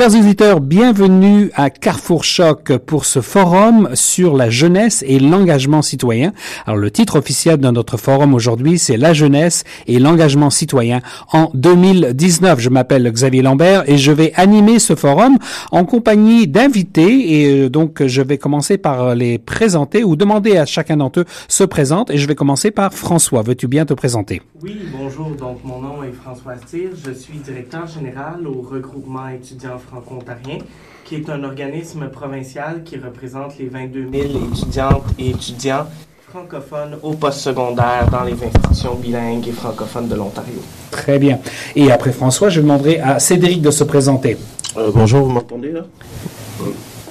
Chers 0.00 0.18
auditeurs, 0.18 0.60
bienvenue 0.62 1.50
à 1.54 1.68
Carrefour 1.68 2.24
Choc 2.24 2.74
pour 2.78 3.04
ce 3.04 3.20
forum 3.20 3.90
sur 3.92 4.34
la 4.34 4.48
jeunesse 4.48 5.04
et 5.06 5.18
l'engagement 5.18 5.82
citoyen. 5.82 6.32
Alors 6.64 6.78
le 6.78 6.90
titre 6.90 7.18
officiel 7.18 7.58
de 7.58 7.68
notre 7.68 7.98
forum 7.98 8.32
aujourd'hui, 8.32 8.78
c'est 8.78 8.96
La 8.96 9.12
jeunesse 9.12 9.62
et 9.86 9.98
l'engagement 9.98 10.48
citoyen 10.48 11.02
en 11.34 11.50
2019. 11.52 12.60
Je 12.60 12.70
m'appelle 12.70 13.12
Xavier 13.12 13.42
Lambert 13.42 13.90
et 13.90 13.98
je 13.98 14.10
vais 14.10 14.32
animer 14.36 14.78
ce 14.78 14.94
forum 14.94 15.36
en 15.70 15.84
compagnie 15.84 16.48
d'invités 16.48 17.42
et 17.42 17.64
euh, 17.64 17.68
donc 17.68 18.02
je 18.06 18.22
vais 18.22 18.38
commencer 18.38 18.78
par 18.78 19.14
les 19.14 19.36
présenter 19.36 20.02
ou 20.02 20.16
demander 20.16 20.56
à 20.56 20.64
chacun 20.64 20.96
d'entre 20.96 21.20
eux 21.20 21.24
se 21.46 21.64
présente 21.64 22.10
et 22.10 22.16
je 22.16 22.26
vais 22.26 22.34
commencer 22.34 22.70
par 22.70 22.94
François. 22.94 23.42
Veux-tu 23.42 23.68
bien 23.68 23.84
te 23.84 23.92
présenter? 23.92 24.40
Oui, 24.62 24.80
bonjour. 24.98 25.32
Donc 25.32 25.62
mon 25.62 25.82
nom 25.82 26.02
est 26.02 26.12
François 26.12 26.56
Stire. 26.56 26.92
Je 27.04 27.12
suis 27.12 27.36
directeur 27.36 27.86
général 27.86 28.46
au 28.46 28.62
regroupement 28.62 29.28
étudiant 29.28 29.78
franco-ontarien, 29.90 30.58
qui 31.04 31.16
est 31.16 31.28
un 31.28 31.42
organisme 31.44 32.08
provincial 32.08 32.82
qui 32.84 32.96
représente 32.96 33.58
les 33.58 33.66
22 33.66 34.08
000 34.12 34.24
étudiantes 34.52 35.04
et 35.18 35.30
étudiants 35.30 35.86
francophones 36.28 36.96
au 37.02 37.14
post-secondaire 37.14 38.06
dans 38.10 38.22
les 38.22 38.34
institutions 38.34 38.94
bilingues 38.94 39.48
et 39.48 39.52
francophones 39.52 40.06
de 40.06 40.14
l'Ontario. 40.14 40.60
Très 40.92 41.18
bien. 41.18 41.40
Et 41.74 41.90
après 41.90 42.12
François, 42.12 42.48
je 42.50 42.60
demanderai 42.60 43.00
à 43.00 43.18
Cédric 43.18 43.60
de 43.60 43.72
se 43.72 43.82
présenter. 43.82 44.36
Euh, 44.76 44.90
bonjour, 44.94 45.24
vous 45.24 45.32
m'entendez 45.32 45.72
là? 45.72 45.80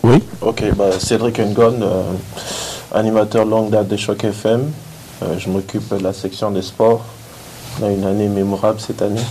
Oui 0.04 0.24
Ok, 0.42 0.64
bah, 0.78 0.92
Cédric 0.98 1.40
Ngon, 1.40 1.82
euh, 1.82 2.04
animateur 2.94 3.44
longue 3.44 3.72
date 3.72 3.90
de 3.90 3.98
Choc 3.98 4.24
FM. 4.24 4.72
Euh, 5.22 5.38
je 5.38 5.50
m'occupe 5.50 5.94
de 5.94 6.02
la 6.02 6.14
section 6.14 6.52
des 6.52 6.62
sports. 6.62 7.04
On 7.82 7.86
a 7.86 7.92
une 7.92 8.04
année 8.04 8.28
mémorable 8.28 8.80
cette 8.80 9.02
année. 9.02 9.22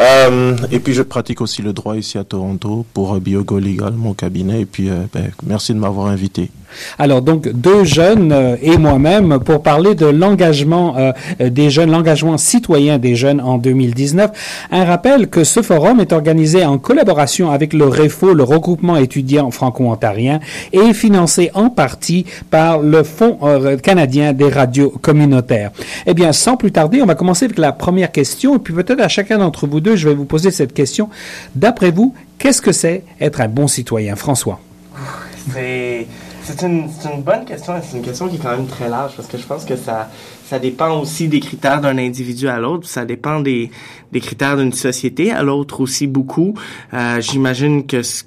Euh, 0.00 0.56
et 0.72 0.80
puis 0.80 0.92
je 0.92 1.02
pratique 1.02 1.40
aussi 1.40 1.62
le 1.62 1.72
droit 1.72 1.96
ici 1.96 2.18
à 2.18 2.24
Toronto 2.24 2.84
pour 2.92 3.18
Biogo 3.20 3.58
Legal, 3.58 3.92
mon 3.94 4.14
cabinet. 4.14 4.62
Et 4.62 4.66
puis 4.66 4.90
euh, 4.90 5.04
ben, 5.12 5.30
merci 5.44 5.72
de 5.72 5.78
m'avoir 5.78 6.08
invité. 6.08 6.50
Alors 6.98 7.22
donc 7.22 7.48
deux 7.48 7.84
jeunes 7.84 8.32
euh, 8.32 8.56
et 8.62 8.76
moi-même 8.76 9.38
pour 9.40 9.62
parler 9.62 9.94
de 9.94 10.06
l'engagement 10.06 10.96
euh, 10.96 11.12
des 11.40 11.70
jeunes, 11.70 11.90
l'engagement 11.90 12.38
citoyen 12.38 12.98
des 12.98 13.14
jeunes 13.16 13.40
en 13.40 13.58
2019. 13.58 14.30
Un 14.70 14.84
rappel 14.84 15.28
que 15.28 15.44
ce 15.44 15.62
forum 15.62 16.00
est 16.00 16.12
organisé 16.12 16.64
en 16.64 16.78
collaboration 16.78 17.50
avec 17.50 17.72
le 17.72 17.86
REFO, 17.86 18.34
le 18.34 18.42
regroupement 18.42 18.96
étudiant 18.96 19.50
franco-ontarien, 19.50 20.40
et 20.72 20.92
financé 20.92 21.50
en 21.54 21.70
partie 21.70 22.26
par 22.50 22.78
le 22.78 23.02
Fonds 23.02 23.38
euh, 23.42 23.76
canadien 23.76 24.32
des 24.32 24.48
radios 24.48 24.90
communautaires. 24.90 25.70
Eh 26.06 26.14
bien, 26.14 26.32
sans 26.32 26.56
plus 26.56 26.72
tarder, 26.72 27.02
on 27.02 27.06
va 27.06 27.14
commencer 27.14 27.44
avec 27.46 27.58
la 27.58 27.72
première 27.72 28.12
question, 28.12 28.56
et 28.56 28.58
puis 28.58 28.74
peut-être 28.74 29.00
à 29.00 29.08
chacun 29.08 29.38
d'entre 29.38 29.66
vous 29.66 29.80
deux, 29.80 29.96
je 29.96 30.08
vais 30.08 30.14
vous 30.14 30.24
poser 30.24 30.50
cette 30.50 30.72
question. 30.72 31.08
D'après 31.54 31.90
vous, 31.90 32.14
qu'est-ce 32.38 32.62
que 32.62 32.72
c'est 32.72 33.04
être 33.20 33.40
un 33.40 33.48
bon 33.48 33.68
citoyen, 33.68 34.16
François? 34.16 34.60
C'est 35.52 36.06
c'est 36.44 36.62
une, 36.62 36.88
une, 37.12 37.22
bonne 37.22 37.44
question 37.44 37.74
c'est 37.82 37.96
une 37.96 38.02
question 38.04 38.28
qui 38.28 38.36
est 38.36 38.38
quand 38.38 38.56
même 38.56 38.66
très 38.66 38.88
large 38.88 39.16
parce 39.16 39.28
que 39.28 39.38
je 39.38 39.46
pense 39.46 39.64
que 39.64 39.76
ça, 39.76 40.10
ça 40.44 40.58
dépend 40.58 41.00
aussi 41.00 41.28
des 41.28 41.40
critères 41.40 41.80
d'un 41.80 41.98
individu 41.98 42.48
à 42.48 42.58
l'autre, 42.58 42.86
ça 42.86 43.04
dépend 43.04 43.40
des, 43.40 43.70
des 44.12 44.20
critères 44.20 44.56
d'une 44.56 44.72
société 44.72 45.32
à 45.32 45.42
l'autre 45.42 45.80
aussi 45.80 46.06
beaucoup. 46.06 46.54
Euh, 46.92 47.20
J'imagine 47.20 47.86
que 47.86 48.02
ce 48.02 48.24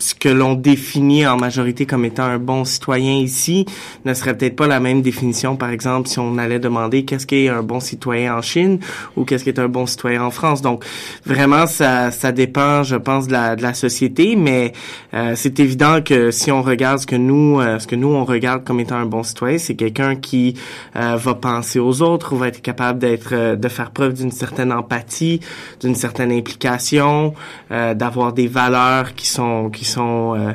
ce 0.00 0.14
que 0.14 0.28
l'on 0.28 0.54
définit 0.54 1.26
en 1.26 1.36
majorité 1.36 1.86
comme 1.86 2.04
étant 2.04 2.24
un 2.24 2.38
bon 2.38 2.64
citoyen 2.64 3.12
ici 3.12 3.66
ne 4.04 4.14
serait 4.14 4.36
peut-être 4.36 4.56
pas 4.56 4.66
la 4.66 4.80
même 4.80 5.02
définition, 5.02 5.56
par 5.56 5.70
exemple, 5.70 6.08
si 6.08 6.18
on 6.18 6.38
allait 6.38 6.58
demander 6.58 7.04
qu'est-ce 7.04 7.26
qu'est 7.26 7.48
un 7.48 7.62
bon 7.62 7.78
citoyen 7.78 8.36
en 8.36 8.42
Chine 8.42 8.80
ou 9.16 9.24
qu'est-ce 9.24 9.44
qu'est 9.44 9.58
un 9.58 9.68
bon 9.68 9.86
citoyen 9.86 10.24
en 10.24 10.30
France. 10.30 10.62
Donc, 10.62 10.84
vraiment, 11.24 11.66
ça, 11.66 12.10
ça 12.10 12.32
dépend, 12.32 12.82
je 12.82 12.96
pense, 12.96 13.28
de 13.28 13.32
la, 13.32 13.56
de 13.56 13.62
la 13.62 13.74
société, 13.74 14.36
mais 14.36 14.72
euh, 15.14 15.34
c'est 15.36 15.60
évident 15.60 16.00
que 16.02 16.30
si 16.30 16.50
on 16.50 16.62
regarde 16.62 16.98
ce 16.98 17.06
que 17.06 17.16
nous, 17.16 17.60
euh, 17.60 17.78
ce 17.78 17.86
que 17.86 17.96
nous 17.96 18.08
on 18.08 18.24
regarde 18.24 18.64
comme 18.64 18.80
étant 18.80 18.96
un 18.96 19.06
bon 19.06 19.22
citoyen, 19.22 19.58
c'est 19.58 19.74
quelqu'un 19.74 20.16
qui 20.16 20.54
euh, 20.96 21.16
va 21.16 21.34
penser 21.34 21.78
aux 21.78 22.02
autres, 22.02 22.34
va 22.34 22.48
être 22.48 22.62
capable 22.62 22.98
d'être, 22.98 23.32
euh, 23.32 23.56
de 23.56 23.68
faire 23.68 23.90
preuve 23.90 24.14
d'une 24.14 24.30
certaine 24.30 24.72
empathie, 24.72 25.40
d'une 25.80 25.94
certaine 25.94 26.32
implication, 26.32 27.34
euh, 27.70 27.94
d'avoir 27.94 28.32
des 28.32 28.46
valeurs 28.46 29.14
qui 29.14 29.26
sont 29.26 29.70
qui 29.70 29.84
sont, 29.90 30.34
euh, 30.34 30.52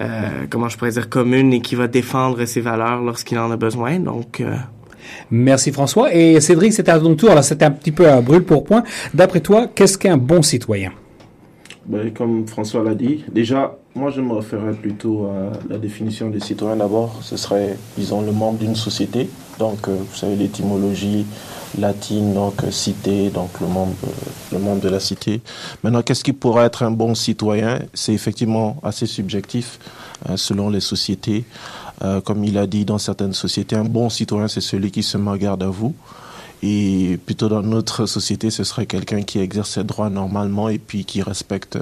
euh, 0.00 0.46
comment 0.50 0.68
je 0.68 0.76
pourrais 0.76 0.90
dire, 0.90 1.08
communes 1.08 1.52
et 1.52 1.60
qui 1.60 1.74
va 1.74 1.88
défendre 1.88 2.44
ses 2.44 2.60
valeurs 2.60 3.00
lorsqu'il 3.00 3.38
en 3.38 3.50
a 3.50 3.56
besoin. 3.56 3.98
Donc, 3.98 4.40
euh... 4.40 4.54
Merci 5.30 5.72
François. 5.72 6.14
Et 6.14 6.40
Cédric, 6.40 6.72
c'est 6.72 6.88
à 6.88 6.98
ton 6.98 7.14
tour. 7.16 7.30
Alors, 7.30 7.44
c'est 7.44 7.62
un 7.62 7.70
petit 7.70 7.92
peu 7.92 8.08
un 8.08 8.20
brûle 8.20 8.44
pour 8.44 8.64
point. 8.64 8.84
D'après 9.12 9.40
toi, 9.40 9.66
qu'est-ce 9.74 9.98
qu'un 9.98 10.16
bon 10.16 10.42
citoyen? 10.42 10.92
Ben, 11.86 12.12
comme 12.12 12.46
François 12.46 12.84
l'a 12.84 12.94
dit, 12.94 13.24
déjà, 13.32 13.76
moi 13.94 14.10
je 14.10 14.20
me 14.20 14.32
référerais 14.34 14.74
plutôt 14.74 15.26
à 15.26 15.52
la 15.68 15.78
définition 15.78 16.30
des 16.30 16.40
citoyens 16.40 16.76
d'abord. 16.76 17.18
Ce 17.22 17.36
serait, 17.36 17.76
disons, 17.96 18.22
le 18.22 18.32
membre 18.32 18.58
d'une 18.58 18.76
société. 18.76 19.28
Donc, 19.58 19.88
euh, 19.88 19.96
vous 19.96 20.16
savez, 20.16 20.36
l'étymologie 20.36 21.26
latine, 21.78 22.34
donc 22.34 22.62
cité, 22.70 23.30
donc 23.30 23.50
le 23.60 23.66
membre, 23.66 23.94
le 24.52 24.58
membre 24.58 24.80
de 24.80 24.88
la 24.88 25.00
cité. 25.00 25.40
Maintenant, 25.82 26.02
qu'est-ce 26.02 26.24
qui 26.24 26.32
pourrait 26.32 26.66
être 26.66 26.82
un 26.82 26.90
bon 26.90 27.14
citoyen? 27.14 27.80
C'est 27.94 28.12
effectivement 28.12 28.76
assez 28.82 29.06
subjectif 29.06 29.78
euh, 30.28 30.36
selon 30.36 30.70
les 30.70 30.80
sociétés. 30.80 31.44
Euh, 32.02 32.20
comme 32.20 32.44
il 32.44 32.58
a 32.58 32.66
dit, 32.66 32.84
dans 32.84 32.98
certaines 32.98 33.32
sociétés, 33.32 33.76
un 33.76 33.84
bon 33.84 34.08
citoyen, 34.08 34.48
c'est 34.48 34.60
celui 34.60 34.90
qui 34.90 35.02
se 35.02 35.18
met 35.18 35.46
à 35.46 35.56
vous. 35.66 35.94
Et 36.62 37.18
plutôt 37.26 37.48
dans 37.48 37.62
notre 37.62 38.06
société, 38.06 38.50
ce 38.50 38.62
serait 38.62 38.86
quelqu'un 38.86 39.22
qui 39.22 39.40
exerce 39.40 39.70
ses 39.70 39.84
droits 39.84 40.10
normalement 40.10 40.68
et 40.68 40.78
puis 40.78 41.04
qui 41.04 41.20
respecte 41.22 41.76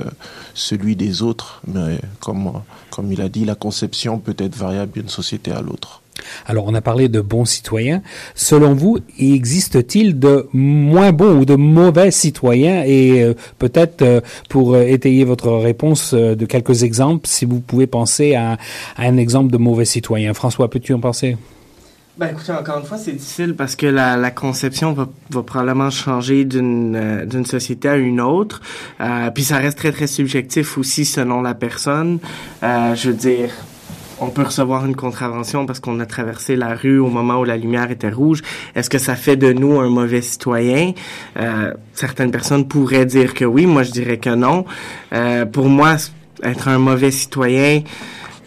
celui 0.55 0.97
des 0.97 1.23
autres. 1.23 1.61
Mais 1.67 2.01
comme, 2.19 2.53
comme 2.91 3.13
il 3.13 3.21
a 3.21 3.29
dit, 3.29 3.45
la 3.45 3.55
conception 3.55 4.19
peut 4.19 4.37
être 4.39 4.57
variable 4.57 4.93
d'une 4.93 5.09
société 5.09 5.53
à 5.53 5.61
l'autre. 5.61 6.01
Alors, 6.47 6.67
on 6.67 6.75
a 6.75 6.81
parlé 6.81 7.09
de 7.09 7.21
bons 7.21 7.45
citoyens. 7.45 8.03
Selon 8.35 8.75
vous, 8.75 8.99
existe-t-il 9.19 10.19
de 10.19 10.49
moins 10.53 11.13
bons 11.13 11.41
ou 11.41 11.45
de 11.45 11.55
mauvais 11.55 12.11
citoyens? 12.11 12.85
Et 12.85 13.23
euh, 13.23 13.35
peut-être 13.59 14.03
euh, 14.03 14.21
pour 14.49 14.75
euh, 14.75 14.83
étayer 14.83 15.25
votre 15.25 15.51
réponse 15.51 16.15
de 16.15 16.47
quelques 16.47 16.83
exemples, 16.83 17.27
si 17.27 17.45
vous 17.45 17.61
pouvez 17.61 17.87
penser 17.87 18.35
à, 18.35 18.59
à 18.97 19.05
un 19.05 19.17
exemple 19.17 19.53
de 19.53 19.59
mauvais 19.59 19.85
citoyen. 19.85 20.35
François, 20.35 20.69
peux-tu 20.69 20.93
en 20.95 21.01
penser? 21.01 21.37
Ben 22.21 22.33
écoutez, 22.33 22.53
encore 22.53 22.81
une 22.81 22.85
fois, 22.85 22.99
c'est 22.99 23.13
difficile 23.13 23.57
parce 23.57 23.77
que 23.77 23.87
la, 23.87 24.19
la 24.19 24.31
conception 24.31 24.93
va, 24.93 25.09
va, 25.31 25.43
probablement 25.43 25.89
changer 25.89 26.45
d'une 26.45 26.95
euh, 26.95 27.25
d'une 27.25 27.47
société 27.47 27.89
à 27.89 27.97
une 27.97 28.21
autre. 28.21 28.61
Euh, 29.01 29.31
puis 29.31 29.43
ça 29.43 29.57
reste 29.57 29.79
très, 29.79 29.91
très 29.91 30.07
subjectif 30.07 30.77
aussi 30.77 31.07
selon 31.07 31.41
la 31.41 31.55
personne. 31.55 32.19
Euh, 32.63 32.95
je 32.95 33.09
veux 33.09 33.17
dire, 33.17 33.49
on 34.21 34.29
peut 34.29 34.43
recevoir 34.43 34.85
une 34.85 34.97
contravention 34.97 35.65
parce 35.65 35.81
qu'on 35.81 35.99
a 35.99 36.05
traversé 36.05 36.57
la 36.57 36.75
rue 36.75 36.99
au 36.99 37.09
moment 37.09 37.41
où 37.41 37.45
la 37.45 37.57
lumière 37.57 37.91
était 37.91 38.11
rouge. 38.11 38.43
Est-ce 38.75 38.91
que 38.91 38.99
ça 38.99 39.17
fait 39.17 39.37
de 39.37 39.55
nous 39.55 39.81
un 39.81 39.89
mauvais 39.89 40.21
citoyen? 40.21 40.93
Euh, 41.39 41.73
certaines 41.95 42.33
personnes 42.33 42.69
pourraient 42.69 43.07
dire 43.07 43.33
que 43.33 43.47
oui, 43.47 43.65
moi 43.65 43.83
je 43.83 43.93
dirais 43.93 44.19
que 44.19 44.35
non. 44.35 44.67
Euh, 45.15 45.47
pour 45.47 45.71
moi, 45.71 45.97
être 46.43 46.69
un 46.69 46.79
mauvais 46.79 47.11
citoyen, 47.13 47.83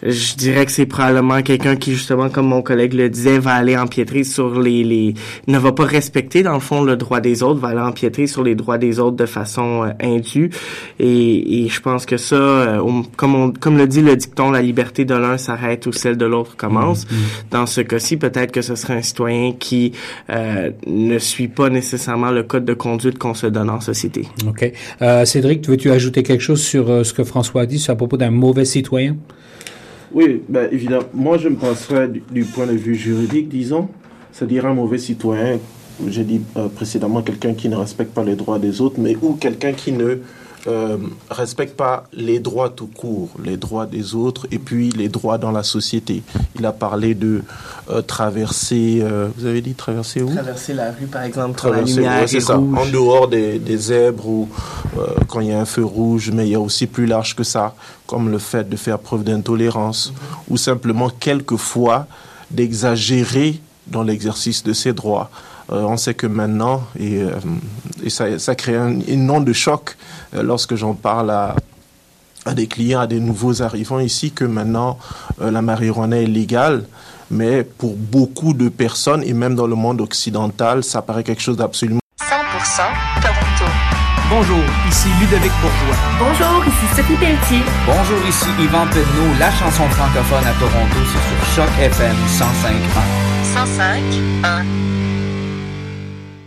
je 0.04 0.34
dirais 0.36 0.66
que 0.66 0.72
c'est 0.72 0.84
probablement 0.86 1.40
quelqu'un 1.42 1.76
qui, 1.76 1.92
justement, 1.92 2.28
comme 2.28 2.46
mon 2.46 2.60
collègue 2.60 2.92
le 2.92 3.08
disait, 3.08 3.38
va 3.38 3.54
aller 3.54 3.76
empiétrer 3.76 4.22
sur 4.22 4.60
les, 4.60 4.84
les... 4.84 5.14
ne 5.46 5.58
va 5.58 5.72
pas 5.72 5.84
respecter, 5.84 6.42
dans 6.42 6.52
le 6.52 6.60
fond, 6.60 6.82
le 6.82 6.96
droit 6.96 7.20
des 7.20 7.42
autres, 7.42 7.60
va 7.60 7.68
aller 7.68 7.80
empiétrer 7.80 8.26
sur 8.26 8.42
les 8.42 8.54
droits 8.54 8.76
des 8.76 9.00
autres 9.00 9.16
de 9.16 9.24
façon 9.24 9.84
euh, 9.84 9.92
indue. 10.02 10.50
Et, 10.98 11.64
et, 11.64 11.68
je 11.68 11.80
pense 11.80 12.04
que 12.04 12.18
ça, 12.18 12.34
euh, 12.34 13.02
comme, 13.16 13.34
on, 13.34 13.52
comme 13.52 13.78
le 13.78 13.86
dit 13.86 14.02
le 14.02 14.14
dicton, 14.14 14.50
la 14.50 14.60
liberté 14.60 15.06
de 15.06 15.14
l'un 15.14 15.38
s'arrête 15.38 15.86
où 15.86 15.92
celle 15.92 16.18
de 16.18 16.26
l'autre 16.26 16.54
commence. 16.56 17.06
Mmh, 17.06 17.14
mmh. 17.14 17.18
Dans 17.50 17.66
ce 17.66 17.80
cas-ci, 17.80 18.18
peut-être 18.18 18.52
que 18.52 18.60
ce 18.62 18.74
serait 18.74 18.94
un 18.96 19.02
citoyen 19.02 19.52
qui 19.52 19.92
euh, 20.28 20.70
ne 20.86 21.18
suit 21.18 21.48
pas 21.48 21.70
nécessairement 21.70 22.30
le 22.30 22.42
code 22.42 22.66
de 22.66 22.74
conduite 22.74 23.18
qu'on 23.18 23.34
se 23.34 23.46
donne 23.46 23.70
en 23.70 23.80
société. 23.80 24.28
OK. 24.46 24.70
Euh, 25.00 25.24
Cédric, 25.24 25.66
veux-tu 25.66 25.90
ajouter 25.90 26.22
quelque 26.22 26.42
chose 26.42 26.62
sur 26.62 27.06
ce 27.06 27.14
que 27.14 27.24
François 27.24 27.62
a 27.62 27.66
dit 27.66 27.84
à 27.88 27.94
propos 27.94 28.18
d'un 28.18 28.30
mauvais 28.30 28.66
citoyen? 28.66 29.16
Oui, 30.14 30.42
ben, 30.48 30.68
évidemment. 30.70 31.06
Moi, 31.12 31.38
je 31.38 31.48
me 31.48 31.56
penserais 31.56 32.08
du, 32.08 32.44
point 32.44 32.66
de 32.66 32.72
vue 32.72 32.94
juridique, 32.94 33.48
disons, 33.48 33.88
c'est-à-dire 34.30 34.64
un 34.64 34.74
mauvais 34.74 34.98
citoyen, 34.98 35.58
j'ai 36.06 36.22
dit 36.22 36.40
euh, 36.56 36.68
précédemment, 36.68 37.20
quelqu'un 37.20 37.54
qui 37.54 37.68
ne 37.68 37.74
respecte 37.74 38.14
pas 38.14 38.22
les 38.22 38.36
droits 38.36 38.60
des 38.60 38.80
autres, 38.80 38.96
mais 38.98 39.16
ou 39.20 39.34
quelqu'un 39.34 39.72
qui 39.72 39.90
ne 39.90 40.18
euh, 40.66 40.96
respecte 41.30 41.76
pas 41.76 42.04
les 42.12 42.38
droits 42.38 42.70
tout 42.70 42.86
court, 42.86 43.30
les 43.42 43.56
droits 43.56 43.86
des 43.86 44.14
autres 44.14 44.46
et 44.50 44.58
puis 44.58 44.90
les 44.90 45.08
droits 45.08 45.38
dans 45.38 45.50
la 45.50 45.62
société. 45.62 46.22
Il 46.58 46.64
a 46.64 46.72
parlé 46.72 47.14
de 47.14 47.42
euh, 47.90 48.02
traverser, 48.02 49.00
euh, 49.02 49.28
vous 49.36 49.46
avez 49.46 49.60
dit 49.60 49.74
traverser 49.74 50.22
où? 50.22 50.32
Traverser 50.32 50.74
la 50.74 50.90
rue 50.92 51.06
par 51.06 51.22
exemple, 51.22 51.56
traverser, 51.56 52.00
ouais, 52.00 52.26
c'est 52.26 52.40
ça, 52.40 52.56
rouge. 52.56 52.78
en 52.78 52.86
dehors 52.86 53.28
des, 53.28 53.58
des 53.58 53.76
zèbres 53.76 54.26
ou 54.26 54.48
euh, 54.96 55.06
quand 55.28 55.40
il 55.40 55.48
y 55.48 55.52
a 55.52 55.60
un 55.60 55.66
feu 55.66 55.84
rouge, 55.84 56.30
mais 56.32 56.46
il 56.46 56.52
y 56.52 56.54
a 56.54 56.60
aussi 56.60 56.86
plus 56.86 57.06
large 57.06 57.36
que 57.36 57.44
ça, 57.44 57.74
comme 58.06 58.30
le 58.30 58.38
fait 58.38 58.68
de 58.68 58.76
faire 58.76 58.98
preuve 58.98 59.24
d'intolérance 59.24 60.12
ou 60.48 60.56
simplement 60.56 61.10
quelquefois 61.10 62.06
d'exagérer 62.50 63.60
dans 63.86 64.02
l'exercice 64.02 64.62
de 64.62 64.72
ses 64.72 64.92
droits. 64.92 65.30
Euh, 65.72 65.82
on 65.82 65.96
sait 65.96 66.14
que 66.14 66.26
maintenant, 66.26 66.82
et, 66.98 67.22
euh, 67.22 67.30
et 68.02 68.10
ça, 68.10 68.38
ça, 68.38 68.54
crée 68.54 68.76
un, 68.76 69.00
une 69.00 69.30
onde 69.30 69.44
de 69.44 69.52
choc 69.52 69.96
euh, 70.34 70.42
lorsque 70.42 70.74
j'en 70.74 70.94
parle 70.94 71.30
à, 71.30 71.56
à 72.44 72.54
des 72.54 72.66
clients, 72.66 73.00
à 73.00 73.06
des 73.06 73.20
nouveaux 73.20 73.62
arrivants 73.62 74.00
ici 74.00 74.32
que 74.32 74.44
maintenant 74.44 74.98
euh, 75.40 75.50
la 75.50 75.62
marijuana 75.62 76.20
est 76.20 76.26
légale. 76.26 76.84
Mais 77.30 77.64
pour 77.64 77.96
beaucoup 77.96 78.52
de 78.52 78.68
personnes, 78.68 79.22
et 79.24 79.32
même 79.32 79.54
dans 79.54 79.66
le 79.66 79.74
monde 79.74 80.00
occidental, 80.00 80.84
ça 80.84 81.00
paraît 81.00 81.24
quelque 81.24 81.42
chose 81.42 81.56
d'absolument... 81.56 82.00
100% 82.20 82.82
Toronto. 83.22 83.72
Bonjour, 84.28 84.60
ici 84.88 85.08
Ludovic 85.20 85.52
Bourgeois. 85.60 85.96
Bonjour, 86.18 86.64
ici 86.66 86.96
Sophie 86.96 87.16
Pelletier. 87.16 87.62
Bonjour, 87.86 88.18
ici 88.28 88.46
Yvan 88.58 88.86
Pedneau, 88.86 89.38
la 89.38 89.50
chanson 89.50 89.88
francophone 89.90 90.44
à 90.46 90.52
Toronto, 90.58 90.98
c'est 91.12 91.54
sur 91.54 91.64
Choc 91.64 91.70
FM 91.80 92.16
105 92.28 92.74
105 93.54 94.02
1. 94.44 95.13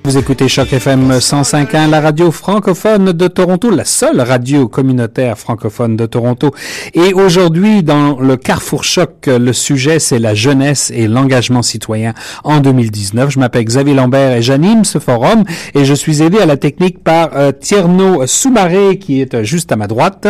Vous 0.07 0.17
écoutez 0.17 0.47
Choc 0.47 0.71
FM 0.71 1.17
105.1, 1.17 1.89
la 1.89 1.99
radio 1.99 2.31
francophone 2.31 3.11
de 3.11 3.27
Toronto, 3.27 3.69
la 3.69 3.83
seule 3.83 4.21
radio 4.21 4.69
communautaire 4.69 5.37
francophone 5.37 5.97
de 5.97 6.05
Toronto. 6.05 6.51
Et 6.93 7.13
aujourd'hui, 7.13 7.83
dans 7.83 8.17
le 8.17 8.37
Carrefour 8.37 8.85
Choc, 8.85 9.25
le 9.27 9.51
sujet, 9.51 9.99
c'est 9.99 10.17
la 10.17 10.33
jeunesse 10.33 10.93
et 10.95 11.09
l'engagement 11.09 11.61
citoyen 11.61 12.13
en 12.45 12.61
2019. 12.61 13.31
Je 13.31 13.37
m'appelle 13.37 13.65
Xavier 13.65 13.95
Lambert 13.95 14.31
et 14.31 14.41
j'anime 14.41 14.85
ce 14.85 14.97
forum 14.97 15.43
et 15.75 15.83
je 15.83 15.93
suis 15.93 16.23
aidé 16.23 16.39
à 16.39 16.45
la 16.45 16.55
technique 16.55 17.03
par 17.03 17.35
euh, 17.35 17.51
Tierno 17.51 18.25
Soumaré 18.27 18.99
qui 18.99 19.19
est 19.19 19.43
juste 19.43 19.73
à 19.73 19.75
ma 19.75 19.87
droite. 19.87 20.29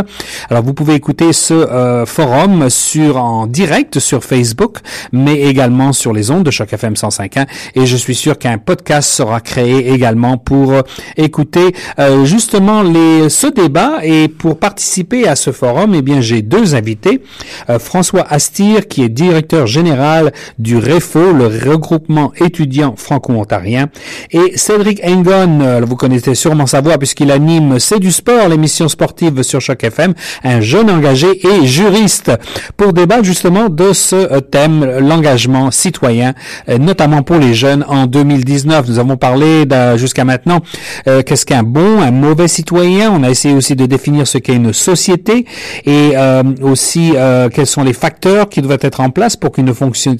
Alors, 0.50 0.63
vous 0.63 0.74
pouvez 0.74 0.95
écouter 0.95 1.33
ce 1.33 1.53
euh, 1.53 2.07
forum 2.07 2.71
sur 2.71 3.18
en 3.18 3.45
direct 3.45 4.00
sur 4.00 4.24
Facebook, 4.24 4.77
mais 5.12 5.39
également 5.41 5.94
sur 5.94 6.13
les 6.13 6.31
ondes 6.31 6.44
de 6.44 6.50
Choc 6.50 6.74
FM 6.74 6.95
105.1 6.95 7.45
et 7.75 7.85
je 7.85 7.95
suis 7.95 8.15
sûr 8.15 8.39
qu'un 8.39 8.57
podcast 8.57 9.12
sera 9.12 9.39
créé 9.39 9.66
également 9.69 10.37
pour 10.37 10.73
euh, 10.73 10.81
écouter 11.17 11.73
euh, 11.99 12.25
justement 12.25 12.83
les, 12.83 13.29
ce 13.29 13.47
débat 13.47 13.99
et 14.03 14.27
pour 14.27 14.57
participer 14.57 15.27
à 15.27 15.35
ce 15.35 15.51
forum, 15.51 15.93
eh 15.95 16.01
bien 16.01 16.21
j'ai 16.21 16.41
deux 16.41 16.75
invités. 16.75 17.21
Euh, 17.69 17.79
François 17.79 18.25
Astir 18.29 18.87
qui 18.87 19.03
est 19.03 19.09
directeur 19.09 19.67
général 19.67 20.31
du 20.59 20.77
REFO, 20.77 21.33
le 21.33 21.47
regroupement 21.47 22.31
étudiant 22.37 22.95
franco-ontarien, 22.95 23.87
et 24.31 24.57
Cédric 24.57 25.01
Engon, 25.03 25.81
vous 25.85 25.95
connaissez 25.95 26.35
sûrement 26.35 26.67
sa 26.67 26.81
voix 26.81 26.97
puisqu'il 26.97 27.31
anime 27.31 27.79
C'est 27.79 27.99
du 27.99 28.11
sport, 28.11 28.47
l'émission 28.49 28.87
sportive 28.87 29.43
sur 29.43 29.61
Choc 29.61 29.83
FM, 29.83 30.13
un 30.43 30.61
jeune 30.61 30.89
engagé 30.89 31.27
et 31.45 31.65
juriste 31.65 32.31
pour 32.75 32.93
débattre 32.93 33.23
justement 33.23 33.69
de 33.69 33.93
ce 33.93 34.39
thème, 34.39 34.85
l'engagement 34.99 35.71
citoyen, 35.71 36.33
notamment 36.79 37.23
pour 37.23 37.37
les 37.37 37.53
jeunes 37.53 37.85
en 37.87 38.05
2019. 38.05 38.87
Nous 38.87 38.99
avons 38.99 39.17
parlé 39.17 39.56
jusqu'à 39.98 40.25
maintenant 40.25 40.62
euh, 41.07 41.21
qu'est-ce 41.24 41.45
qu'un 41.45 41.63
bon, 41.63 42.01
un 42.01 42.12
mauvais 42.12 42.48
citoyen? 42.48 43.12
On 43.12 43.24
a 43.24 43.30
essayé 43.30 43.56
aussi 43.56 43.75
de 43.75 43.86
définir 43.86 44.27
ce 44.27 44.38
qu'est 44.38 44.56
une 44.56 44.74
société 44.74 45.45
et 45.86 46.12
euh, 46.15 46.44
aussi 46.62 47.13
euh, 47.15 47.50
quels 47.50 47.68
sont 47.68 47.83
les 47.83 47.94
facteurs 47.94 48.50
qui 48.50 48.62
doivent 48.62 48.80
être 48.81 49.00
en 49.00 49.09
place 49.09 49.36
pour 49.36 49.51
qu'une 49.51 49.74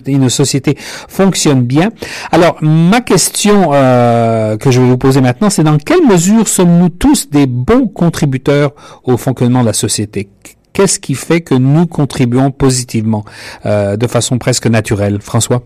une 0.08 0.30
société 0.30 0.76
fonctionne 0.78 1.64
bien. 1.64 1.90
Alors 2.32 2.58
ma 2.62 3.02
question 3.02 3.72
que 3.72 4.72
je 4.72 4.82
vais 4.82 4.88
vous 4.88 4.98
poser 4.98 5.22
maintenant, 5.22 5.50
c'est 5.50 5.64
dans 5.64 5.78
quelle 5.78 6.06
mesure 6.06 6.48
sommes-nous 6.48 6.90
tous 6.90 7.30
des 7.30 7.48
bons 7.48 7.88
contributeurs 7.88 8.72
au 9.04 9.18
fonctionnement 9.18 9.62
de 9.62 9.68
la 9.68 9.74
société? 9.74 10.30
Qu'est-ce 10.74 11.00
qui 11.00 11.16
fait 11.16 11.42
que 11.42 11.56
nous 11.56 11.88
contribuons 11.88 12.52
positivement 12.52 13.26
de 13.66 14.08
façon 14.08 14.38
presque 14.38 14.68
naturelle, 14.68 15.20
François? 15.22 15.64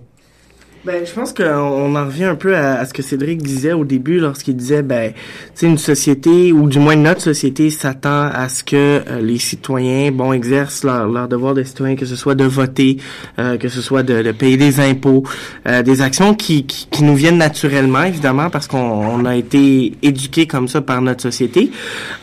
Ben, 0.84 1.06
je 1.06 1.12
pense 1.14 1.32
qu'on 1.32 1.96
en 1.96 2.06
revient 2.06 2.24
un 2.24 2.36
peu 2.36 2.56
à, 2.56 2.84
ce 2.86 2.94
que 2.94 3.04
Cédric 3.04 3.44
disait 3.44 3.74
au 3.74 3.86
début 3.86 4.20
lorsqu'il 4.20 4.56
disait, 4.56 4.82
ben, 4.82 5.14
tu 5.56 5.68
une 5.68 5.78
société, 5.78 6.52
ou 6.52 6.68
du 6.68 6.80
moins 6.80 6.96
notre 6.96 7.22
société 7.22 7.70
s'attend 7.70 8.30
à 8.34 8.50
ce 8.50 8.64
que 8.64 8.76
euh, 8.76 9.22
les 9.22 9.38
citoyens, 9.38 10.12
bon, 10.12 10.34
exercent 10.34 10.84
leur, 10.84 11.08
leur, 11.08 11.28
devoir 11.28 11.54
de 11.54 11.62
citoyen, 11.62 11.96
que 11.96 12.08
ce 12.08 12.16
soit 12.16 12.34
de 12.34 12.46
voter, 12.46 12.98
euh, 13.38 13.58
que 13.58 13.70
ce 13.70 13.80
soit 13.80 14.02
de, 14.02 14.24
de 14.24 14.32
payer 14.32 14.58
des 14.58 14.80
impôts, 14.80 15.24
euh, 15.68 15.84
des 15.84 16.02
actions 16.02 16.34
qui, 16.34 16.66
qui, 16.66 16.88
qui, 16.90 17.04
nous 17.04 17.16
viennent 17.16 17.38
naturellement, 17.38 18.02
évidemment, 18.02 18.50
parce 18.50 18.66
qu'on 18.66 18.80
on 18.80 19.26
a 19.26 19.36
été 19.36 19.94
éduqués 20.02 20.48
comme 20.48 20.68
ça 20.68 20.82
par 20.82 21.02
notre 21.04 21.22
société, 21.22 21.72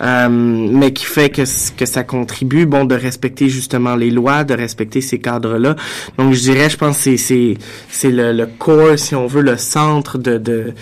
mais 0.01 0.93
qui 0.93 1.05
fait 1.05 1.31
que, 1.31 1.43
que 1.77 1.87
ça 1.87 2.03
contribue, 2.03 2.67
bon, 2.67 2.85
de 2.85 2.97
respecter 2.97 3.49
justement 3.49 3.95
les 3.95 4.11
lois, 4.11 4.43
de 4.43 4.55
respecter 4.55 5.01
ces 5.01 5.21
cadres-là. 5.21 5.77
Donc, 6.19 6.33
je 6.33 6.41
dirais, 6.41 6.69
je 6.69 6.77
pense, 6.77 6.99
c'est 6.99 7.17
c'est 7.17 7.57
c'est 7.89 8.11
le, 8.11 8.33
le 8.33 8.48
core, 8.59 8.99
si 8.99 9.15
on 9.15 9.27
veut, 9.27 9.43
le 9.43 9.57
centre 9.57 10.19
de, 10.19 10.39
de, 10.39 10.75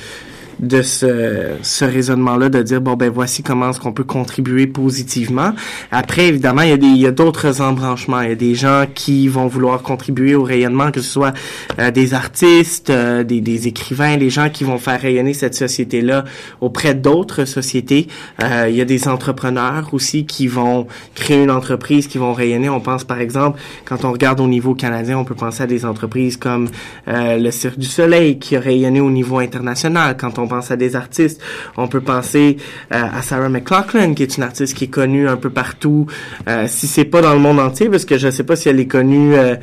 de 0.61 0.82
ce, 0.82 1.50
ce 1.62 1.85
raisonnement-là, 1.85 2.49
de 2.49 2.62
dire 2.62 2.81
bon 2.81 2.94
ben 2.94 3.11
voici 3.11 3.43
comment 3.43 3.70
est-ce 3.70 3.81
qu'on 3.81 3.93
peut 3.93 4.05
contribuer 4.05 4.67
positivement. 4.67 5.53
Après, 5.91 6.29
évidemment, 6.29 6.62
il 6.62 6.70
y 6.70 6.73
a 6.73 6.76
des 6.76 6.87
il 6.87 7.03
y 7.03 7.06
a 7.06 7.12
d'autres 7.12 7.61
embranchements. 7.61 8.20
Il 8.23 8.29
y 8.31 8.32
a 8.32 8.37
des 8.37 8.55
gens 8.55 8.87
qui 8.94 9.29
vont 9.29 9.47
vouloir 9.47 9.82
contribuer 9.82 10.35
au 10.35 10.43
rayonnement, 10.43 10.91
que 10.91 11.00
ce 11.00 11.11
soit 11.11 11.35
euh, 11.79 11.91
des 11.91 12.14
artistes, 12.14 12.91
euh, 12.91 13.23
des, 13.23 13.41
des 13.41 13.69
écrivains, 13.69 14.17
des 14.17 14.31
gens 14.31 14.49
qui 14.49 14.64
vont 14.64 14.79
faire 14.79 15.00
rayonner 15.00 15.35
cette 15.35 15.55
société-là 15.55 16.25
auprès 16.61 16.94
d'autres 16.94 17.44
sociétés. 17.44 18.06
Euh, 18.43 18.67
il 18.69 18.76
y 18.76 18.81
a 18.81 18.85
des 18.85 19.09
entrepreneurs 19.09 19.91
aussi 19.93 20.25
qui 20.25 20.47
vont 20.47 20.87
créer 21.14 21.43
une 21.43 21.50
entreprise, 21.50 22.06
qui 22.06 22.19
vont 22.19 22.32
rayonner. 22.32 22.69
On 22.69 22.81
pense 22.81 23.05
par 23.05 23.20
exemple, 23.20 23.61
quand 23.85 24.05
on 24.05 24.12
regarde 24.12 24.41
au 24.41 24.49
niveau 24.49 24.75
canadien, 24.75 25.19
on 25.19 25.25
peut 25.25 25.35
penser 25.35 25.62
à 25.62 25.67
des 25.67 25.85
entreprises 25.85 26.37
comme 26.37 26.69
le 27.06 27.50
Cirque 27.50 27.79
du 27.79 27.87
Soleil 27.87 28.38
qui 28.38 28.56
a 28.56 28.61
rayonné 28.61 29.00
au 29.00 29.11
niveau 29.11 29.38
international. 29.38 30.17
Quand 30.19 30.38
on 30.38 30.46
on 30.47 30.49
pense 30.49 30.71
à 30.71 30.77
des 30.77 30.95
artistes, 30.95 31.41
on 31.77 31.89
peut 31.89 32.01
penser 32.01 32.57
euh, 32.95 33.03
à 33.19 33.21
Sarah 33.23 33.49
McLachlan, 33.49 34.15
qui 34.15 34.23
est 34.23 34.37
une 34.37 34.45
artiste 34.45 34.75
qui 34.75 34.85
est 34.85 34.89
connue 34.89 35.29
un 35.29 35.37
peu 35.37 35.51
partout, 35.51 36.07
euh, 36.49 36.67
si 36.69 36.87
c'est 36.87 37.05
pas 37.05 37.21
dans 37.21 37.33
le 37.33 37.41
monde 37.41 37.59
entier, 37.59 37.89
parce 37.89 38.05
que 38.05 38.17
je 38.17 38.31
sais 38.31 38.45
pas 38.45 38.55
si 38.55 38.69
elle 38.69 38.79
est 38.79 38.87
connue 38.87 39.35
euh, 39.35 39.57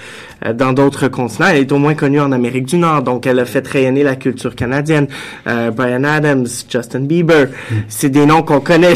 dans 0.53 0.73
d'autres 0.73 1.07
continents, 1.07 1.47
elle 1.47 1.61
est 1.61 1.71
au 1.71 1.77
moins 1.77 1.93
connue 1.93 2.19
en 2.19 2.33
Amérique 2.33 2.65
du 2.65 2.77
Nord, 2.77 3.03
donc 3.03 3.25
elle 3.25 3.39
a 3.39 3.45
fait 3.45 3.65
rayonner 3.65 4.03
la 4.03 4.17
culture 4.17 4.55
canadienne. 4.55 5.07
Brian 5.45 6.03
Adams, 6.03 6.47
Justin 6.69 7.01
Bieber, 7.01 7.47
c'est 7.87 8.09
des 8.09 8.25
noms 8.25 8.43
qu'on 8.43 8.59
connaît. 8.59 8.93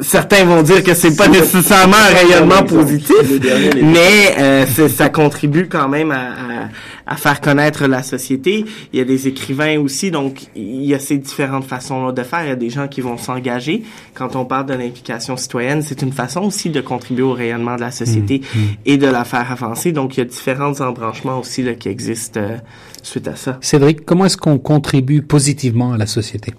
certains 0.00 0.44
vont 0.44 0.62
dire 0.62 0.84
que 0.84 0.94
c'est 0.94 1.16
pas 1.16 1.26
nécessairement 1.26 1.96
un 1.96 2.14
rayonnement 2.14 2.62
positif, 2.62 3.40
mais 3.82 4.66
ça 4.88 5.08
contribue 5.08 5.66
quand 5.68 5.88
même 5.88 6.12
à, 6.12 6.16
à, 6.16 6.68
faire 7.16 7.40
connaître 7.40 7.86
la 7.86 8.02
société. 8.02 8.64
Il 8.92 8.98
y 8.98 9.02
a 9.02 9.04
des 9.04 9.28
écrivains 9.28 9.78
aussi, 9.80 10.10
donc 10.10 10.46
il 10.54 10.84
y 10.84 10.94
a 10.94 10.98
ces 10.98 11.18
différentes 11.18 11.64
façons 11.64 12.12
de 12.12 12.22
faire. 12.22 12.44
Il 12.44 12.48
y 12.48 12.52
a 12.52 12.56
des 12.56 12.70
gens 12.70 12.88
qui 12.88 13.00
vont 13.00 13.16
s'engager. 13.16 13.82
Quand 14.14 14.36
on 14.36 14.44
parle 14.44 14.66
de 14.66 14.74
l'implication 14.74 15.36
citoyenne, 15.36 15.82
c'est 15.82 16.02
une 16.02 16.12
façon 16.12 16.42
aussi 16.42 16.70
de 16.70 16.80
contribuer 16.80 17.24
au 17.24 17.32
rayonnement 17.32 17.76
de 17.76 17.80
la 17.80 17.90
société 17.90 18.40
mmh, 18.40 18.58
mmh. 18.58 18.62
et 18.86 18.96
de 18.96 19.06
la 19.06 19.24
faire 19.24 19.50
avancer. 19.50 19.92
Donc, 19.92 20.16
il 20.16 20.20
y 20.20 20.22
a 20.22 20.26
différents 20.26 20.80
embranchements 20.80 21.38
aussi 21.38 21.62
là, 21.62 21.74
qui 21.74 21.88
existent 21.88 22.40
euh, 22.40 22.56
suite 23.02 23.28
à 23.28 23.36
ça. 23.36 23.58
Cédric, 23.60 24.04
comment 24.04 24.24
est-ce 24.26 24.36
qu'on 24.36 24.58
contribue 24.58 25.22
positivement 25.22 25.92
à 25.92 25.96
la 25.96 26.06
société? 26.06 26.52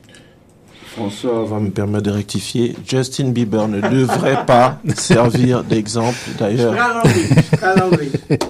François 0.92 1.46
va 1.46 1.60
me 1.60 1.70
permettre 1.70 2.06
de 2.06 2.12
rectifier. 2.12 2.76
Justin 2.86 3.30
Bieber 3.30 3.68
ne 3.68 3.80
devrait 3.80 4.46
pas 4.46 4.80
servir 4.96 5.64
d'exemple. 5.64 6.18
D'ailleurs, 6.38 7.04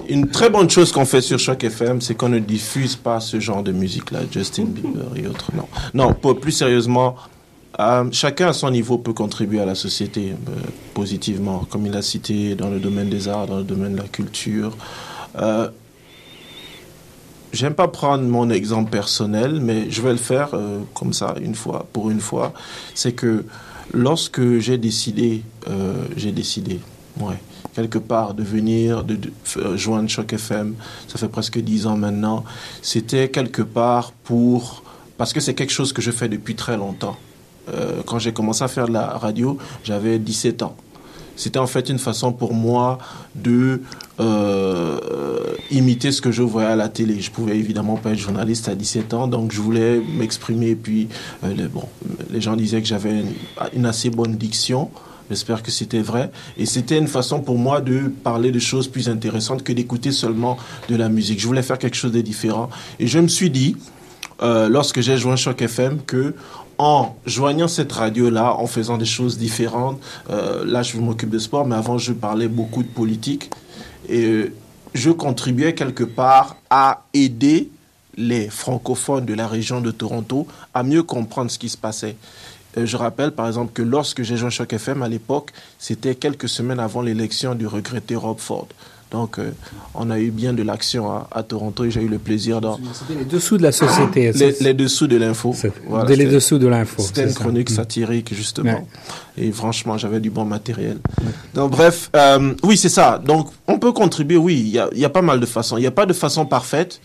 une 0.08 0.28
très 0.28 0.48
bonne 0.48 0.70
chose 0.70 0.90
qu'on 0.90 1.04
fait 1.04 1.20
sur 1.20 1.38
Choc 1.38 1.62
FM, 1.62 2.00
c'est 2.00 2.14
qu'on 2.14 2.30
ne 2.30 2.38
diffuse 2.38 2.96
pas 2.96 3.20
ce 3.20 3.40
genre 3.40 3.62
de 3.62 3.72
musique-là, 3.72 4.20
Justin 4.30 4.64
Bieber 4.64 5.06
et 5.16 5.26
autres. 5.26 5.50
Non, 5.54 6.14
non. 6.22 6.34
plus 6.34 6.52
sérieusement, 6.52 7.16
euh, 7.78 8.04
chacun 8.10 8.48
à 8.48 8.52
son 8.52 8.70
niveau 8.70 8.98
peut 8.98 9.12
contribuer 9.12 9.60
à 9.60 9.66
la 9.66 9.74
société 9.74 10.30
euh, 10.30 10.52
positivement, 10.94 11.66
comme 11.70 11.86
il 11.86 11.96
a 11.96 12.02
cité 12.02 12.54
dans 12.54 12.70
le 12.70 12.80
domaine 12.80 13.08
des 13.08 13.28
arts, 13.28 13.46
dans 13.46 13.58
le 13.58 13.64
domaine 13.64 13.92
de 13.92 13.98
la 14.02 14.08
culture. 14.08 14.76
Euh, 15.40 15.68
j'aime 17.52 17.74
pas 17.74 17.88
prendre 17.88 18.24
mon 18.24 18.50
exemple 18.50 18.90
personnel, 18.90 19.60
mais 19.60 19.90
je 19.90 20.02
vais 20.02 20.12
le 20.12 20.18
faire 20.18 20.50
euh, 20.54 20.80
comme 20.94 21.12
ça 21.12 21.34
une 21.40 21.54
fois, 21.54 21.86
pour 21.92 22.10
une 22.10 22.20
fois. 22.20 22.52
C'est 22.94 23.12
que 23.12 23.44
lorsque 23.92 24.58
j'ai 24.58 24.78
décidé, 24.78 25.42
euh, 25.68 26.04
j'ai 26.16 26.32
décidé, 26.32 26.80
ouais, 27.20 27.36
quelque 27.74 27.98
part 27.98 28.34
de 28.34 28.42
venir, 28.42 29.04
de, 29.04 29.16
de, 29.16 29.76
joindre 29.76 30.08
Choc 30.08 30.32
FM, 30.32 30.74
ça 31.08 31.18
fait 31.18 31.28
presque 31.28 31.58
dix 31.58 31.86
ans 31.86 31.96
maintenant, 31.96 32.44
c'était 32.82 33.28
quelque 33.28 33.62
part 33.62 34.12
pour, 34.24 34.82
parce 35.16 35.32
que 35.32 35.40
c'est 35.40 35.54
quelque 35.54 35.72
chose 35.72 35.92
que 35.92 36.02
je 36.02 36.10
fais 36.10 36.28
depuis 36.28 36.54
très 36.54 36.76
longtemps. 36.76 37.16
Euh, 37.68 38.02
quand 38.06 38.18
j'ai 38.18 38.32
commencé 38.32 38.64
à 38.64 38.68
faire 38.68 38.88
de 38.88 38.92
la 38.92 39.06
radio, 39.06 39.58
j'avais 39.84 40.18
17 40.18 40.62
ans. 40.62 40.76
C'était 41.40 41.58
en 41.58 41.66
fait 41.66 41.88
une 41.88 41.98
façon 41.98 42.32
pour 42.32 42.52
moi 42.52 42.98
de 43.34 43.80
euh, 44.20 44.98
imiter 45.70 46.12
ce 46.12 46.20
que 46.20 46.30
je 46.30 46.42
voyais 46.42 46.68
à 46.68 46.76
la 46.76 46.90
télé. 46.90 47.18
Je 47.18 47.30
pouvais 47.30 47.56
évidemment 47.56 47.96
pas 47.96 48.10
être 48.10 48.18
journaliste 48.18 48.68
à 48.68 48.74
17 48.74 49.14
ans, 49.14 49.26
donc 49.26 49.50
je 49.50 49.58
voulais 49.58 50.02
m'exprimer. 50.18 50.74
Puis, 50.74 51.08
euh, 51.42 51.54
les, 51.54 51.66
bon, 51.66 51.84
les 52.30 52.42
gens 52.42 52.56
disaient 52.56 52.82
que 52.82 52.86
j'avais 52.86 53.22
une, 53.74 53.86
assez 53.86 54.10
bonne 54.10 54.36
diction. 54.36 54.90
J'espère 55.30 55.62
que 55.62 55.70
c'était 55.70 56.02
vrai. 56.02 56.30
Et 56.58 56.66
c'était 56.66 56.98
une 56.98 57.08
façon 57.08 57.40
pour 57.40 57.56
moi 57.56 57.80
de 57.80 58.12
parler 58.22 58.52
de 58.52 58.58
choses 58.58 58.86
plus 58.86 59.08
intéressantes 59.08 59.62
que 59.62 59.72
d'écouter 59.72 60.12
seulement 60.12 60.58
de 60.90 60.96
la 60.96 61.08
musique. 61.08 61.40
Je 61.40 61.46
voulais 61.46 61.62
faire 61.62 61.78
quelque 61.78 61.96
chose 61.96 62.12
de 62.12 62.20
différent. 62.20 62.68
Et 62.98 63.06
je 63.06 63.18
me 63.18 63.28
suis 63.28 63.48
dit, 63.48 63.76
euh, 64.42 64.68
lorsque 64.68 65.00
j'ai 65.00 65.16
joint 65.16 65.36
Choc 65.36 65.62
FM 65.62 66.00
que 66.06 66.34
en 66.80 67.14
joignant 67.26 67.68
cette 67.68 67.92
radio-là, 67.92 68.54
en 68.54 68.66
faisant 68.66 68.96
des 68.96 69.04
choses 69.04 69.36
différentes, 69.36 70.00
euh, 70.30 70.64
là 70.64 70.82
je 70.82 70.96
m'occupe 70.96 71.28
de 71.28 71.38
sport, 71.38 71.66
mais 71.66 71.76
avant 71.76 71.98
je 71.98 72.14
parlais 72.14 72.48
beaucoup 72.48 72.82
de 72.82 72.88
politique, 72.88 73.50
et 74.08 74.50
je 74.94 75.10
contribuais 75.10 75.74
quelque 75.74 76.04
part 76.04 76.56
à 76.70 77.04
aider 77.12 77.68
les 78.16 78.48
francophones 78.48 79.26
de 79.26 79.34
la 79.34 79.46
région 79.46 79.82
de 79.82 79.90
Toronto 79.90 80.46
à 80.72 80.82
mieux 80.82 81.02
comprendre 81.02 81.50
ce 81.50 81.58
qui 81.58 81.68
se 81.68 81.76
passait. 81.76 82.16
Euh, 82.78 82.86
je 82.86 82.96
rappelle 82.96 83.32
par 83.32 83.46
exemple 83.46 83.74
que 83.74 83.82
lorsque 83.82 84.22
j'ai 84.22 84.38
joint 84.38 84.48
Choc 84.48 84.72
FM 84.72 85.02
à 85.02 85.08
l'époque, 85.08 85.50
c'était 85.78 86.14
quelques 86.14 86.48
semaines 86.48 86.80
avant 86.80 87.02
l'élection 87.02 87.54
du 87.54 87.66
regretté 87.66 88.16
Rob 88.16 88.38
Ford. 88.38 88.68
Donc, 89.10 89.38
euh, 89.38 89.50
on 89.94 90.08
a 90.10 90.18
eu 90.20 90.30
bien 90.30 90.52
de 90.52 90.62
l'action 90.62 91.10
à, 91.30 91.42
Toronto 91.42 91.84
et 91.84 91.90
j'ai 91.90 92.02
eu 92.02 92.08
le 92.08 92.18
plaisir 92.18 92.60
d'en. 92.60 92.78
C'était 92.92 93.18
les 93.18 93.24
dessous 93.24 93.58
de 93.58 93.62
la 93.62 93.72
société. 93.72 94.32
Les, 94.60 94.74
dessous 94.74 95.06
de 95.08 95.16
l'info. 95.16 95.54
Voilà, 95.88 96.14
les 96.14 96.26
dessous 96.26 96.58
de 96.58 96.68
l'info. 96.68 97.02
C'était 97.02 97.24
une 97.24 97.34
chronique 97.34 97.70
mm. 97.70 97.74
satirique, 97.74 98.34
justement. 98.34 98.86
Et 99.36 99.50
franchement, 99.52 99.98
j'avais 99.98 100.20
du 100.20 100.30
bon 100.30 100.44
matériel. 100.44 100.98
Donc, 101.54 101.72
bref, 101.72 102.10
euh, 102.14 102.54
oui, 102.62 102.76
c'est 102.76 102.88
ça. 102.88 103.18
Donc, 103.18 103.48
on 103.66 103.78
peut 103.78 103.92
contribuer, 103.92 104.36
oui, 104.36 104.60
il 104.60 104.68
y 104.68 104.78
a, 104.78 104.88
y 104.94 105.04
a, 105.04 105.10
pas 105.10 105.22
mal 105.22 105.40
de 105.40 105.46
façons. 105.46 105.76
Il 105.76 105.80
n'y 105.80 105.86
a 105.86 105.92
pas 105.92 106.06
de 106.06 106.12
façon 106.12 106.46
parfaite. 106.46 107.00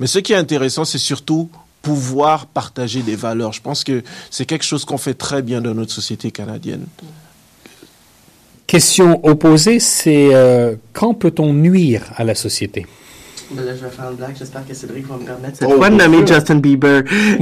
Mais 0.00 0.06
ce 0.06 0.20
qui 0.20 0.32
est 0.32 0.36
intéressant, 0.36 0.84
c'est 0.84 0.98
surtout 0.98 1.50
pouvoir 1.82 2.46
partager 2.46 3.02
des 3.02 3.16
valeurs. 3.16 3.52
Je 3.52 3.62
pense 3.62 3.82
que 3.82 4.02
c'est 4.30 4.44
quelque 4.44 4.64
chose 4.64 4.84
qu'on 4.84 4.98
fait 4.98 5.14
très 5.14 5.42
bien 5.42 5.60
dans 5.60 5.74
notre 5.74 5.92
société 5.92 6.30
canadienne. 6.30 6.84
Question 8.68 9.26
opposée, 9.26 9.80
c'est 9.80 10.28
euh, 10.34 10.76
quand 10.92 11.14
peut-on 11.14 11.54
nuire 11.54 12.12
à 12.16 12.22
la 12.22 12.34
société? 12.34 12.84
Ben 13.50 13.64
là, 13.64 13.72
je 13.74 13.82
vais 13.82 13.90
faire 13.90 14.10
une 14.10 14.16
blague. 14.16 14.34
J'espère 14.38 14.66
que 14.66 14.74
Cédric 14.74 15.06
va 15.06 15.16
me 15.16 15.24
permettre 15.24 15.56
cette 15.58 15.68
oh, 15.70 15.76
fois 15.76 15.88
de 15.88 15.94
nommer 15.94 16.26
Justin 16.26 16.56
Bieber. 16.56 17.02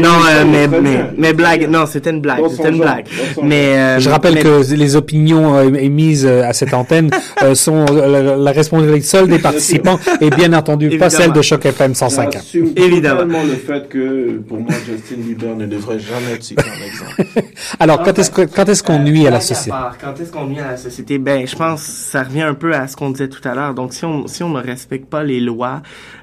non, 0.00 0.16
euh, 0.28 0.44
mais, 0.50 0.66
mais, 0.66 1.10
mais 1.14 1.32
blague. 1.34 1.68
Non, 1.68 1.84
c'était 1.84 2.08
une 2.08 2.22
blague. 2.22 2.40
C'était 2.48 2.70
une 2.70 2.78
blague. 2.78 3.06
Mais, 3.42 3.76
euh, 3.76 3.98
je 3.98 4.08
rappelle 4.08 4.42
que 4.42 4.74
les 4.74 4.96
opinions 4.96 5.56
euh, 5.56 5.74
émises 5.74 6.26
à 6.26 6.54
cette 6.54 6.72
antenne 6.72 7.10
sont 7.54 7.84
la, 7.84 8.52
responsabilité 8.52 9.06
seule 9.06 9.28
des 9.28 9.38
participants 9.38 9.98
et 10.22 10.30
bien 10.30 10.54
entendu 10.54 10.96
pas 10.96 11.10
celle 11.10 11.32
de 11.32 11.42
Choc 11.42 11.66
FM 11.66 11.94
105. 11.94 12.38
Évidemment. 12.76 13.42
le 13.44 13.56
fait 13.56 13.88
que, 13.88 14.38
pour 14.38 14.58
moi, 14.58 14.72
Justin 14.86 15.20
Bieber 15.20 15.54
ne 15.54 15.66
devrait 15.66 15.98
jamais 15.98 16.32
être 16.34 16.42
cité 16.42 16.62
en 16.62 16.86
exemple. 16.86 17.42
Alors, 17.78 18.02
quand 18.02 18.18
est-ce 18.18 18.30
quand 18.30 18.68
est-ce 18.68 18.82
qu'on 18.82 19.00
nuit 19.00 19.26
à 19.26 19.30
la 19.30 19.40
société? 19.40 19.76
Quand 20.00 20.18
est-ce 20.18 20.32
qu'on 20.32 20.46
nuit 20.46 20.60
à 20.60 20.70
la 20.70 20.76
société? 20.78 21.18
Ben, 21.18 21.46
je 21.46 21.56
pense, 21.56 21.82
ça 21.82 22.22
revient 22.22 22.42
un 22.42 22.54
peu 22.54 22.74
à 22.74 22.88
ce 22.88 22.96
qu'on 22.96 23.10
disait 23.10 23.28
tout 23.28 23.46
à 23.46 23.54
l'heure. 23.54 23.74
Donc, 23.74 23.92
si 23.92 24.04
on, 24.06 24.26
si 24.26 24.42
on 24.42 24.48
ne 24.48 24.62
respecte 24.62 25.09
pas 25.10 25.24
les 25.24 25.40
lois, 25.40 25.82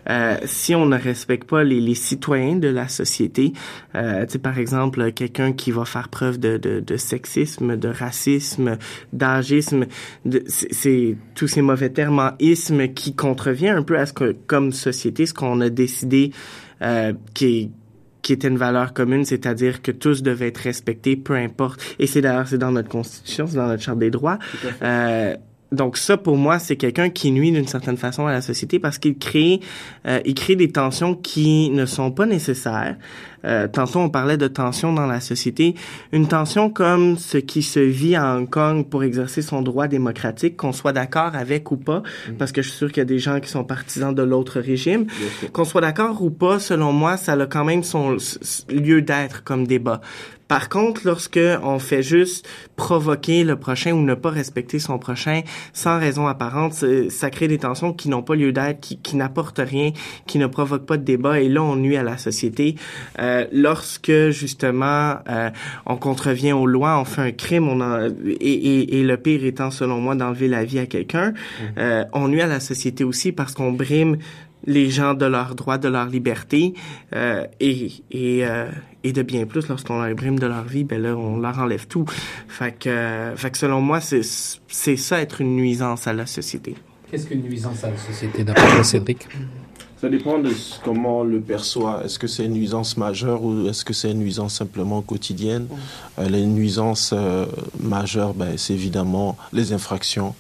euh, 0.10 0.38
si 0.46 0.74
on 0.74 0.86
ne 0.86 0.98
respecte 0.98 1.48
pas 1.48 1.63
les, 1.63 1.79
les 1.79 1.96
citoyens 1.96 2.56
de 2.56 2.67
la 2.67 2.88
société, 2.88 3.53
euh, 3.96 4.25
tu 4.25 4.34
sais, 4.34 4.39
par 4.39 4.58
exemple, 4.58 5.12
quelqu'un 5.12 5.53
qui 5.53 5.72
va 5.72 5.86
faire 5.86 6.10
preuve 6.10 6.39
de, 6.39 6.58
de, 6.58 6.79
de 6.79 6.98
sexisme, 6.98 7.77
de 7.77 7.89
racisme, 7.89 8.77
d'agisme, 9.13 9.86
c'est 10.48 11.15
tous 11.36 11.48
ces 11.48 11.62
mauvais 11.62 11.89
termes 11.89 12.34
isme 12.39 12.88
qui 12.88 13.13
contrevient 13.15 13.70
un 13.70 13.84
peu 13.84 13.98
à 13.98 14.06
ce 14.06 14.13
que, 14.13 14.36
comme 14.48 14.72
société, 14.72 15.25
ce 15.25 15.34
qu'on 15.34 15.62
a 15.62 15.70
décidé 15.70 16.32
euh, 16.82 17.13
qui 17.34 17.72
qui 18.24 18.34
était 18.34 18.50
une 18.50 18.58
valeur 18.58 18.94
commune, 18.94 19.24
c'est-à-dire 19.24 19.82
que 19.82 19.91
tous 19.91 20.22
devaient 20.22 20.50
être 20.50 20.58
respectés, 20.58 21.15
peu 21.15 21.36
importe. 21.36 21.82
Et 21.98 22.08
c'est 22.08 22.20
d'ailleurs 22.20 22.48
c'est 22.48 22.58
dans 22.58 22.74
notre 22.74 22.89
constitution, 22.89 23.48
c'est 23.48 23.56
dans 23.56 23.67
notre 23.67 23.82
charte 23.82 24.00
des 24.00 24.10
droits. 24.10 24.38
Euh, 24.82 25.34
donc 25.72 25.98
ça, 25.98 26.18
pour 26.18 26.38
moi, 26.38 26.60
c'est 26.60 26.78
quelqu'un 26.78 27.10
qui 27.10 27.32
nuit 27.32 27.52
d'une 27.52 27.68
certaine 27.68 27.98
façon 27.98 28.26
à 28.26 28.32
la 28.32 28.42
société 28.42 28.80
parce 28.80 28.98
qu'il 28.98 29.18
crée, 29.18 29.60
euh, 30.08 30.20
il 30.26 30.34
crée 30.34 30.56
des 30.56 30.72
tensions 30.72 31.14
qui 31.14 31.70
ne 31.72 31.86
sont 31.86 32.12
pas 32.12 32.26
nécessaires. 32.26 32.96
Euh, 33.46 33.68
tantôt, 33.68 34.00
on 34.00 34.10
parlait 34.10 34.38
de 34.38 34.48
tensions 34.48 34.94
dans 34.94 35.06
la 35.06 35.20
société. 35.20 35.76
Une 36.12 36.28
tension 36.28 36.70
comme 36.70 37.18
ce 37.18 37.38
qui 37.38 37.62
se 37.62 37.80
vit 37.80 38.16
à 38.16 38.36
Hong 38.36 38.50
Kong 38.50 38.88
pour 38.90 39.04
exercer 39.04 39.42
son 39.42 39.62
droit 39.62 39.88
démocratique, 39.88 40.58
qu'on 40.58 40.74
soit 40.74 40.94
d'accord 40.94 41.36
avec 41.36 41.70
ou 41.72 41.78
pas, 41.78 42.00
mm. 42.00 42.34
parce 42.34 42.52
que 42.52 42.62
je 42.62 42.70
suis 42.70 42.78
sûr 42.78 42.88
qu'il 42.88 43.02
y 43.02 43.02
a 43.02 43.06
des 43.06 43.20
gens 43.20 43.40
qui 43.40 43.50
sont 43.50 43.64
partisans 43.64 44.14
de 44.14 44.24
l'autre 44.24 44.60
régime. 44.60 45.06
Qu'on 45.54 45.66
soit 45.66 45.82
d'accord 45.82 46.22
ou 46.22 46.30
pas, 46.30 46.60
selon 46.60 46.94
moi, 46.94 47.18
ça 47.18 47.34
a 47.34 47.46
quand 47.46 47.66
même 47.66 47.84
son 47.84 48.18
lieu 48.70 49.02
d'être 49.02 49.44
comme 49.44 49.68
débat. 49.68 50.02
Par 50.48 50.70
contre, 50.70 51.01
lorsque 51.06 51.39
on 51.63 51.80
fait 51.80 52.04
juste 52.04 52.48
provoquer 52.75 53.44
le 53.44 53.56
prochain 53.58 53.92
ou 53.92 54.01
ne 54.01 54.13
pas 54.13 54.30
respecter 54.30 54.80
son 54.80 54.98
prochain 54.98 55.42
sans 55.74 56.00
raison 56.00 56.27
apparente, 56.27 56.74
ça 57.10 57.30
crée 57.30 57.48
des 57.48 57.58
tensions 57.58 57.94
qui 57.94 58.10
n'ont 58.10 58.24
pas 58.24 58.36
lieu 58.36 58.51
d'être, 58.51 58.80
qui, 58.80 58.98
qui 58.98 59.16
n'apportent 59.16 59.62
rien, 59.63 59.92
qui 60.25 60.38
ne 60.38 60.48
provoquent 60.48 60.86
pas 60.86 60.98
de 60.98 61.04
débat 61.04 61.39
et 61.39 61.50
là 61.50 61.63
on 61.63 61.75
nuit 61.75 61.98
à 61.98 62.04
la 62.04 62.18
société. 62.18 62.75
Euh, 63.20 63.46
lorsque 63.51 64.30
justement 64.30 65.16
euh, 65.30 65.50
on 65.86 65.98
contrevient 65.98 66.54
aux 66.54 66.68
lois, 66.68 67.00
on 67.00 67.06
fait 67.06 67.22
un 67.22 67.32
crime, 67.32 67.68
on 67.68 67.77
et, 68.25 68.34
et, 68.39 69.00
et, 69.00 69.04
le 69.04 69.18
pire 69.18 69.44
étant 69.46 69.72
selon 69.72 70.00
moi 70.00 70.16
d'enlever 70.16 70.48
la 70.48 70.63
vie 70.63 70.80
à 70.80 70.86
quelqu'un, 70.86 71.32
mmh. 71.32 71.63
euh, 71.77 72.04
on 72.13 72.27
nuit 72.27 72.42
à 72.42 72.48
la 72.48 72.60
société 72.60 73.04
aussi 73.04 73.32
parce 73.32 73.54
qu'on 73.54 73.72
brime 73.72 74.18
les 74.66 74.89
gens 74.89 75.13
de 75.13 75.25
leurs 75.25 75.56
droits, 75.56 75.77
de 75.77 75.88
leur 75.88 76.08
liberté 76.08 76.74
euh, 77.16 77.46
et, 77.60 77.92
et, 78.12 78.46
euh, 78.46 78.68
et 79.08 79.14
de 79.14 79.22
bien 79.22 79.46
plus 79.46 79.68
lorsqu'on 79.70 80.02
leur 80.02 80.14
brime 80.16 80.38
de 80.38 80.48
leur 80.48 80.66
vie, 80.66 80.84
ben 80.84 81.02
là 81.02 81.16
on 81.16 81.38
leur 81.40 81.58
enlève 81.60 81.88
tout. 81.88 82.06
Fait 82.48 82.74
que, 82.78 83.34
fait 83.36 83.52
que 83.52 83.58
selon 83.58 83.80
moi 83.82 84.02
c'est 84.02 84.22
c'est 84.68 84.98
ça 84.98 85.22
être 85.22 85.42
une 85.42 85.56
nuisance 85.56 86.08
à 86.08 86.14
la 86.14 86.26
société. 86.26 86.76
Qu'est-ce 87.10 87.26
qu'une 87.28 87.44
nuisance 87.44 87.84
à 87.86 87.90
la 87.90 87.98
société 87.98 88.44
d'après 88.44 88.84
Cédric? 88.84 89.28
Ça 90.00 90.10
dépend 90.10 90.38
de 90.38 90.52
comment 90.84 91.22
on 91.22 91.24
le 91.24 91.40
perçoit. 91.40 92.04
Est-ce 92.06 92.20
que 92.20 92.28
c'est 92.28 92.46
une 92.46 92.54
nuisance 92.54 92.98
majeure 92.98 93.44
ou 93.44 93.68
est-ce 93.68 93.84
que 93.84 93.94
c'est 93.94 94.12
une 94.12 94.20
nuisance 94.20 94.54
simplement 94.54 95.02
quotidienne? 95.02 95.68
Euh, 96.20 96.30
Les 96.30 96.46
nuisances 96.46 97.16
euh, 97.18 97.48
majeures, 97.80 98.36
ben, 98.36 98.58
c'est 98.58 98.76
évidemment 98.76 99.38
les 99.54 99.74
infractions, 99.74 100.36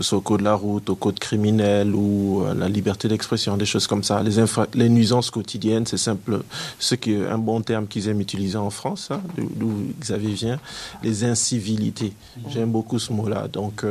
soit 0.00 0.18
au 0.18 0.20
code 0.20 0.40
de 0.40 0.44
la 0.44 0.54
route, 0.54 0.90
au 0.90 0.94
code 0.94 1.18
criminel 1.18 1.94
ou 1.94 2.42
euh, 2.42 2.54
la 2.54 2.68
liberté 2.68 3.08
d'expression, 3.08 3.56
des 3.56 3.66
choses 3.66 3.86
comme 3.86 4.02
ça. 4.02 4.22
Les, 4.22 4.88
nuisances 4.88 5.30
quotidiennes, 5.30 5.86
c'est 5.86 5.96
simple, 5.96 6.42
ce 6.78 6.94
qui 6.94 7.12
est 7.12 7.26
un 7.26 7.38
bon 7.38 7.60
terme 7.60 7.86
qu'ils 7.86 8.08
aiment 8.08 8.20
utiliser 8.20 8.58
en 8.58 8.70
France, 8.70 9.10
hein, 9.10 9.20
d'où 9.36 9.72
Xavier 10.00 10.32
vient, 10.32 10.60
les 11.02 11.24
incivilités. 11.24 12.12
J'aime 12.50 12.70
beaucoup 12.70 12.98
ce 12.98 13.12
mot-là. 13.12 13.48
Donc, 13.48 13.84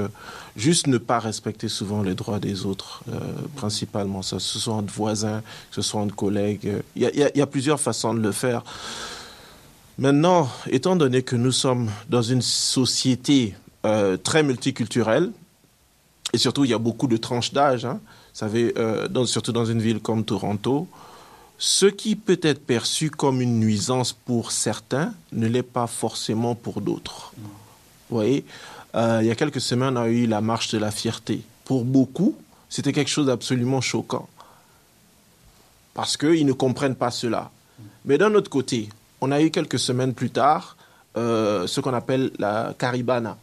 juste 0.55 0.87
ne 0.87 0.97
pas 0.97 1.19
respecter 1.19 1.67
souvent 1.67 2.01
les 2.01 2.15
droits 2.15 2.39
des 2.39 2.65
autres, 2.65 3.03
euh, 3.11 3.19
principalement 3.55 4.21
ça, 4.21 4.39
ce 4.39 4.59
soit 4.59 4.73
entre 4.73 4.93
voisins, 4.93 5.41
que 5.69 5.75
ce 5.75 5.81
soit 5.81 6.01
entre 6.01 6.15
collègues. 6.15 6.81
Il 6.95 7.03
y, 7.03 7.41
a, 7.41 7.47
plusieurs 7.47 7.79
façons 7.79 8.13
de 8.13 8.19
le 8.19 8.31
faire. 8.31 8.63
Maintenant, 9.97 10.49
étant 10.67 10.95
donné 10.95 11.21
que 11.21 11.35
nous 11.35 11.51
sommes 11.51 11.89
dans 12.09 12.21
une 12.21 12.41
société 12.41 13.55
euh, 13.85 14.17
très 14.17 14.43
multiculturelle, 14.43 15.31
et 16.31 16.37
surtout 16.37 16.63
il 16.63 16.71
y 16.71 16.73
a 16.73 16.79
beaucoup 16.79 17.07
de 17.07 17.17
tranches 17.17 17.53
d'âge, 17.53 17.85
hein, 17.85 17.99
vous 18.03 18.39
savez, 18.39 18.73
euh, 18.77 19.25
surtout 19.25 19.51
dans 19.51 19.65
une 19.65 19.81
ville 19.81 19.99
comme 19.99 20.23
Toronto, 20.23 20.87
ce 21.57 21.85
qui 21.85 22.15
peut 22.15 22.39
être 22.41 22.65
perçu 22.65 23.09
comme 23.09 23.41
une 23.41 23.59
nuisance 23.59 24.13
pour 24.13 24.51
certains 24.51 25.13
ne 25.31 25.47
l'est 25.47 25.63
pas 25.63 25.87
forcément 25.87 26.55
pour 26.55 26.81
d'autres. 26.81 27.33
Vous 28.09 28.17
voyez 28.17 28.43
euh, 28.95 29.19
il 29.21 29.27
y 29.27 29.31
a 29.31 29.35
quelques 29.35 29.61
semaines, 29.61 29.97
on 29.97 30.01
a 30.01 30.07
eu 30.07 30.27
la 30.27 30.41
marche 30.41 30.69
de 30.69 30.77
la 30.77 30.91
fierté. 30.91 31.41
Pour 31.65 31.83
beaucoup, 31.83 32.35
c'était 32.69 32.91
quelque 32.91 33.09
chose 33.09 33.25
d'absolument 33.25 33.81
choquant. 33.81 34.27
Parce 35.93 36.17
qu'ils 36.17 36.45
ne 36.45 36.53
comprennent 36.53 36.95
pas 36.95 37.11
cela. 37.11 37.51
Mais 38.05 38.17
d'un 38.17 38.33
autre 38.35 38.49
côté, 38.49 38.89
on 39.21 39.31
a 39.31 39.41
eu 39.41 39.49
quelques 39.51 39.79
semaines 39.79 40.13
plus 40.13 40.29
tard 40.29 40.77
euh, 41.17 41.65
ce 41.67 41.81
qu'on 41.81 41.93
appelle 41.93 42.31
la 42.39 42.73
Caribana. 42.77 43.37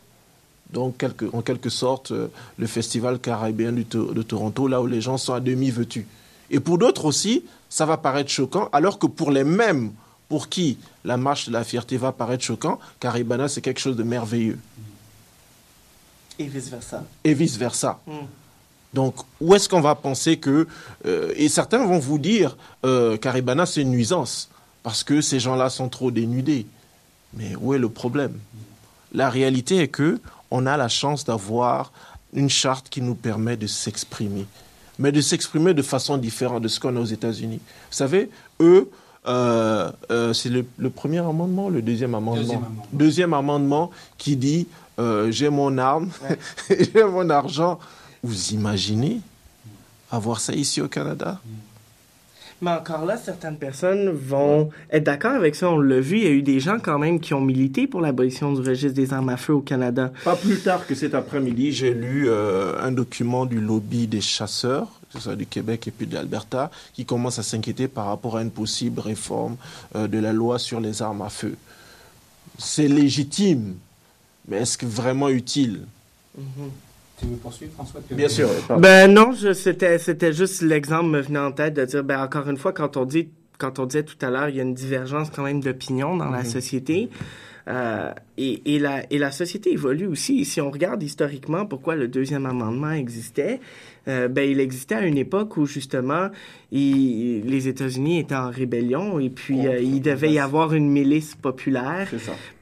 Donc, 0.73 1.05
en 1.33 1.43
quelque 1.43 1.69
sorte, 1.69 2.13
euh, 2.13 2.29
le 2.59 2.67
festival 2.67 3.19
caribéen 3.19 3.73
de 3.73 4.23
Toronto, 4.23 4.69
là 4.69 4.81
où 4.81 4.87
les 4.87 5.01
gens 5.01 5.19
sont 5.19 5.35
à 5.35 5.41
demi 5.41 5.71
vêtus. 5.71 6.07
Et 6.51 6.61
pour 6.61 6.79
d'autres 6.79 7.05
aussi, 7.05 7.45
ça 7.69 7.87
va 7.87 7.97
paraître 7.97 8.31
choquant, 8.31 8.69
alors 8.73 8.99
que 8.99 9.07
pour 9.07 9.31
les 9.31 9.45
mêmes 9.45 9.93
pour 10.31 10.49
qui 10.49 10.79
la 11.05 11.17
marche 11.17 11.49
de 11.49 11.53
la 11.53 11.65
fierté 11.65 11.97
va 11.97 12.13
paraître 12.13 12.45
choquant, 12.45 12.79
Caribana, 13.01 13.49
c'est 13.49 13.61
quelque 13.61 13.81
chose 13.81 13.97
de 13.97 14.05
merveilleux. 14.05 14.59
Et 16.39 16.47
vice-versa. 16.47 17.05
Et 17.25 17.35
vice-versa. 17.35 18.01
Hmm. 18.07 18.27
Donc, 18.95 19.17
où 19.41 19.55
est-ce 19.55 19.69
qu'on 19.69 19.81
va 19.81 19.97
penser 19.97 20.39
que... 20.39 20.69
Euh, 21.05 21.33
et 21.37 21.49
certains 21.49 21.85
vont 21.85 21.99
vous 21.99 22.19
dire, 22.19 22.57
euh, 22.85 23.17
Caribana, 23.17 23.67
c'est 23.67 23.83
une 23.83 23.91
nuisance, 23.91 24.51
parce 24.85 25.03
que 25.03 25.21
ces 25.21 25.41
gens-là 25.41 25.69
sont 25.69 25.89
trop 25.89 26.13
dénudés. 26.13 26.65
Mais 27.35 27.57
où 27.57 27.75
est 27.75 27.79
le 27.79 27.89
problème? 27.89 28.39
La 29.13 29.31
réalité 29.31 29.79
est 29.79 29.89
que 29.89 30.21
on 30.51 30.67
a 30.67 30.77
la 30.77 30.89
chance 30.89 31.25
d'avoir 31.25 31.93
une 32.33 32.51
charte 32.51 32.89
qui 32.89 33.03
nous 33.03 33.15
permet 33.15 33.57
de 33.57 33.67
s'exprimer, 33.67 34.47
mais 34.99 35.13
de 35.13 35.21
s'exprimer 35.21 35.75
de 35.75 35.83
façon 35.83 36.17
différente 36.17 36.63
de 36.63 36.69
ce 36.69 36.79
qu'on 36.79 36.97
a 36.97 37.01
aux 37.01 37.05
États-Unis. 37.05 37.61
Vous 37.91 37.97
savez, 37.97 38.31
eux, 38.61 38.91
euh, 39.27 39.91
c'est 40.33 40.49
le, 40.49 40.91
premier 40.91 41.19
amendement, 41.19 41.69
le 41.69 41.83
deuxième 41.83 42.15
amendement? 42.15 42.41
Deuxième 42.43 42.65
amendement, 42.65 42.87
deuxième 42.93 43.35
amendement 43.35 43.91
qui 44.17 44.37
dit 44.37 44.69
euh, 44.99 45.31
j'ai 45.31 45.49
mon 45.49 45.77
arme, 45.79 46.11
j'ai 46.71 47.05
mon 47.05 47.29
argent. 47.31 47.79
Vous 48.23 48.51
imaginez 48.51 49.21
avoir 50.11 50.41
ça 50.41 50.53
ici 50.53 50.81
au 50.81 50.89
Canada? 50.89 51.41
Mais 52.63 52.71
encore 52.71 53.07
là, 53.07 53.17
certaines 53.17 53.57
personnes 53.57 54.11
vont 54.11 54.71
être 54.91 55.05
d'accord 55.05 55.33
avec 55.33 55.55
ça. 55.55 55.71
On 55.71 55.79
l'a 55.79 56.01
vu, 56.01 56.19
il 56.19 56.25
y 56.25 56.27
a 56.27 56.31
eu 56.31 56.43
des 56.43 56.61
gens 56.61 56.79
quand 56.79 56.99
même 56.99 57.19
qui 57.19 57.33
ont 57.33 57.41
milité 57.41 57.87
pour 57.87 58.03
l'abolition 58.03 58.53
du 58.53 58.61
registre 58.61 58.95
des 58.95 59.15
armes 59.15 59.31
à 59.31 59.39
feu 59.39 59.55
au 59.55 59.61
Canada. 59.61 60.13
Pas 60.25 60.37
plus 60.37 60.61
tard 60.61 60.87
que 60.87 60.95
cet 60.95 61.15
après-midi, 61.15 61.73
j'ai 61.73 61.95
lu 61.95 62.29
euh, 62.29 62.79
un 62.83 62.93
document 62.93 63.47
du 63.47 63.61
lobby 63.61 64.07
des 64.07 64.21
chasseurs, 64.21 64.89
que 65.11 65.19
ce 65.19 65.25
soit 65.25 65.37
du 65.37 65.47
Québec 65.47 65.89
et 65.89 65.91
puis 65.91 66.07
de 66.07 66.15
l'Alberta, 66.15 66.71
qui 66.93 67.07
commence 67.07 67.39
à 67.39 67.43
s'inquiéter 67.43 67.89
par 67.89 68.07
rapport 68.07 68.37
à 68.37 68.43
une 68.43 68.51
possible 68.51 69.01
réforme 69.01 69.57
euh, 69.97 70.07
de 70.07 70.19
la 70.19 70.35
loi 70.35 70.59
sur 70.59 70.81
les 70.81 71.01
armes 71.01 71.23
à 71.23 71.31
feu. 71.31 71.57
C'est 72.59 72.89
légitime, 72.89 73.77
mais 74.49 74.59
est-ce 74.59 74.77
que 74.77 74.87
vraiment 74.87 75.31
utile? 75.31 75.87
Mm-hmm. 76.39 76.90
Tu 77.21 77.27
veux 77.27 77.37
poursuivre, 77.37 77.73
François? 77.75 78.01
Bien 78.11 78.29
sûr. 78.29 78.49
Ben 78.79 79.13
non, 79.13 79.33
c'était, 79.55 79.99
c'était 79.99 80.33
juste 80.33 80.63
l'exemple 80.63 81.11
me 81.11 81.21
venait 81.21 81.39
en 81.39 81.53
tête 81.53 81.75
de 81.75 81.85
dire, 81.85 82.03
ben 82.03 82.23
encore 82.23 82.49
une 82.49 82.57
fois, 82.57 82.73
quand 82.73 82.97
on 82.97 83.05
dit, 83.05 83.29
quand 83.59 83.79
on 83.79 83.87
disait 83.87 84.05
tout 84.05 84.17
à 84.23 84.31
l'heure, 84.31 84.49
il 84.49 84.57
y 84.57 84.61
a 84.61 84.63
une 84.63 84.75
divergence 84.75 85.29
quand 85.31 85.43
même 85.43 85.61
d'opinion 85.61 86.17
dans 86.17 86.31
la 86.31 86.43
mm-hmm. 86.43 86.53
société. 86.53 87.11
Euh, 87.69 88.11
et, 88.37 88.75
et, 88.75 88.79
la, 88.79 89.03
et 89.13 89.19
la 89.19 89.31
société 89.31 89.73
évolue 89.73 90.07
aussi. 90.07 90.45
Si 90.45 90.61
on 90.61 90.71
regarde 90.71 91.03
historiquement 91.03 91.67
pourquoi 91.67 91.95
le 91.95 92.09
deuxième 92.09 92.47
amendement 92.47 92.91
existait, 92.91 93.61
euh, 94.09 94.29
ben, 94.29 94.49
il 94.49 94.61
existait 94.61 94.95
à 94.95 95.03
une 95.03 95.19
époque 95.19 95.57
où 95.57 95.67
justement 95.67 96.31
les 96.73 97.69
États-Unis 97.69 98.21
étaient 98.21 98.35
en 98.35 98.51
rébellion 98.51 99.21
et 99.21 99.29
puis 99.29 99.67
euh, 99.67 99.81
il 99.81 100.01
devait 100.01 100.33
y 100.33 100.39
avoir 100.39 100.73
une 100.73 100.89
milice 100.89 101.35
populaire 101.35 102.09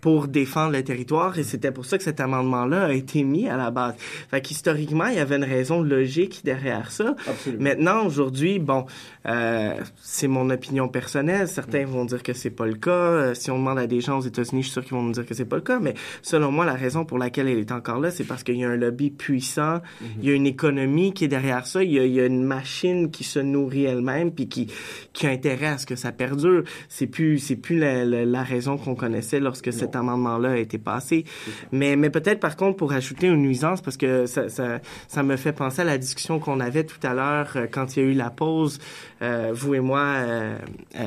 pour 0.09 0.27
défendre 0.27 0.73
le 0.73 0.83
territoire 0.83 1.39
et 1.39 1.43
c'était 1.43 1.71
pour 1.71 1.85
ça 1.85 1.99
que 1.99 2.03
cet 2.03 2.19
amendement-là 2.19 2.87
a 2.87 2.93
été 2.95 3.25
mis 3.25 3.47
à 3.47 3.59
la 3.59 3.71
base. 3.71 3.95
Fait 4.31 4.41
qu'historiquement, 4.41 5.09
il 5.09 5.17
y 5.17 5.19
avait 5.19 5.37
une 5.37 5.45
raison 5.45 5.83
logique 5.83 6.41
derrière 6.45 6.91
ça. 6.91 7.15
Maintenant, 7.59 8.07
aujourd'hui, 8.07 8.59
bon, 8.59 8.87
euh, 9.27 9.75
c'est 10.01 10.27
mon 10.27 10.49
opinion 10.49 10.89
personnelle. 10.89 11.47
Certains 11.47 11.85
vont 11.85 12.07
dire 12.07 12.23
que 12.23 12.33
c'est 12.33 12.49
pas 12.49 12.65
le 12.65 12.77
cas. 12.77 12.91
Euh, 12.91 13.35
si 13.35 13.51
on 13.51 13.59
demande 13.59 13.79
à 13.79 13.87
des 13.87 14.01
gens 14.01 14.17
aux 14.17 14.23
États-Unis, 14.23 14.63
je 14.63 14.69
suis 14.69 14.73
sûr 14.73 14.83
qu'ils 14.83 14.97
vont 14.97 15.03
nous 15.03 15.13
dire 15.13 15.27
que 15.27 15.35
c'est 15.35 15.45
pas 15.45 15.57
le 15.57 15.63
cas. 15.63 15.79
Mais 15.79 15.93
selon 16.23 16.51
moi, 16.51 16.65
la 16.65 16.73
raison 16.73 17.05
pour 17.05 17.19
laquelle 17.19 17.47
elle 17.47 17.59
est 17.59 17.73
encore 17.73 18.01
là, 18.01 18.11
c'est 18.11 18.25
parce 18.25 18.43
qu'il 18.43 18.57
y 18.57 18.65
a 18.65 18.71
un 18.71 18.77
lobby 18.77 19.11
puissant, 19.11 19.75
mm-hmm. 19.75 20.07
il 20.23 20.27
y 20.27 20.31
a 20.31 20.35
une 20.35 20.47
économie 20.47 21.13
qui 21.13 21.27
est 21.27 21.29
derrière 21.29 21.67
ça, 21.67 21.85
il 21.85 21.93
y 21.93 22.01
a, 22.01 22.07
il 22.07 22.15
y 22.15 22.21
a 22.21 22.25
une 22.25 22.45
machine 22.45 23.11
qui 23.11 23.25
se 23.25 23.41
nourrit 23.41 23.85
elle 23.85 24.01
même 24.01 24.33
puis 24.33 24.49
qui 24.49 24.69
qui 25.13 25.27
a 25.27 25.31
intérêt 25.31 25.67
à 25.67 25.77
ce 25.77 25.85
que 25.85 25.97
ça 25.97 26.13
perdure. 26.13 26.65
C'est 26.89 27.09
plus 27.09 27.39
c'est 27.39 27.57
plus 27.57 27.79
la, 27.79 28.07
la, 28.07 28.43
raison 28.43 28.79
qu'on 28.79 28.95
connaissait 28.95 29.41
lorsque 29.41 29.71
cet 29.71 29.97
amendement-là 29.99 30.51
a 30.53 30.57
été 30.57 30.79
passé. 30.79 31.25
Mais 31.73 31.97
mais 31.97 32.11
peut-être 32.11 32.41
par 32.41 32.57
contre 32.57 32.77
pour 32.77 32.93
ajouter 32.93 33.27
une 33.27 33.43
nuisance 33.43 33.81
parce 33.81 33.97
que 33.97 34.27
ça 34.27 34.49
ça, 34.49 34.81
ça 35.09 35.23
me 35.23 35.37
fait 35.37 35.53
penser 35.53 35.83
à 35.83 35.85
la 35.85 35.99
discussion 35.99 36.39
qu'on 36.39 36.61
avait 36.61 36.85
tout 36.85 37.05
à 37.07 37.15
l'heure 37.15 37.53
euh, 37.57 37.67
quand 37.71 37.97
il 37.97 38.03
y 38.03 38.07
a 38.07 38.09
eu 38.09 38.15
la 38.15 38.31
pause 38.31 38.79
euh, 39.23 39.53
vous 39.55 39.75
et 39.75 39.81
moi 39.81 40.01
euh, 40.01 40.57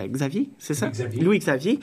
Xavier, 0.07 0.49
c'est 0.59 0.73
ça? 0.73 0.91
Louis 1.19 1.39
Xavier. 1.39 1.79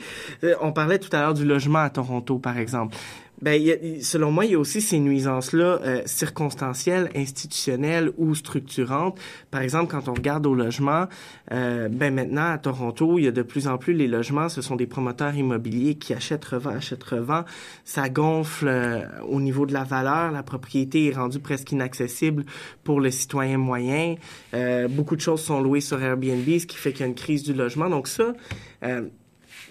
On 0.61 0.71
parlait 0.71 0.99
tout 0.99 1.09
à 1.15 1.21
l'heure 1.21 1.33
du 1.33 1.45
logement 1.45 1.79
à 1.79 1.89
Toronto 1.89 2.37
par 2.37 2.57
exemple. 2.57 2.95
Ben, 3.41 3.61
selon 4.01 4.31
moi, 4.31 4.45
il 4.45 4.51
y 4.51 4.55
a 4.55 4.59
aussi 4.59 4.81
ces 4.81 4.99
nuisances-là 4.99 5.79
euh, 5.83 6.01
circonstancielles, 6.05 7.09
institutionnelles 7.15 8.11
ou 8.17 8.35
structurantes. 8.35 9.19
Par 9.49 9.61
exemple, 9.61 9.91
quand 9.91 10.09
on 10.09 10.13
regarde 10.13 10.45
au 10.45 10.55
logement, 10.55 11.05
euh, 11.51 11.87
ben 11.89 12.13
maintenant 12.13 12.51
à 12.51 12.57
Toronto, 12.57 13.17
il 13.17 13.25
y 13.25 13.27
a 13.27 13.31
de 13.31 13.41
plus 13.41 13.67
en 13.67 13.77
plus 13.77 13.93
les 13.93 14.07
logements, 14.07 14.49
ce 14.49 14.61
sont 14.61 14.75
des 14.75 14.87
promoteurs 14.87 15.35
immobiliers 15.35 15.95
qui 15.95 16.13
achètent, 16.13 16.45
revendent, 16.45 16.75
achètent, 16.75 17.03
revendent. 17.03 17.45
Ça 17.85 18.09
gonfle 18.09 18.67
euh, 18.67 19.05
au 19.27 19.39
niveau 19.39 19.65
de 19.65 19.73
la 19.73 19.83
valeur. 19.83 20.31
La 20.31 20.43
propriété 20.43 21.07
est 21.07 21.15
rendue 21.15 21.39
presque 21.39 21.71
inaccessible 21.71 22.45
pour 22.83 22.99
le 22.99 23.11
citoyen 23.11 23.57
moyen. 23.57 24.15
Euh, 24.53 24.87
beaucoup 24.87 25.15
de 25.15 25.21
choses 25.21 25.41
sont 25.41 25.61
louées 25.61 25.81
sur 25.81 26.01
Airbnb, 26.01 26.45
ce 26.45 26.65
qui 26.65 26.77
fait 26.77 26.91
qu'il 26.91 27.01
y 27.01 27.03
a 27.03 27.07
une 27.07 27.15
crise 27.15 27.43
du 27.43 27.53
logement. 27.53 27.89
Donc 27.89 28.07
ça, 28.07 28.33
euh, 28.83 29.07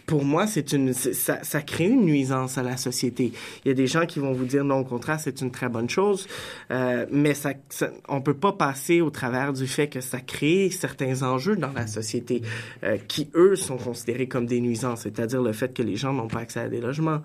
pour 0.08 0.24
moi, 0.24 0.46
c'est 0.46 0.72
une, 0.72 0.94
ça, 0.94 1.44
ça, 1.44 1.60
crée 1.60 1.84
une 1.84 2.06
nuisance 2.06 2.56
à 2.56 2.62
la 2.62 2.78
société. 2.78 3.30
Il 3.64 3.68
y 3.68 3.70
a 3.70 3.74
des 3.74 3.86
gens 3.86 4.06
qui 4.06 4.20
vont 4.20 4.32
vous 4.32 4.46
dire 4.46 4.64
non, 4.64 4.78
au 4.78 4.84
contraire, 4.84 5.20
c'est 5.20 5.42
une 5.42 5.50
très 5.50 5.68
bonne 5.68 5.90
chose, 5.90 6.26
euh, 6.70 7.04
mais 7.12 7.34
ça, 7.34 7.52
ça, 7.68 7.90
on 8.08 8.22
peut 8.22 8.32
pas 8.34 8.52
passer 8.52 9.02
au 9.02 9.10
travers 9.10 9.52
du 9.52 9.66
fait 9.66 9.88
que 9.88 10.00
ça 10.00 10.20
crée 10.20 10.70
certains 10.70 11.22
enjeux 11.22 11.56
dans 11.56 11.72
la 11.72 11.86
société 11.86 12.40
euh, 12.84 12.96
qui, 13.06 13.28
eux, 13.34 13.54
sont 13.54 13.76
considérés 13.76 14.28
comme 14.28 14.46
des 14.46 14.62
nuisances, 14.62 15.02
c'est-à-dire 15.02 15.42
le 15.42 15.52
fait 15.52 15.74
que 15.74 15.82
les 15.82 15.96
gens 15.96 16.14
n'ont 16.14 16.28
pas 16.28 16.40
accès 16.40 16.60
à 16.60 16.68
des 16.70 16.80
logements. 16.80 17.20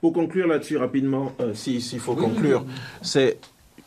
Pour 0.00 0.12
conclure 0.12 0.48
là-dessus 0.48 0.76
rapidement, 0.76 1.32
euh, 1.38 1.54
s'il 1.54 2.00
faut 2.00 2.16
conclure, 2.16 2.66
c'est 3.00 3.38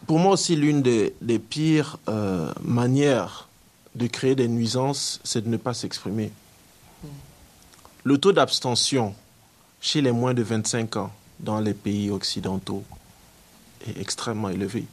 pour 0.08 0.20
moi 0.20 0.32
aussi 0.32 0.56
l'une 0.56 0.82
des, 0.82 1.14
des 1.22 1.38
pires 1.38 2.00
euh, 2.08 2.50
manières 2.64 3.50
de 3.96 4.08
créer 4.08 4.36
des 4.36 4.48
nuisances, 4.48 5.20
c'est 5.26 5.44
de 5.44 5.50
ne 5.50 5.58
pas 5.58 5.74
s'exprimer. 5.74 6.32
Le 8.08 8.18
taux 8.18 8.32
d'abstention 8.32 9.14
chez 9.82 10.00
les 10.00 10.14
moins 10.14 10.34
de 10.34 10.42
25 10.42 10.96
ans 10.96 11.12
dans 11.42 11.60
les 11.60 11.74
pays 11.74 12.10
occidentaux 12.10 12.86
est 13.86 14.00
extrêmement 14.00 14.48
élevé. 14.48 14.86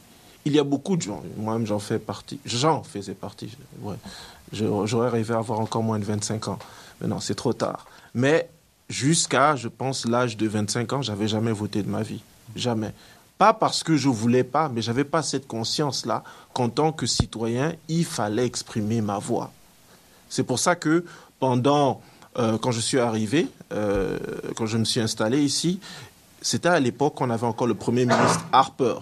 Il 0.43 0.51
y 0.51 0.59
a 0.59 0.65
beaucoup 0.65 0.97
de 0.97 1.03
gens, 1.03 1.23
moi-même 1.37 1.65
j'en 1.65 1.79
fais 1.79 1.97
partie, 1.97 2.41
j'en 2.43 2.83
faisais 2.83 3.13
partie, 3.13 3.55
ouais. 3.83 3.95
j'aurais 4.51 5.07
rêvé 5.07 5.33
avoir 5.33 5.61
encore 5.61 5.81
moins 5.81 5.97
de 5.97 6.03
25 6.03 6.49
ans, 6.49 6.59
mais 6.99 7.07
non, 7.07 7.21
c'est 7.21 7.35
trop 7.35 7.53
tard. 7.53 7.85
Mais 8.13 8.49
jusqu'à, 8.89 9.55
je 9.55 9.69
pense, 9.69 10.05
l'âge 10.05 10.35
de 10.35 10.49
25 10.49 10.91
ans, 10.91 11.01
j'avais 11.01 11.29
jamais 11.29 11.53
voté 11.53 11.83
de 11.83 11.89
ma 11.89 12.03
vie, 12.03 12.21
jamais. 12.53 12.91
Pas 13.37 13.53
parce 13.53 13.81
que 13.81 13.95
je 13.95 14.09
voulais 14.09 14.43
pas, 14.43 14.67
mais 14.67 14.81
j'avais 14.81 15.05
pas 15.05 15.23
cette 15.23 15.47
conscience-là 15.47 16.21
qu'en 16.53 16.67
tant 16.67 16.91
que 16.91 17.05
citoyen, 17.05 17.75
il 17.87 18.03
fallait 18.03 18.45
exprimer 18.45 18.99
ma 18.99 19.19
voix. 19.19 19.53
C'est 20.27 20.43
pour 20.43 20.59
ça 20.59 20.75
que 20.75 21.05
pendant 21.39 22.01
euh, 22.37 22.57
quand 22.57 22.71
je 22.71 22.79
suis 22.79 22.99
arrivé, 22.99 23.47
euh, 23.71 24.17
quand 24.55 24.65
je 24.65 24.77
me 24.77 24.85
suis 24.85 24.99
installé 24.99 25.41
ici, 25.41 25.79
c'était 26.41 26.69
à 26.69 26.79
l'époque 26.79 27.15
qu'on 27.15 27.29
avait 27.29 27.47
encore 27.47 27.67
le 27.67 27.75
Premier 27.75 28.05
ministre 28.05 28.45
Harper. 28.51 28.99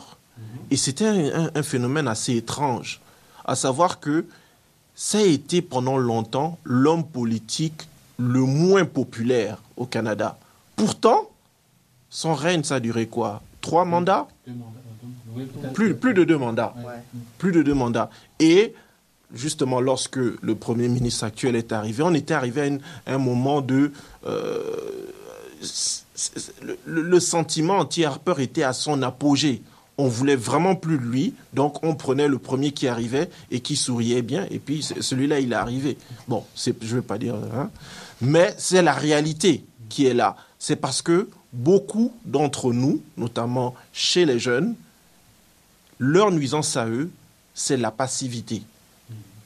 Et 0.72 0.78
c'était 0.78 1.06
un, 1.06 1.50
un, 1.54 1.64
phénomène 1.64 2.08
assez 2.08 2.36
étrange, 2.36 3.02
à 3.46 3.56
savoir 3.56 4.00
que 4.00 4.26
ça 4.96 5.20
a 5.20 5.22
été 5.22 5.62
pendant 5.62 5.98
longtemps 5.98 6.58
l'homme 6.64 7.06
politique 7.06 7.88
le 8.18 8.42
moins 8.42 8.86
populaire 8.86 9.58
au 9.78 9.86
Canada. 9.86 10.38
Pourtant, 10.76 11.30
son 12.10 12.34
règne, 12.34 12.64
ça 12.64 12.76
a 12.76 12.80
duré 12.80 13.08
quoi? 13.08 13.42
Trois 13.62 13.86
mandats? 13.86 14.28
Plus, 15.74 15.96
plus 15.96 16.14
de 16.14 16.24
deux 16.24 16.38
mandats. 16.38 16.76
Plus 17.38 17.52
de 17.52 17.64
deux 17.64 17.74
mandats. 17.74 18.10
Et 18.40 18.74
justement, 19.34 19.82
lorsque 19.82 20.18
le 20.18 20.56
Premier 20.56 20.88
ministre 20.88 21.24
actuel 21.24 21.56
est 21.56 21.72
arrivé, 21.72 22.04
on 22.04 22.14
était 22.14 22.34
arrivé 22.34 22.80
à, 23.06 23.14
un 23.14 23.18
moment 23.18 23.62
de... 23.62 23.92
Euh, 24.26 24.60
le, 26.86 27.20
sentiment 27.20 27.80
anti-Harper 27.80 28.36
était 28.40 28.64
à 28.64 28.74
son 28.74 29.02
apogée. 29.02 29.62
On 29.98 30.08
voulait 30.08 30.36
vraiment 30.36 30.76
plus 30.76 30.98
de 30.98 31.04
lui, 31.04 31.34
donc 31.54 31.84
on 31.84 31.96
prenait 31.96 32.28
le 32.28 32.38
premier 32.38 32.72
qui 32.72 32.88
arrivait 32.88 33.30
et 33.52 33.60
qui 33.60 33.76
souriait 33.76 34.22
bien, 34.24 34.48
et 34.50 34.60
puis 34.60 34.82
celui-là, 34.84 35.40
il 35.40 35.52
est 35.52 35.56
arrivé. 35.56 35.98
Bon, 36.28 36.44
je 36.56 36.72
ne 36.72 36.96
vais 36.96 37.02
pas 37.02 37.18
dire... 37.18 37.36
Hein, 37.36 37.70
mais 38.22 38.54
c'est 38.58 38.82
la 38.82 38.94
réalité 38.94 39.66
qui 39.90 40.06
est 40.06 40.14
là. 40.14 40.36
C'est 40.60 40.76
parce 40.76 41.02
que 41.02 41.30
beaucoup 41.52 42.14
d'entre 42.26 42.74
nous, 42.74 43.02
notamment 43.18 43.76
chez 43.92 44.26
les 44.26 44.40
jeunes, 44.40 44.76
leur 46.00 46.32
nuisance 46.32 46.76
à 46.76 46.88
eux, 46.88 47.12
c'est 47.54 47.78
la 47.78 47.92
passivité 47.92 48.64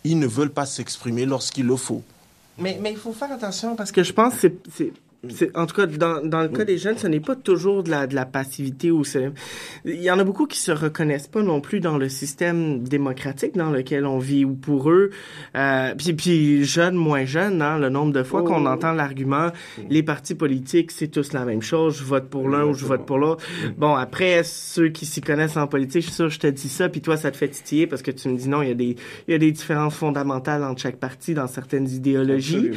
ils 0.07 0.19
ne 0.19 0.27
veulent 0.27 0.51
pas 0.51 0.65
s'exprimer 0.65 1.25
lorsqu'il 1.25 1.65
le 1.65 1.75
faut. 1.75 2.03
Mais, 2.57 2.79
mais 2.81 2.91
il 2.91 2.97
faut 2.97 3.13
faire 3.13 3.31
attention 3.31 3.75
parce 3.75 3.91
que 3.91 4.03
je 4.03 4.13
pense 4.13 4.35
que 4.35 4.47
c'est 4.75 4.91
en 5.55 5.65
tout 5.65 5.75
cas, 5.75 5.85
dans, 5.87 6.23
dans 6.23 6.41
le 6.41 6.49
cas 6.49 6.63
des 6.63 6.77
jeunes, 6.77 6.97
ce 6.97 7.07
n'est 7.07 7.19
pas 7.19 7.35
toujours 7.35 7.83
de 7.83 7.89
la, 7.89 8.07
de 8.07 8.15
la 8.15 8.25
passivité 8.25 8.91
ou 8.91 9.03
il 9.85 10.01
y 10.01 10.11
en 10.11 10.19
a 10.19 10.23
beaucoup 10.23 10.45
qui 10.45 10.59
se 10.59 10.71
reconnaissent 10.71 11.27
pas 11.27 11.41
non 11.41 11.59
plus 11.59 11.79
dans 11.79 11.97
le 11.97 12.07
système 12.09 12.83
démocratique 12.83 13.55
dans 13.55 13.71
lequel 13.71 14.05
on 14.05 14.19
vit 14.19 14.45
ou 14.45 14.53
pour 14.53 14.91
eux, 14.91 15.09
euh, 15.55 15.93
puis, 15.97 16.13
puis 16.13 16.63
jeunes, 16.63 16.95
moins 16.95 17.25
jeunes, 17.25 17.61
hein, 17.61 17.79
le 17.79 17.89
nombre 17.89 18.13
de 18.13 18.23
fois 18.23 18.43
qu'on 18.43 18.65
oh. 18.65 18.69
entend 18.69 18.91
l'argument, 18.91 19.49
les 19.89 20.03
partis 20.03 20.35
politiques, 20.35 20.91
c'est 20.91 21.07
tous 21.07 21.33
la 21.33 21.45
même 21.45 21.61
chose, 21.61 21.97
je 21.97 22.03
vote 22.03 22.29
pour 22.29 22.47
l'un 22.49 22.65
ou 22.65 22.73
je 22.73 22.85
vote 22.85 23.05
pour 23.05 23.17
l'autre. 23.17 23.43
Bon, 23.77 23.95
après, 23.95 24.43
ceux 24.43 24.89
qui 24.89 25.05
s'y 25.05 25.21
connaissent 25.21 25.57
en 25.57 25.67
politique, 25.67 26.01
je 26.01 26.07
suis 26.07 26.15
sûr, 26.15 26.29
je 26.29 26.39
te 26.39 26.47
dis 26.47 26.69
ça, 26.69 26.89
puis 26.89 27.01
toi, 27.01 27.17
ça 27.17 27.31
te 27.31 27.37
fait 27.37 27.49
titiller 27.49 27.87
parce 27.87 28.01
que 28.01 28.11
tu 28.11 28.29
me 28.29 28.37
dis 28.37 28.49
non, 28.49 28.61
il 28.61 28.69
y 28.69 28.71
a 28.71 28.75
des, 28.75 28.95
il 29.27 29.31
y 29.31 29.33
a 29.33 29.37
des 29.37 29.51
différences 29.51 29.95
fondamentales 29.95 30.63
entre 30.63 30.81
chaque 30.81 30.97
parti 30.97 31.33
dans 31.33 31.47
certaines 31.47 31.89
idéologies. 31.89 32.71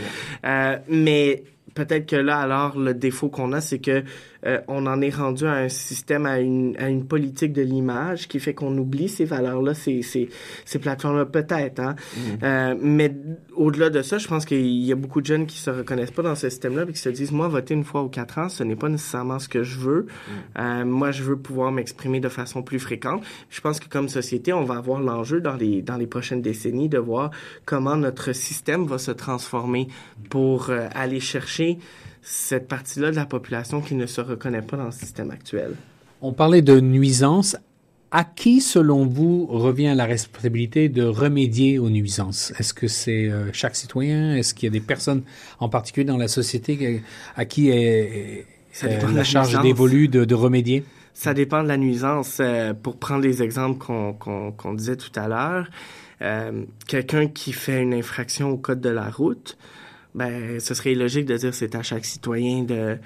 Euh, 0.45 0.79
mais 0.89 1.45
peut-être 1.75 2.07
que 2.07 2.17
là, 2.17 2.39
alors, 2.39 2.79
le 2.79 2.95
défaut 2.95 3.29
qu'on 3.29 3.53
a, 3.53 3.61
c'est 3.61 3.79
que 3.79 4.05
euh, 4.47 4.61
on 4.69 4.87
en 4.87 5.01
est 5.01 5.15
rendu 5.15 5.47
à 5.47 5.53
un 5.53 5.69
système, 5.69 6.27
à 6.27 6.41
une, 6.41 6.77
à 6.79 6.89
une 6.89 7.07
politique 7.07 7.53
de 7.53 7.63
l'image 7.63 8.29
qui 8.29 8.41
fait 8.41 8.55
qu'on 8.55 8.77
oublie 8.79 9.09
ces 9.09 9.25
valeurs-là, 9.25 9.75
ces, 9.75 10.03
ces, 10.03 10.29
ces 10.65 10.79
plateformes-là, 10.79 11.27
peut-être. 11.27 11.81
Hein? 11.81 11.97
Mm. 12.17 12.21
Euh, 12.43 12.75
mais 12.81 13.15
au-delà 13.55 13.91
de 13.91 14.03
ça, 14.03 14.19
je 14.19 14.27
pense 14.29 14.45
qu'il 14.45 14.67
y 14.67 14.93
a 14.93 14.97
beaucoup 14.97 15.21
de 15.21 15.27
jeunes 15.27 15.47
qui 15.47 15.59
se 15.59 15.71
reconnaissent 15.71 16.11
pas 16.11 16.23
dans 16.23 16.35
ce 16.35 16.49
système-là 16.49 16.85
et 16.89 16.93
qui 16.93 16.99
se 16.99 17.09
disent, 17.09 17.33
moi, 17.33 17.49
voter 17.49 17.75
une 17.75 17.85
fois 17.85 18.03
ou 18.03 18.09
quatre 18.09 18.39
ans, 18.39 18.49
ce 18.49 18.65
n'est 18.65 18.77
pas 18.77 18.89
nécessairement 18.89 19.39
ce 19.39 19.49
que 19.49 19.63
je 19.63 19.79
veux. 19.79 20.03
Mm. 20.03 20.33
Euh, 20.59 20.85
moi, 20.85 21.11
je 21.11 21.23
veux 21.23 21.37
pouvoir 21.37 21.73
m'exprimer 21.73 22.21
de 22.21 22.29
façon 22.29 22.63
plus 22.63 22.79
fréquente. 22.79 23.23
Je 23.51 23.61
pense 23.61 23.79
que 23.79 23.89
comme 23.89 24.09
société, 24.09 24.53
on 24.53 24.65
va 24.65 24.77
avoir 24.77 25.01
l'enjeu 25.01 25.41
dans 25.41 25.57
les, 25.57 25.83
dans 25.83 25.97
les 25.97 26.07
prochaines 26.07 26.43
décennies 26.43 26.89
de 26.89 26.99
voir 26.99 27.31
comment 27.67 27.97
notre 27.97 28.33
système 28.33 28.87
va 28.87 28.99
se 28.99 29.11
transformer 29.11 29.89
pour 30.31 30.71
aller 30.95 31.21
chercher 31.21 31.79
cette 32.23 32.69
partie-là 32.69 33.11
de 33.11 33.17
la 33.17 33.27
population 33.27 33.81
qui 33.81 33.95
ne 33.95 34.07
se 34.07 34.21
reconnaît 34.21 34.63
pas 34.63 34.77
dans 34.77 34.87
le 34.87 34.93
système 34.93 35.31
actuel. 35.31 35.75
On 36.23 36.33
parlait 36.33 36.63
de 36.63 36.81
nuisances. 36.81 37.57
À 38.13 38.25
qui, 38.25 38.61
selon 38.61 39.07
vous, 39.07 39.47
revient 39.47 39.95
la 39.97 40.05
responsabilité 40.05 40.89
de 40.89 41.05
remédier 41.05 41.79
aux 41.79 41.91
nuisances? 41.91 42.53
Est-ce 42.59 42.75
que 42.75 42.89
c'est 42.89 43.29
euh, 43.29 43.53
chaque 43.53 43.77
citoyen? 43.77 44.35
Est-ce 44.35 44.53
qu'il 44.53 44.67
y 44.67 44.69
a 44.69 44.73
des 44.73 44.81
personnes 44.85 45.23
en 45.61 45.69
particulier 45.69 46.07
dans 46.07 46.17
la 46.17 46.27
société 46.27 47.03
à 47.37 47.45
qui 47.45 47.71
est, 47.71 48.47
la, 48.83 49.23
charge 49.23 49.63
dévolue 49.63 50.09
de, 50.09 50.25
de, 50.25 50.35
remédier? 50.35 50.83
Ça 51.15 51.35
dépend 51.35 51.63
de 51.63 51.69
la 51.69 51.77
nuisance. 51.77 52.39
Euh, 52.41 52.75
pour 52.75 52.97
prendre 52.97 53.23
les 53.23 53.45
exemples 53.45 53.79
qu'on 53.79 54.75
disait 54.75 54.97
tout 54.97 55.13
à 55.15 55.29
l'heure, 55.29 55.71
euh, 56.23 56.65
quelqu'un 56.89 57.29
qui 57.29 57.53
fait 57.53 57.81
une 57.81 57.95
infraction 57.95 58.51
au 58.51 58.57
code 58.57 58.81
de 58.81 58.91
la 58.91 59.09
route, 59.09 59.57
ben, 60.15 60.59
ce 60.59 60.75
serait 60.75 60.95
logique 60.95 61.27
de 61.27 61.37
dire 61.37 61.55
c'est 61.55 61.75
à 61.75 61.83
chaque 61.83 62.05
citoyen 62.05 62.63
de, 62.65 62.99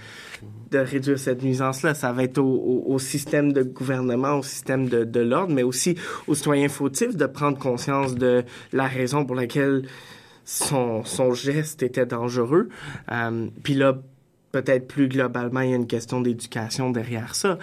de 0.70 0.78
réduire 0.78 1.18
cette 1.18 1.42
nuisance-là. 1.42 1.94
Ça 1.94 2.12
va 2.12 2.24
être 2.24 2.38
au, 2.38 2.84
au, 2.86 2.98
système 2.98 3.52
de 3.52 3.62
gouvernement, 3.62 4.38
au 4.38 4.42
système 4.42 4.88
de, 4.88 5.04
de 5.04 5.20
l'ordre, 5.20 5.52
mais 5.54 5.62
aussi 5.62 5.96
aux 6.26 6.34
citoyens 6.34 6.68
fautifs 6.68 7.16
de 7.16 7.26
prendre 7.26 7.58
conscience 7.58 8.14
de 8.14 8.44
la 8.72 8.86
raison 8.86 9.24
pour 9.24 9.36
laquelle 9.36 9.86
son, 10.44 11.04
son 11.04 11.32
geste 11.32 11.82
était 11.82 12.06
dangereux. 12.06 12.68
Euh, 13.10 13.48
Puis 13.62 13.74
là, 13.74 13.98
peut-être 14.52 14.86
plus 14.86 15.08
globalement, 15.08 15.60
il 15.60 15.70
y 15.70 15.72
a 15.72 15.76
une 15.76 15.86
question 15.86 16.20
d'éducation 16.20 16.90
derrière 16.90 17.34
ça, 17.34 17.58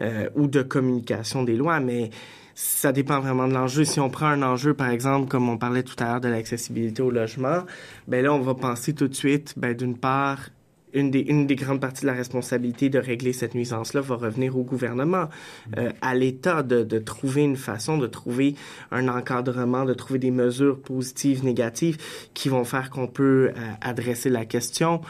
euh, 0.00 0.28
ou 0.34 0.46
de 0.46 0.62
communication 0.62 1.42
des 1.42 1.56
lois, 1.56 1.80
mais 1.80 2.10
ça 2.54 2.92
dépend 2.92 3.20
vraiment 3.20 3.48
de 3.48 3.54
l'enjeu. 3.54 3.84
Si 3.84 4.00
on 4.00 4.10
prend 4.10 4.26
un 4.26 4.42
enjeu, 4.42 4.74
par 4.74 4.90
exemple, 4.90 5.28
comme 5.28 5.48
on 5.48 5.58
parlait 5.58 5.82
tout 5.82 5.96
à 5.98 6.04
l'heure 6.04 6.20
de 6.20 6.28
l'accessibilité 6.28 7.02
au 7.02 7.10
logement, 7.10 7.64
ben 8.08 8.24
là, 8.24 8.32
on 8.32 8.40
va 8.40 8.54
penser 8.54 8.94
tout 8.94 9.08
de 9.08 9.14
suite, 9.14 9.54
ben 9.56 9.74
d'une 9.74 9.96
part, 9.96 10.50
une 10.94 11.10
des, 11.10 11.20
une 11.20 11.46
des 11.46 11.56
grandes 11.56 11.80
parties 11.80 12.02
de 12.02 12.06
la 12.06 12.12
responsabilité 12.12 12.88
de 12.88 12.98
régler 12.98 13.32
cette 13.32 13.54
nuisance-là 13.54 14.00
va 14.00 14.14
revenir 14.14 14.56
au 14.56 14.62
gouvernement, 14.62 15.28
euh, 15.76 15.90
à 16.00 16.14
l'État 16.14 16.62
de, 16.62 16.84
de 16.84 16.98
trouver 16.98 17.42
une 17.42 17.56
façon, 17.56 17.98
de 17.98 18.06
trouver 18.06 18.54
un 18.92 19.08
encadrement, 19.08 19.84
de 19.84 19.94
trouver 19.94 20.20
des 20.20 20.30
mesures 20.30 20.80
positives, 20.80 21.44
négatives 21.44 21.98
qui 22.32 22.48
vont 22.48 22.64
faire 22.64 22.90
qu'on 22.90 23.08
peut 23.08 23.50
euh, 23.50 23.72
adresser 23.80 24.30
la 24.30 24.44
question. 24.44 25.00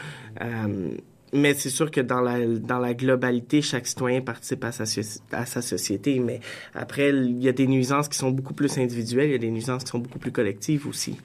Euh, 0.41 0.97
mais 1.35 1.53
c'est 1.53 1.69
sûr 1.69 1.91
que 1.91 2.01
dans 2.01 2.21
la, 2.21 2.45
dans 2.45 2.79
la 2.79 2.93
globalité, 2.93 3.61
chaque 3.61 3.87
citoyen 3.87 4.21
participe 4.21 4.63
à 4.63 4.71
sa, 4.71 4.83
à 5.31 5.45
sa 5.45 5.61
société. 5.61 6.19
Mais 6.19 6.39
après, 6.73 7.09
il 7.09 7.43
y 7.43 7.49
a 7.49 7.51
des 7.51 7.67
nuisances 7.67 8.07
qui 8.07 8.17
sont 8.17 8.31
beaucoup 8.31 8.53
plus 8.53 8.77
individuelles, 8.77 9.29
il 9.29 9.31
y 9.33 9.35
a 9.35 9.39
des 9.39 9.51
nuisances 9.51 9.83
qui 9.83 9.91
sont 9.91 9.99
beaucoup 9.99 10.19
plus 10.19 10.31
collectives 10.31 10.87
aussi. 10.87 11.17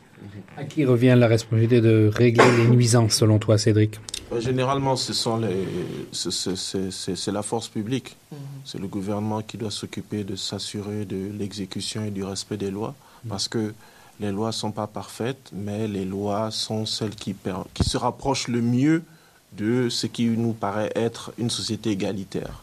À 0.57 0.65
qui 0.65 0.85
revient 0.85 1.15
la 1.17 1.27
responsabilité 1.27 1.81
de 1.81 2.11
régler 2.13 2.45
les 2.59 2.69
nuisances, 2.69 3.15
selon 3.15 3.39
toi, 3.39 3.57
Cédric? 3.57 3.99
Euh, 4.33 4.41
Généralement, 4.41 4.95
ce 4.95 5.15
sont 5.15 5.39
les, 5.39 5.67
c'est 6.13 7.33
la 7.33 7.43
force 7.43 7.69
publique. 7.69 8.17
Mhm. 8.31 8.39
C'est 8.65 8.79
le 8.79 8.87
gouvernement 8.87 9.41
qui 9.41 9.57
doit 9.57 9.71
s'occuper 9.71 10.25
de 10.25 10.37
s'assurer 10.37 11.07
de 11.07 11.31
l'exécution 11.39 12.05
et 12.05 12.11
du 12.11 12.23
respect 12.23 12.59
des 12.59 12.71
lois. 12.71 12.95
Mhm. 13.25 13.31
Parce 13.31 13.49
que 13.49 13.73
les 14.21 14.31
lois 14.31 14.49
ne 14.49 14.53
sont 14.53 14.73
pas 14.73 14.87
parfaites, 14.87 15.51
mais 15.55 15.89
les 15.89 16.05
lois 16.05 16.51
sont 16.51 16.85
celles 16.85 17.15
qui, 17.15 17.35
qui 17.73 17.85
se 17.85 17.97
rapprochent 17.97 18.49
le 18.49 18.61
mieux 18.61 19.03
de 19.53 19.89
ce 19.89 20.07
qui 20.07 20.27
nous 20.29 20.53
paraît 20.53 20.93
être 20.95 21.33
une 21.39 21.51
société 21.51 21.91
égalitaire. 21.91 22.63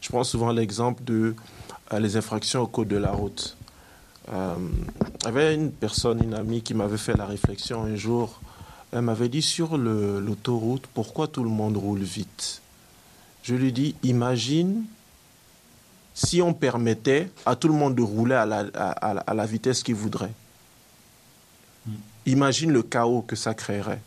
Je 0.00 0.08
prends 0.08 0.24
souvent 0.24 0.52
l'exemple 0.52 1.02
de 1.04 1.34
euh, 1.92 1.98
les 1.98 2.16
infractions 2.16 2.62
au 2.62 2.66
code 2.66 2.88
de 2.88 2.96
la 2.96 3.12
route. 3.12 3.56
Euh, 4.32 4.54
il 5.20 5.24
y 5.24 5.28
avait 5.28 5.54
une 5.54 5.70
personne, 5.70 6.22
une 6.22 6.34
amie 6.34 6.62
qui 6.62 6.74
m'avait 6.74 6.98
fait 6.98 7.16
la 7.16 7.26
réflexion 7.26 7.84
un 7.84 7.96
jour. 7.96 8.40
Elle 8.92 9.02
m'avait 9.02 9.28
dit 9.28 9.42
sur 9.42 9.76
l'autoroute, 9.76 10.86
pourquoi 10.92 11.26
tout 11.28 11.42
le 11.42 11.50
monde 11.50 11.76
roule 11.76 12.02
vite? 12.02 12.60
Je 13.42 13.54
lui 13.54 13.72
dis, 13.72 13.94
imagine 14.02 14.84
si 16.14 16.40
on 16.40 16.54
permettait 16.54 17.28
à 17.44 17.56
tout 17.56 17.68
le 17.68 17.74
monde 17.74 17.94
de 17.94 18.02
rouler 18.02 18.36
à 18.36 18.46
la, 18.46 18.58
à 18.58 19.34
la 19.34 19.46
vitesse 19.46 19.82
qu'il 19.82 19.96
voudrait. 19.96 20.32
Hmm. 21.86 21.94
Imagine 22.26 22.72
le 22.72 22.82
chaos 22.82 23.22
que 23.22 23.36
ça 23.36 23.52
créerait. 23.52 24.00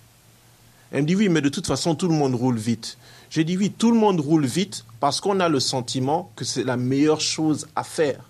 Elle 0.92 1.02
me 1.02 1.08
dit 1.08 1.16
oui, 1.16 1.30
mais 1.30 1.42
de 1.42 1.50
toute 1.50 1.68
façon, 1.68 1.96
tout 1.96 2.08
le 2.08 2.14
monde 2.14 2.36
roule 2.36 2.58
vite. 2.58 2.98
J'ai 3.30 3.44
dit 3.44 3.58
oui, 3.58 3.72
tout 3.72 3.92
le 3.92 3.98
monde 3.98 4.20
roule 4.20 4.46
vite 4.46 4.86
parce 5.00 5.20
qu'on 5.20 5.40
a 5.40 5.50
le 5.50 5.60
sentiment 5.60 6.32
que 6.36 6.46
c'est 6.46 6.64
la 6.64 6.78
meilleure 6.78 7.22
chose 7.22 7.68
à 7.76 7.84
faire 7.84 8.22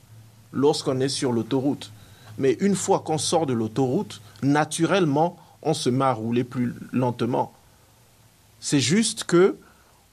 lorsqu'on 0.52 1.00
est 1.00 1.10
sur 1.10 1.32
l'autoroute. 1.32 1.92
Mais 2.38 2.58
une 2.60 2.76
fois 2.76 3.00
qu'on 3.00 3.18
sort 3.18 3.46
de 3.46 3.54
l'autoroute, 3.54 4.22
naturellement, 4.42 5.38
on 5.62 5.74
se 5.74 5.90
met 5.90 6.06
à 6.06 6.14
rouler 6.14 6.44
plus 6.44 6.74
lentement. 6.92 7.54
C'est 8.60 8.80
juste 8.80 9.24
que 9.24 9.58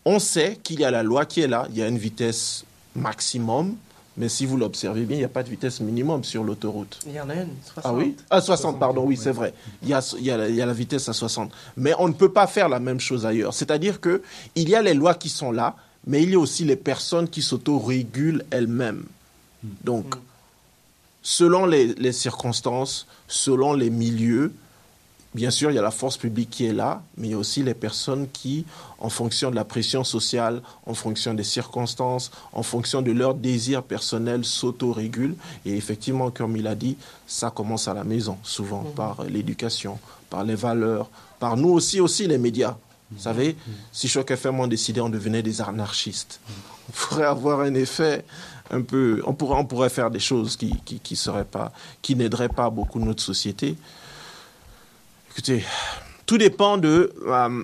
on 0.04 0.18
sait 0.18 0.58
qu'il 0.62 0.80
y 0.80 0.84
a 0.84 0.90
la 0.90 1.02
loi 1.02 1.24
qui 1.24 1.40
est 1.40 1.48
là, 1.48 1.66
il 1.70 1.78
y 1.78 1.82
a 1.82 1.88
une 1.88 1.98
vitesse 1.98 2.64
maximum, 2.94 3.74
mais 4.16 4.28
si 4.28 4.46
vous 4.46 4.56
l'observez 4.56 5.04
bien, 5.04 5.16
il 5.16 5.20
n'y 5.20 5.24
a 5.24 5.28
pas 5.28 5.42
de 5.42 5.50
vitesse 5.50 5.80
minimum 5.80 6.22
sur 6.22 6.44
l'autoroute. 6.44 7.00
Il 7.06 7.12
y 7.12 7.20
en 7.20 7.28
a 7.28 7.34
une, 7.34 7.48
60. 7.64 7.82
Ah 7.84 7.94
oui 7.94 8.16
Ah, 8.30 8.40
60, 8.40 8.78
pardon, 8.78 9.04
oui, 9.04 9.16
c'est 9.16 9.32
vrai. 9.32 9.54
Il 9.82 9.88
y, 9.88 9.94
a, 9.94 10.14
il, 10.18 10.24
y 10.24 10.30
a, 10.30 10.48
il 10.48 10.54
y, 10.54 10.62
a, 10.62 10.66
la 10.66 10.72
vitesse 10.72 11.08
à 11.08 11.12
60. 11.12 11.50
Mais 11.76 11.92
on 11.98 12.06
ne 12.06 12.12
peut 12.12 12.30
pas 12.30 12.46
faire 12.46 12.68
la 12.68 12.78
même 12.78 13.00
chose 13.00 13.26
ailleurs. 13.26 13.54
C'est-à-dire 13.54 14.00
qu'il 14.00 14.20
y 14.56 14.74
a 14.74 14.82
les 14.82 14.94
lois 14.94 15.14
qui 15.14 15.28
sont 15.28 15.50
là, 15.50 15.74
mais 16.06 16.22
il 16.22 16.30
y 16.30 16.34
a 16.34 16.38
aussi 16.38 16.64
les 16.64 16.76
personnes 16.76 17.28
qui 17.28 17.42
s'autorégulent 17.42 18.44
elles-mêmes. 18.50 19.04
Donc, 19.82 20.14
selon 21.22 21.66
les, 21.66 21.94
les 21.94 22.12
circonstances, 22.12 23.08
selon 23.26 23.72
les 23.72 23.90
milieux, 23.90 24.52
Bien 25.34 25.50
sûr, 25.50 25.72
il 25.72 25.74
y 25.74 25.78
a 25.78 25.82
la 25.82 25.90
force 25.90 26.16
publique 26.16 26.50
qui 26.50 26.64
est 26.64 26.72
là, 26.72 27.02
mais 27.16 27.26
il 27.26 27.30
y 27.32 27.34
a 27.34 27.38
aussi 27.38 27.64
les 27.64 27.74
personnes 27.74 28.28
qui, 28.32 28.64
en 29.00 29.08
fonction 29.08 29.50
de 29.50 29.56
la 29.56 29.64
pression 29.64 30.04
sociale, 30.04 30.62
en 30.86 30.94
fonction 30.94 31.34
des 31.34 31.42
circonstances, 31.42 32.30
en 32.52 32.62
fonction 32.62 33.02
de 33.02 33.10
leurs 33.10 33.34
désirs 33.34 33.82
personnels, 33.82 34.44
s'autorégulent. 34.44 35.34
Et 35.66 35.76
effectivement, 35.76 36.30
comme 36.30 36.56
il 36.56 36.68
a 36.68 36.76
dit, 36.76 36.96
ça 37.26 37.50
commence 37.50 37.88
à 37.88 37.94
la 37.94 38.04
maison, 38.04 38.38
souvent 38.44 38.82
mhm. 38.82 38.92
par 38.92 39.24
l'éducation, 39.24 39.98
par 40.30 40.44
les 40.44 40.54
valeurs, 40.54 41.10
par 41.40 41.56
nous 41.56 41.70
aussi, 41.70 41.98
aussi 41.98 42.28
les 42.28 42.38
médias. 42.38 42.76
Vous 43.10 43.22
savez, 43.22 43.56
mhm. 43.66 43.74
si 43.90 44.06
Choc 44.06 44.30
FM 44.30 44.60
on 44.60 44.68
décidait, 44.68 45.00
on 45.00 45.08
devenait 45.08 45.42
des 45.42 45.60
anarchistes. 45.60 46.40
On 46.88 46.92
pourrait 46.92 47.26
avoir 47.26 47.60
un 47.60 47.74
effet 47.74 48.24
un 48.70 48.82
peu. 48.82 49.20
On 49.26 49.34
pourrait, 49.34 49.58
on 49.58 49.64
pourrait 49.64 49.90
faire 49.90 50.12
des 50.12 50.20
choses 50.20 50.56
qui, 50.56 50.76
qui, 50.84 51.00
qui 51.00 51.20
pas, 51.50 51.72
qui 52.02 52.14
n'aideraient 52.14 52.48
pas 52.48 52.70
beaucoup 52.70 53.00
notre 53.00 53.22
société. 53.22 53.76
Écoutez, 55.34 55.64
tout 56.26 56.38
dépend 56.38 56.78
de 56.78 57.12
euh, 57.26 57.62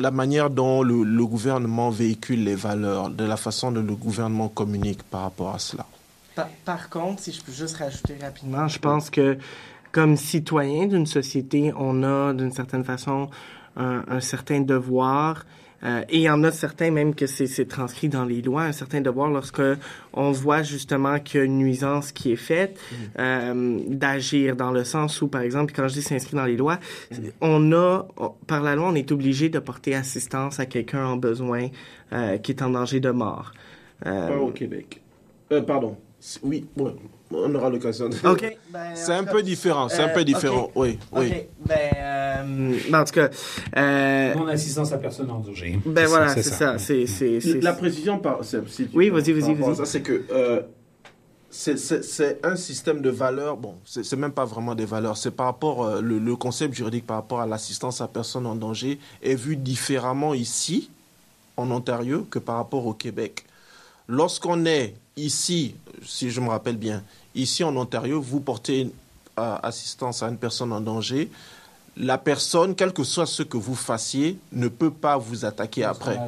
la 0.00 0.10
manière 0.10 0.50
dont 0.50 0.82
le, 0.82 1.24
gouvernement 1.24 1.88
véhicule 1.88 2.42
les 2.42 2.56
valeurs, 2.56 3.08
de 3.08 3.22
la 3.22 3.36
façon 3.36 3.70
dont 3.70 3.82
le 3.82 3.94
gouvernement 3.94 4.48
communique 4.48 5.04
par 5.04 5.20
rapport 5.22 5.54
à 5.54 5.60
cela. 5.60 5.86
Par, 6.64 6.90
contre, 6.90 7.22
si 7.22 7.30
je 7.30 7.40
peux 7.40 7.52
juste 7.52 7.76
rajouter 7.76 8.16
rapidement, 8.20 8.66
je 8.66 8.80
pense 8.80 9.10
que 9.10 9.38
comme 9.92 10.16
citoyen 10.16 10.86
d'une 10.86 11.06
société, 11.06 11.72
on 11.76 12.02
a 12.02 12.32
d'une 12.32 12.50
certaine 12.50 12.82
façon 12.82 13.30
un 13.76 14.20
certain 14.20 14.60
devoir 14.60 15.44
euh, 15.84 16.02
et 16.08 16.18
il 16.18 16.22
y 16.22 16.30
en 16.30 16.42
a 16.44 16.50
certains 16.50 16.90
même 16.90 17.14
que 17.14 17.26
c'est 17.26 17.66
transcrit 17.66 18.08
dans 18.08 18.24
les 18.24 18.42
lois, 18.42 18.62
un 18.62 18.72
certain 18.72 19.00
devoir 19.00 19.30
lorsque 19.30 19.62
on 20.12 20.32
voit 20.32 20.62
justement 20.62 21.18
qu'il 21.18 21.40
y 21.40 21.42
a 21.42 21.46
une 21.46 21.58
nuisance 21.58 22.12
qui 22.12 22.32
est 22.32 22.36
faite, 22.36 22.78
mm. 22.78 22.94
euh, 23.18 23.78
d'agir 23.88 24.56
dans 24.56 24.70
le 24.70 24.84
sens 24.84 25.20
où, 25.22 25.28
par 25.28 25.42
exemple, 25.42 25.72
quand 25.74 25.88
je 25.88 25.94
dis 25.94 26.02
c'est 26.02 26.14
inscrit 26.14 26.36
dans 26.36 26.46
les 26.46 26.56
lois, 26.56 26.78
mm. 27.10 27.16
on 27.40 27.72
a, 27.72 28.06
par 28.46 28.62
la 28.62 28.76
loi, 28.76 28.88
on 28.88 28.94
est 28.94 29.12
obligé 29.12 29.48
de 29.48 29.58
porter 29.58 29.94
assistance 29.94 30.60
à 30.60 30.66
quelqu'un 30.66 31.06
en 31.06 31.16
besoin 31.16 31.68
euh, 32.12 32.38
qui 32.38 32.52
est 32.52 32.62
en 32.62 32.70
danger 32.70 33.00
de 33.00 33.10
mort. 33.10 33.52
Pas 34.02 34.36
au 34.36 34.50
Québec. 34.50 35.00
pardon. 35.66 35.96
Oui, 36.42 36.66
on 37.34 37.54
aura 37.54 37.70
l'occasion 37.70 38.08
de. 38.08 38.16
OK. 38.26 38.58
Ben, 38.74 38.90
c'est 38.94 39.12
un 39.12 39.22
peu 39.22 39.42
différent. 39.42 39.88
C'est 39.88 40.02
un 40.02 40.08
peu 40.08 40.24
différent. 40.24 40.68
Oui, 40.74 40.98
oui. 41.12 41.26
OK. 41.26 41.46
Ben, 41.66 41.78
euh, 41.96 42.78
en 42.92 43.04
tout 43.04 43.12
cas. 43.12 43.28
Euh, 43.76 44.34
non 44.34 44.48
assistance 44.48 44.92
à 44.92 44.98
personne 44.98 45.30
en 45.30 45.38
danger. 45.38 45.78
Ben 45.86 46.06
voilà, 46.06 46.28
c'est 46.28 46.42
ça. 46.42 46.78
C'est, 46.78 47.06
c'est, 47.06 47.40
La 47.62 47.72
précision 47.72 48.18
par. 48.18 48.40
oui, 48.94 49.10
vas-y, 49.10 49.32
vas-y, 49.32 49.54
vas-y. 49.54 49.76
Ça, 49.76 49.84
c'est 49.84 50.02
que. 50.02 50.24
Euh, 50.32 50.62
c'est 51.56 52.44
un 52.44 52.56
système 52.56 53.00
de 53.00 53.10
valeurs, 53.10 53.56
bon, 53.56 53.76
c'est 53.84 54.16
même 54.16 54.32
pas 54.32 54.44
vraiment 54.44 54.74
des 54.74 54.86
valeurs, 54.86 55.16
c'est 55.16 55.30
par 55.30 55.46
rapport, 55.46 55.84
euh, 55.84 56.00
le, 56.00 56.18
le, 56.18 56.34
concept 56.34 56.74
juridique 56.74 57.06
par 57.06 57.18
rapport 57.18 57.40
à 57.40 57.46
l'assistance 57.46 58.00
à 58.00 58.08
personne 58.08 58.44
en 58.44 58.56
danger 58.56 58.98
est 59.22 59.36
vu 59.36 59.56
différemment 59.56 60.34
ici 60.34 60.90
en 61.56 61.70
Ontario 61.70 62.26
que 62.28 62.40
par 62.40 62.56
rapport 62.56 62.86
au 62.86 62.92
Québec. 62.92 63.44
Lorsqu'on 64.08 64.66
est 64.66 64.94
ici, 65.16 65.76
si 66.02 66.30
je 66.30 66.40
me 66.40 66.48
rappelle 66.48 66.76
bien, 66.76 67.04
ici 67.34 67.64
en 67.64 67.76
Ontario, 67.76 68.20
vous 68.20 68.40
portez 68.40 68.90
euh, 69.38 69.56
assistance 69.62 70.22
à 70.22 70.28
une 70.28 70.36
personne 70.36 70.72
en 70.72 70.80
danger, 70.80 71.30
la 71.96 72.18
personne, 72.18 72.74
quel 72.74 72.92
que 72.92 73.04
soit 73.04 73.26
ce 73.26 73.42
que 73.42 73.56
vous 73.56 73.74
fassiez, 73.74 74.38
ne 74.52 74.68
peut 74.68 74.90
pas 74.90 75.16
vous 75.16 75.44
attaquer 75.44 75.84
après. 75.84 76.18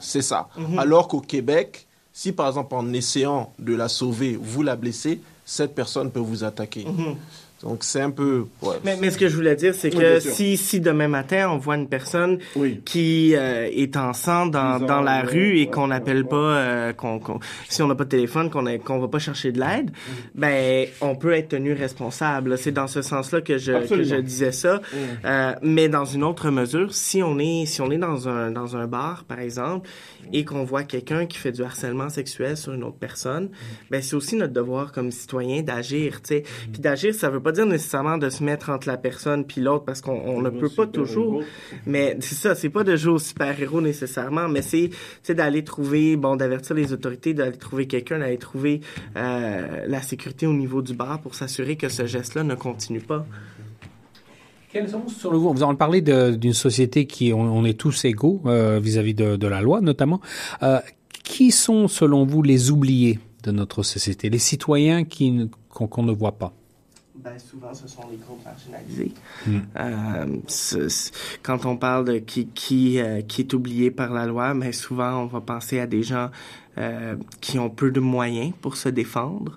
C'est 0.00 0.22
ça. 0.22 0.48
Mhm. 0.56 0.78
Alors 0.78 1.08
qu'au 1.08 1.20
Québec, 1.20 1.86
si 2.12 2.32
par 2.32 2.48
exemple 2.48 2.74
en 2.74 2.92
essayant 2.92 3.52
de 3.58 3.74
la 3.74 3.88
sauver, 3.88 4.38
vous 4.40 4.62
la 4.62 4.76
blessez, 4.76 5.20
cette 5.44 5.74
personne 5.74 6.10
peut 6.10 6.20
vous 6.20 6.44
attaquer. 6.44 6.84
Mhm. 6.86 7.16
Donc 7.64 7.82
c'est 7.82 8.02
un 8.02 8.10
peu. 8.10 8.44
mais, 8.84 8.96
mais, 9.00 9.10
ce 9.10 9.16
que 9.16 9.26
je 9.26 9.34
voulais 9.34 9.56
dire, 9.56 9.74
c'est 9.74 9.88
que 9.88 10.20
si, 10.20 10.58
si 10.58 10.80
demain 10.80 11.08
matin 11.08 11.48
on 11.50 11.56
voit 11.56 11.76
une 11.76 11.88
personne 11.88 12.38
qui 12.84 13.34
euh, 13.34 13.68
est 13.72 13.96
en 13.96 14.12
sang 14.12 14.46
dans, 14.46 14.78
dans 14.78 15.00
la 15.00 15.22
rue 15.22 15.58
et 15.58 15.68
qu'on 15.68 15.86
n'appelle 15.86 16.26
pas, 16.26 16.36
euh, 16.36 16.92
qu'on, 16.92 17.20
si 17.70 17.80
on 17.82 17.88
n'a 17.88 17.94
pas 17.94 18.04
de 18.04 18.10
téléphone, 18.10 18.50
qu'on 18.50 18.64
qu'on 18.78 18.98
va 18.98 19.08
pas 19.08 19.18
chercher 19.18 19.50
de 19.50 19.60
l'aide, 19.60 19.90
ben 20.34 20.86
on 21.00 21.16
peut 21.16 21.32
être 21.32 21.48
tenu 21.48 21.72
responsable. 21.72 22.58
C'est 22.58 22.72
dans 22.72 22.86
ce 22.86 23.00
sens-là 23.00 23.40
que 23.40 23.56
je 23.56 23.72
que 23.88 24.02
je 24.02 24.16
disais 24.16 24.52
ça. 24.52 24.82
Euh, 25.24 25.54
mais 25.62 25.88
dans 25.88 26.04
une 26.04 26.22
autre 26.22 26.50
mesure, 26.50 26.94
si 26.94 27.22
on 27.22 27.38
est 27.38 27.64
si 27.64 27.80
on 27.80 27.90
est 27.90 27.98
dans 27.98 28.28
un 28.28 28.50
dans 28.50 28.76
un 28.76 28.86
bar 28.86 29.24
par 29.24 29.40
exemple 29.40 29.88
et 30.32 30.44
qu'on 30.44 30.64
voit 30.64 30.82
quelqu'un 30.82 31.24
qui 31.24 31.38
fait 31.38 31.52
du 31.52 31.62
harcèlement 31.62 32.10
sexuel 32.10 32.58
sur 32.58 32.74
une 32.74 32.84
autre 32.84 32.98
personne, 32.98 33.48
ben 33.90 34.02
c'est 34.02 34.16
aussi 34.16 34.36
notre 34.36 34.52
devoir 34.52 34.92
comme 34.92 35.10
citoyen 35.10 35.62
d'agir, 35.62 36.20
sais. 36.22 36.44
Puis 36.72 36.80
d'agir, 36.80 37.14
ça 37.14 37.30
veut 37.30 37.40
pas 37.40 37.52
dire 37.54 37.66
nécessairement 37.66 38.18
de 38.18 38.28
se 38.28 38.44
mettre 38.44 38.70
entre 38.70 38.86
la 38.86 38.96
personne 38.96 39.44
puis 39.44 39.60
l'autre 39.60 39.84
parce 39.84 40.00
qu'on 40.00 40.42
ne 40.42 40.50
peut 40.50 40.68
pas 40.68 40.86
toujours. 40.86 41.42
Mais 41.86 42.16
c'est 42.20 42.34
ça, 42.34 42.54
c'est 42.54 42.68
pas 42.68 42.84
de 42.84 42.96
jouer 42.96 43.14
au 43.14 43.18
super-héros 43.18 43.80
nécessairement, 43.80 44.48
mais 44.48 44.62
c'est 44.62 44.90
d'aller 45.30 45.64
trouver, 45.64 46.16
bon, 46.16 46.36
d'avertir 46.36 46.76
les 46.76 46.92
autorités, 46.92 47.34
d'aller 47.34 47.56
trouver 47.56 47.86
quelqu'un, 47.86 48.18
d'aller 48.18 48.38
trouver 48.38 48.80
euh, 49.16 49.84
la 49.86 50.02
sécurité 50.02 50.46
au 50.46 50.52
niveau 50.52 50.82
du 50.82 50.94
bar 50.94 51.20
pour 51.20 51.34
s'assurer 51.34 51.76
que 51.76 51.88
ce 51.88 52.06
geste-là 52.06 52.44
ne 52.44 52.54
continue 52.54 53.00
pas. 53.00 53.26
Quels 54.72 54.88
sont, 54.88 55.06
selon 55.08 55.38
vous, 55.38 55.52
vous 55.52 55.62
en 55.62 55.76
parlez 55.76 56.02
d'une 56.02 56.52
société 56.52 57.06
qui, 57.06 57.32
on, 57.32 57.64
est 57.64 57.78
tous 57.78 58.04
égaux 58.04 58.42
euh, 58.46 58.80
vis-à-vis 58.82 59.14
de, 59.14 59.36
de, 59.36 59.46
la 59.46 59.60
loi 59.60 59.80
notamment. 59.80 60.20
Euh, 60.64 60.80
qui 61.22 61.52
sont, 61.52 61.88
selon 61.88 62.24
vous, 62.26 62.42
les 62.42 62.70
oubliés 62.70 63.18
de 63.44 63.50
notre 63.50 63.82
société, 63.82 64.30
les 64.30 64.38
citoyens 64.38 65.04
qu'on 65.04 66.02
ne 66.02 66.12
voit 66.12 66.38
pas? 66.38 66.52
Ben, 67.16 67.38
souvent, 67.38 67.72
ce 67.72 67.86
sont 67.86 68.02
les 68.10 68.16
groupes 68.16 68.44
marginalisés. 68.44 69.12
Hmm. 69.46 69.60
Euh, 69.76 70.96
quand 71.44 71.64
on 71.64 71.76
parle 71.76 72.06
de 72.06 72.18
qui, 72.18 72.48
qui, 72.48 72.98
euh, 72.98 73.22
qui 73.22 73.42
est 73.42 73.54
oublié 73.54 73.92
par 73.92 74.12
la 74.12 74.26
loi, 74.26 74.52
mais 74.52 74.66
ben, 74.66 74.72
souvent, 74.72 75.22
on 75.22 75.26
va 75.26 75.40
penser 75.40 75.78
à 75.78 75.86
des 75.86 76.02
gens 76.02 76.30
euh, 76.76 77.14
qui 77.40 77.60
ont 77.60 77.70
peu 77.70 77.92
de 77.92 78.00
moyens 78.00 78.52
pour 78.60 78.76
se 78.76 78.88
défendre. 78.88 79.56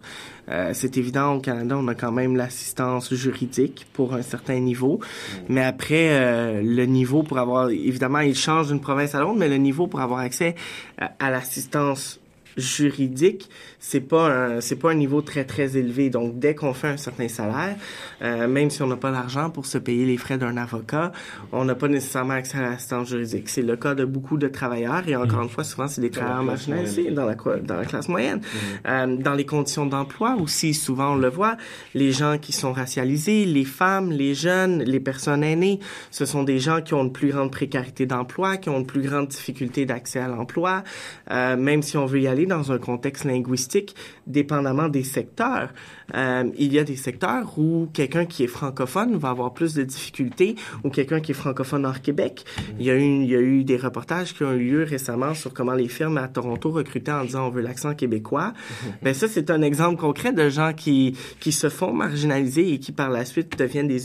C'est 0.72 0.96
évident, 0.96 1.34
au 1.34 1.41
Canada, 1.41 1.76
on 1.78 1.89
a 1.89 1.93
quand 1.93 2.13
même 2.13 2.38
l'assistance 2.38 3.13
juridique 3.13 3.86
pour 3.91 4.13
un 4.13 4.22
certain 4.22 4.60
niveau. 4.60 5.02
Hmm. 5.02 5.39
Mais 5.50 5.65
après, 5.65 6.63
le 6.63 6.86
niveau 6.86 7.22
pour 7.22 7.38
avoir... 7.38 7.70
Évidemment, 7.70 8.20
il 8.20 8.34
change 8.34 8.67
d'une 8.67 8.80
province 8.80 9.13
à 9.13 9.20
l'autre, 9.20 9.38
mais 9.38 9.50
le 9.50 9.58
niveau 9.58 9.88
pour 9.88 10.00
avoir 10.00 10.22
accès 10.22 10.56
à 10.98 11.32
l'assistance 11.32 12.22
juridique, 12.56 13.50
c'est 13.89 14.02
pas 14.02 14.28
un, 14.28 14.60
c'est 14.60 14.76
pas 14.76 14.91
un 14.91 14.95
niveau 14.95 15.21
très 15.21 15.45
très 15.45 15.78
élevé. 15.78 16.10
Donc 16.10 16.39
dès 16.39 16.56
qu'on 16.56 16.73
fait 16.73 16.89
un 16.89 16.97
certain 16.97 17.30
salaire, 17.30 17.78
euh, 18.21 18.45
même 18.45 18.69
si 18.69 18.82
on 18.82 18.88
n'a 18.88 18.97
pas 18.97 19.12
l'argent 19.12 19.50
pour 19.50 19.65
se 19.65 19.78
payer 19.78 20.06
les 20.06 20.17
frais 20.17 20.38
d'un 20.38 20.58
avocat, 20.58 21.13
on 21.54 21.63
n'a 21.63 21.73
pas 21.73 21.88
nécessairement 21.88 22.34
accès 22.34 22.58
à 22.58 22.63
l'assistance 22.63 23.08
juridique. 23.08 23.47
C'est 23.47 23.62
le 23.62 23.78
cas 23.78 23.95
de 23.95 24.04
beaucoup 24.04 24.38
de 24.38 24.50
travailleurs 24.50 25.08
et 25.08 25.15
encore 25.15 25.41
une 25.41 25.47
fois, 25.47 25.63
souvent 25.63 25.88
c'est 25.88 26.02
des 26.02 26.10
travailleurs 26.10 26.43
marginalisés 26.43 27.12
dans 27.12 27.26
la 27.26 27.36
dans 27.36 27.78
la 27.78 27.86
classe 27.86 28.10
moyenne. 28.10 28.41
Euh, 28.88 29.15
dans 29.15 29.34
les 29.36 29.45
conditions 29.45 29.86
d'emploi 29.86 30.36
aussi, 30.38 30.73
souvent 30.73 31.13
on 31.13 31.15
le 31.15 31.30
voit, 31.30 31.56
les 31.93 32.12
gens 32.12 32.38
qui 32.38 32.52
sont 32.52 32.73
racialisés, 32.73 33.45
les 33.45 33.63
femmes, 33.63 34.12
les 34.12 34.34
jeunes, 34.34 34.84
les 34.84 35.00
personnes 35.00 35.45
aînées, 35.45 35.80
ce 36.12 36.26
sont 36.26 36.43
des 36.43 36.60
gens 36.60 36.82
qui 36.82 36.93
ont 36.93 37.04
une 37.04 37.13
plus 37.13 37.30
grande 37.30 37.52
précarité 37.52 38.06
d'emploi, 38.06 38.58
qui 38.58 38.67
ont 38.67 38.80
une 38.80 38.86
plus 38.86 39.02
grande 39.02 39.30
difficulté 39.30 39.86
d'accès 39.86 40.19
à 40.19 40.28
l'emploi, 40.28 40.84
euh, 41.32 41.56
même 41.56 41.82
si 41.82 41.95
on 41.95 42.06
veut 42.06 42.19
y 42.19 42.28
aller 42.28 42.45
dans 42.45 42.73
un 42.73 42.80
contexte 42.80 43.23
linguistique, 43.23 43.76
dépendamment 44.25 44.89
des 44.89 45.03
secteurs. 45.03 45.73
Euh, 46.15 46.49
il 46.57 46.73
y 46.73 46.79
a 46.79 46.83
des 46.83 46.95
secteurs 46.95 47.57
où 47.57 47.87
quelqu'un 47.93 48.25
qui 48.25 48.43
est 48.43 48.47
francophone 48.47 49.17
va 49.17 49.29
avoir 49.29 49.53
plus 49.53 49.73
de 49.73 49.83
difficultés 49.83 50.55
ou 50.83 50.89
quelqu'un 50.89 51.19
qui 51.19 51.31
est 51.31 51.35
francophone 51.35 51.85
hors 51.85 52.01
Québec. 52.01 52.45
Il 52.79 52.85
y 52.85 52.91
a 52.91 52.95
eu, 52.95 53.01
il 53.01 53.29
y 53.29 53.35
a 53.35 53.39
eu 53.39 53.63
des 53.63 53.77
reportages 53.77 54.33
qui 54.33 54.43
ont 54.43 54.53
eu 54.53 54.71
lieu 54.71 54.83
récemment 54.83 55.33
sur 55.33 55.53
comment 55.53 55.73
les 55.73 55.87
firmes 55.87 56.17
à 56.17 56.27
Toronto 56.27 56.71
recrutaient 56.71 57.11
en 57.11 57.23
disant 57.23 57.47
on 57.47 57.49
veut 57.49 57.61
l'accent 57.61 57.93
québécois. 57.93 58.53
Ben 59.01 59.13
ça, 59.13 59.27
c'est 59.27 59.49
un 59.49 59.61
exemple 59.61 59.99
concret 59.99 60.33
de 60.33 60.49
gens 60.49 60.73
qui, 60.73 61.17
qui 61.39 61.51
se 61.51 61.69
font 61.69 61.93
marginaliser 61.93 62.73
et 62.73 62.79
qui 62.79 62.91
par 62.91 63.09
la 63.09 63.25
suite 63.25 63.57
deviennent 63.57 63.87
des 63.87 64.01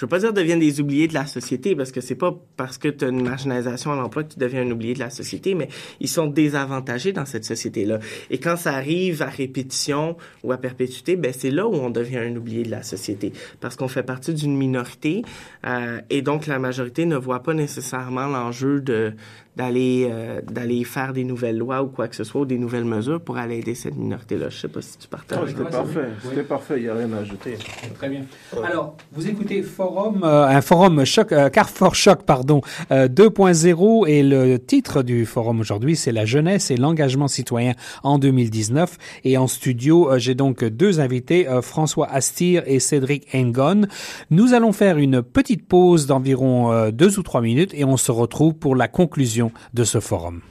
je 0.00 0.06
veux 0.06 0.08
pas 0.08 0.18
dire 0.18 0.32
deviennent 0.32 0.60
des 0.60 0.80
oubliés 0.80 1.08
de 1.08 1.12
la 1.12 1.26
société 1.26 1.76
parce 1.76 1.92
que 1.92 2.00
c'est 2.00 2.14
pas 2.14 2.34
parce 2.56 2.78
que 2.78 2.88
tu 2.88 3.04
as 3.04 3.08
une 3.08 3.22
marginalisation 3.22 3.92
à 3.92 3.96
l'emploi 3.96 4.24
que 4.24 4.32
tu 4.32 4.38
deviens 4.38 4.62
un 4.62 4.70
oublié 4.70 4.94
de 4.94 4.98
la 4.98 5.10
société, 5.10 5.54
mais 5.54 5.68
ils 6.00 6.08
sont 6.08 6.26
désavantagés 6.26 7.12
dans 7.12 7.26
cette 7.26 7.44
société-là. 7.44 7.98
Et 8.30 8.38
quand 8.38 8.56
ça 8.56 8.72
arrive 8.72 9.20
à 9.20 9.26
répétition 9.26 10.16
ou 10.42 10.52
à 10.52 10.56
perpétuité, 10.56 11.16
ben 11.16 11.34
c'est 11.36 11.50
là 11.50 11.68
où 11.68 11.74
on 11.74 11.90
devient 11.90 12.16
un 12.16 12.34
oublié 12.34 12.62
de 12.62 12.70
la 12.70 12.82
société 12.82 13.34
parce 13.60 13.76
qu'on 13.76 13.88
fait 13.88 14.02
partie 14.02 14.32
d'une 14.32 14.56
minorité 14.56 15.20
euh, 15.66 16.00
et 16.08 16.22
donc 16.22 16.46
la 16.46 16.58
majorité 16.58 17.04
ne 17.04 17.16
voit 17.16 17.42
pas 17.42 17.52
nécessairement 17.52 18.26
l'enjeu 18.26 18.80
de 18.80 19.12
d'aller 19.60 20.08
euh, 20.10 20.40
d'aller 20.40 20.84
faire 20.84 21.12
des 21.12 21.22
nouvelles 21.22 21.58
lois 21.58 21.82
ou 21.82 21.88
quoi 21.88 22.08
que 22.08 22.16
ce 22.16 22.24
soit 22.24 22.40
ou 22.40 22.44
des 22.46 22.56
nouvelles 22.56 22.86
mesures 22.86 23.20
pour 23.20 23.36
aller 23.36 23.58
aider 23.58 23.74
cette 23.74 23.94
minorité-là. 23.94 24.48
Je 24.48 24.56
sais 24.56 24.68
pas 24.68 24.80
si 24.80 24.96
tu 24.96 25.06
partages. 25.06 25.50
C'était 25.50 25.64
parfait. 25.64 26.08
C'était 26.22 26.42
parfait. 26.42 26.74
Il 26.78 26.84
n'y 26.84 26.88
a 26.88 26.94
rien 26.94 27.12
à 27.12 27.18
ajouter. 27.18 27.58
Très 27.94 28.08
bien. 28.08 28.22
Alors, 28.64 28.96
vous 29.12 29.28
écoutez 29.28 29.62
Forum, 29.62 30.22
euh, 30.24 30.46
un 30.46 30.62
forum 30.62 31.04
choc, 31.04 31.32
euh, 31.32 31.50
Carrefour 31.50 31.94
Choc, 31.94 32.22
pardon, 32.22 32.62
2.0 32.90 34.08
et 34.08 34.22
le 34.22 34.56
titre 34.58 35.02
du 35.02 35.26
forum 35.26 35.60
aujourd'hui, 35.60 35.94
c'est 35.94 36.12
la 36.12 36.24
jeunesse 36.24 36.70
et 36.70 36.78
l'engagement 36.78 37.28
citoyen 37.28 37.74
en 38.02 38.18
2019. 38.18 38.96
Et 39.24 39.36
en 39.36 39.46
studio, 39.46 40.08
j'ai 40.16 40.34
donc 40.34 40.64
deux 40.64 41.00
invités, 41.00 41.46
François 41.60 42.08
Astir 42.10 42.62
et 42.66 42.80
Cédric 42.80 43.28
Engon. 43.34 43.82
Nous 44.30 44.54
allons 44.54 44.72
faire 44.72 44.96
une 44.96 45.22
petite 45.22 45.68
pause 45.68 46.06
d'environ 46.06 46.90
deux 46.90 47.18
ou 47.18 47.22
trois 47.22 47.42
minutes 47.42 47.74
et 47.74 47.84
on 47.84 47.98
se 47.98 48.10
retrouve 48.10 48.54
pour 48.54 48.74
la 48.74 48.88
conclusion 48.88 49.49
de 49.74 49.84
ce 49.84 50.00
forum. 50.00 50.42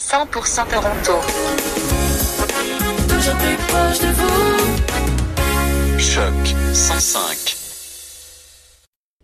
100% 0.00 0.68
Toronto. 0.68 1.12
Toujours 3.08 3.36
plus 3.36 3.56
proche 3.68 3.98
de 4.00 4.12
vous. 4.14 5.98
Choc 5.98 6.56
105. 6.72 7.59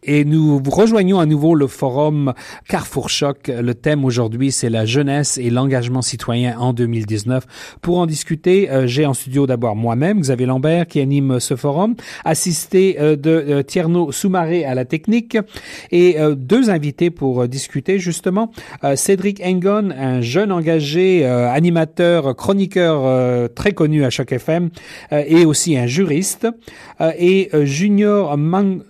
Et 0.08 0.24
nous 0.24 0.62
rejoignons 0.64 1.18
à 1.18 1.26
nouveau 1.26 1.56
le 1.56 1.66
forum 1.66 2.32
Carrefour 2.68 3.10
Choc. 3.10 3.48
Le 3.48 3.74
thème 3.74 4.04
aujourd'hui, 4.04 4.52
c'est 4.52 4.70
la 4.70 4.86
jeunesse 4.86 5.36
et 5.36 5.50
l'engagement 5.50 6.00
citoyen 6.00 6.56
en 6.60 6.72
2019. 6.72 7.44
Pour 7.82 7.98
en 7.98 8.06
discuter, 8.06 8.70
euh, 8.70 8.86
j'ai 8.86 9.04
en 9.04 9.14
studio 9.14 9.48
d'abord 9.48 9.74
moi-même, 9.74 10.20
Xavier 10.20 10.46
Lambert, 10.46 10.86
qui 10.86 11.00
anime 11.00 11.40
ce 11.40 11.56
forum, 11.56 11.96
assisté 12.24 12.98
euh, 13.00 13.16
de 13.16 13.30
euh, 13.30 13.62
Tierno 13.64 14.12
Soumaré 14.12 14.64
à 14.64 14.76
la 14.76 14.84
technique, 14.84 15.38
et 15.90 16.16
deux 16.36 16.70
invités 16.70 17.10
pour 17.10 17.48
discuter 17.48 17.98
justement. 17.98 18.52
Cédric 18.94 19.42
Engon, 19.44 19.90
un 19.90 20.20
jeune 20.20 20.52
engagé, 20.52 21.24
animateur, 21.24 22.36
chroniqueur 22.36 23.50
très 23.54 23.72
connu 23.72 24.04
à 24.04 24.10
Choc 24.10 24.32
FM, 24.32 24.70
et 25.10 25.44
aussi 25.44 25.76
un 25.76 25.86
juriste, 25.86 26.46
et 27.00 27.50
Junior 27.64 28.36
Mang 28.36 28.82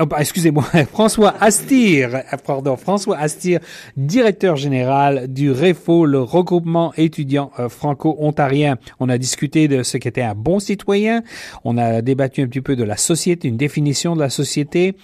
Oh, 0.00 0.06
bah, 0.06 0.16
excusez-moi, 0.20 0.64
François 0.90 1.34
Astir, 1.38 2.22
pardon, 2.46 2.78
François 2.78 3.18
Astir, 3.18 3.60
directeur 3.98 4.56
général 4.56 5.30
du 5.30 5.50
REFO, 5.50 6.06
le 6.06 6.20
regroupement 6.20 6.94
étudiant 6.96 7.50
euh, 7.58 7.68
franco-ontarien. 7.68 8.78
On 9.00 9.10
a 9.10 9.18
discuté 9.18 9.68
de 9.68 9.82
ce 9.82 9.98
qu'était 9.98 10.22
un 10.22 10.34
bon 10.34 10.60
citoyen. 10.60 11.22
On 11.64 11.76
a 11.76 12.00
débattu 12.00 12.40
un 12.40 12.46
petit 12.46 12.62
peu 12.62 12.74
de 12.74 12.84
la 12.84 12.96
société, 12.96 13.48
une 13.48 13.58
définition 13.58 14.16
de 14.16 14.20
la 14.20 14.30
société, 14.30 14.96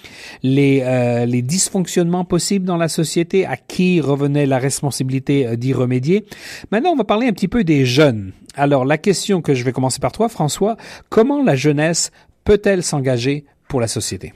les, 0.42 0.80
euh, 0.82 1.26
les 1.26 1.42
dysfonctionnements 1.42 2.24
possibles 2.24 2.64
dans 2.64 2.78
la 2.78 2.88
société, 2.88 3.44
à 3.44 3.58
qui 3.58 4.00
revenait 4.00 4.46
la 4.46 4.58
responsabilité 4.58 5.46
euh, 5.46 5.56
d'y 5.56 5.74
remédier. 5.74 6.24
Maintenant, 6.72 6.92
on 6.92 6.96
va 6.96 7.04
parler 7.04 7.26
un 7.26 7.32
petit 7.32 7.48
peu 7.48 7.62
des 7.62 7.84
jeunes. 7.84 8.32
Alors, 8.54 8.86
la 8.86 8.96
question 8.96 9.42
que 9.42 9.52
je 9.52 9.64
vais 9.64 9.72
commencer 9.72 10.00
par 10.00 10.12
toi, 10.12 10.30
François, 10.30 10.78
comment 11.10 11.42
la 11.42 11.56
jeunesse 11.56 12.10
peut-elle 12.44 12.82
s'engager 12.82 13.44
pour 13.68 13.82
la 13.82 13.86
société? 13.86 14.32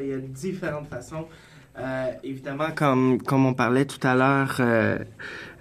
Il 0.00 0.08
y 0.08 0.12
a 0.12 0.18
différentes 0.18 0.88
façons. 0.88 1.26
Euh, 1.78 2.10
évidemment, 2.24 2.70
comme, 2.74 3.22
comme 3.22 3.46
on 3.46 3.54
parlait 3.54 3.84
tout 3.84 4.04
à 4.06 4.14
l'heure, 4.14 4.56
euh, 4.60 4.98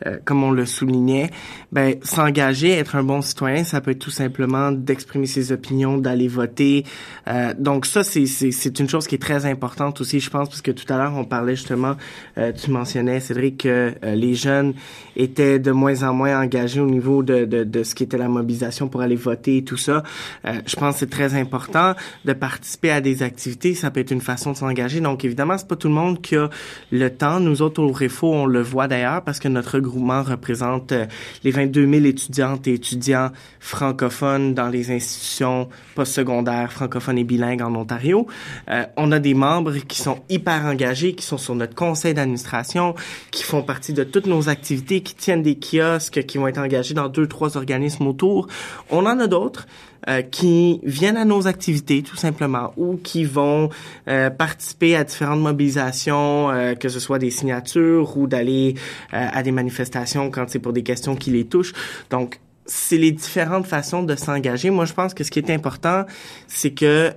euh, 0.06 0.18
comme 0.24 0.44
on 0.44 0.52
le 0.52 0.66
soulignait, 0.66 1.30
ben 1.72 1.96
s'engager, 2.04 2.72
être 2.72 2.96
un 2.96 3.04
bon 3.04 3.22
citoyen, 3.22 3.64
ça 3.64 3.82
peut 3.82 3.92
être 3.92 4.00
tout 4.00 4.12
simplement 4.12 4.72
d'exprimer 4.72 5.26
ses 5.26 5.52
opinions, 5.52 5.98
d'aller 5.98 6.28
voter. 6.28 6.86
Euh, 7.28 7.54
donc 7.58 7.86
ça, 7.86 8.04
c'est 8.04 8.26
c'est 8.26 8.80
une 8.80 8.90
chose 8.90 9.08
qui 9.08 9.16
est 9.16 9.22
très 9.22 9.46
importante 9.46 10.02
aussi, 10.02 10.20
je 10.20 10.30
pense, 10.30 10.50
parce 10.50 10.62
que 10.62 10.72
tout 10.72 10.92
à 10.92 10.98
l'heure 10.98 11.14
on 11.16 11.26
parlait 11.26 11.56
justement, 11.56 11.96
tu 12.36 12.72
mentionnais 12.72 13.20
Cédric 13.20 13.58
que 13.58 13.94
les 14.04 14.36
jeunes 14.36 14.74
étaient 15.16 15.60
de 15.60 15.72
moins 15.72 16.04
en 16.04 16.14
moins 16.14 16.42
engagés 16.42 16.80
au 16.80 16.90
niveau 16.90 17.24
de, 17.24 17.46
de, 17.46 17.64
de 17.64 17.84
ce 17.84 17.96
qui 17.96 18.04
était 18.04 18.18
la 18.18 18.28
mobilisation 18.28 18.88
pour 18.88 19.02
aller 19.02 19.16
voter 19.16 19.58
et 19.58 19.64
tout 19.64 19.78
ça. 19.78 20.04
je 20.46 20.76
pense 20.76 20.96
que 20.96 21.00
c'est 21.00 21.10
très 21.10 21.34
important 21.36 21.96
de 22.26 22.34
participer 22.34 22.92
à 22.92 23.02
des 23.02 23.24
activités. 23.24 23.74
Ça 23.74 23.92
peut 23.92 24.00
être 24.00 24.12
une 24.12 24.22
façon 24.22 24.52
de 24.52 24.58
s'engager. 24.58 25.02
Donc 25.02 25.26
évidemment, 25.26 25.58
c'est 25.58 25.68
pas 25.68 25.76
tout 25.76 25.88
le 25.88 25.94
monde 25.94 26.22
qui 26.22 26.36
a 26.36 26.50
le 26.92 27.10
temps. 27.10 27.40
Nous 27.40 27.62
autres 27.62 27.82
au 27.82 27.92
REFO, 27.92 28.32
on 28.34 28.46
le 28.46 28.62
voit 28.62 28.88
d'ailleurs 28.88 29.24
parce 29.24 29.40
que 29.40 29.48
notre 29.48 29.80
représente 29.98 30.92
euh, 30.92 31.06
les 31.44 31.52
22 31.52 31.88
000 31.92 32.06
étudiantes 32.06 32.68
et 32.68 32.74
étudiants 32.74 33.32
francophones 33.60 34.54
dans 34.54 34.70
les 34.70 34.92
institutions 34.92 35.70
postsecondaires 35.96 36.72
francophones 36.72 37.18
et 37.18 37.24
bilingues 37.24 37.62
en 37.62 37.76
Ontario. 37.76 38.28
Euh, 38.70 38.86
on 38.98 39.12
a 39.12 39.20
des 39.20 39.34
membres 39.34 39.76
qui 39.78 40.02
sont 40.02 40.20
hyper 40.30 40.66
engagés, 40.66 41.14
qui 41.14 41.26
sont 41.26 41.38
sur 41.38 41.56
notre 41.56 41.76
conseil 41.76 42.14
d'administration, 42.14 42.96
qui 43.32 43.44
font 43.44 43.64
partie 43.64 43.94
de 43.94 44.04
toutes 44.04 44.28
nos 44.28 44.50
activités, 44.50 45.02
qui 45.02 45.16
tiennent 45.16 45.44
des 45.44 45.58
kiosques, 45.58 46.26
qui 46.26 46.38
vont 46.38 46.48
être 46.48 46.60
engagés 46.60 46.94
dans 46.94 47.10
deux, 47.10 47.28
trois 47.28 47.58
organismes 47.58 48.08
autour. 48.08 48.48
On 48.90 49.06
en 49.06 49.20
a 49.20 49.28
d'autres 49.28 49.68
euh, 50.08 50.22
qui 50.22 50.80
viennent 50.84 51.18
à 51.18 51.26
nos 51.26 51.46
activités 51.46 52.04
tout 52.04 52.16
simplement 52.16 52.72
ou 52.78 52.96
qui 52.96 53.26
vont 53.26 53.70
euh, 54.08 54.30
participer 54.30 54.96
à 54.96 55.04
différentes 55.04 55.42
mobilisations, 55.42 56.50
euh, 56.52 56.74
que 56.74 56.88
ce 56.88 57.02
soit 57.02 57.20
des 57.20 57.32
signatures 57.32 58.16
ou 58.18 58.26
d'aller 58.26 58.76
à 59.12 59.44
des 59.44 59.52
manifestations 59.52 60.32
quand 60.32 60.46
c'est 60.48 60.60
pour 60.60 60.72
des 60.72 60.84
questions 60.84 61.18
qui 61.18 61.32
les 61.32 61.46
touchent. 61.46 61.74
Donc 62.10 62.40
c'est 62.66 62.98
les 62.98 63.12
différentes 63.12 63.66
façons 63.66 64.04
de 64.04 64.16
s'engager. 64.16 64.70
Moi, 64.70 64.86
je 64.86 64.94
pense 64.94 65.14
que 65.14 65.24
ce 65.24 65.32
qui 65.32 65.40
est 65.40 65.50
important, 65.50 66.06
c'est 66.48 66.70
que 66.70 67.12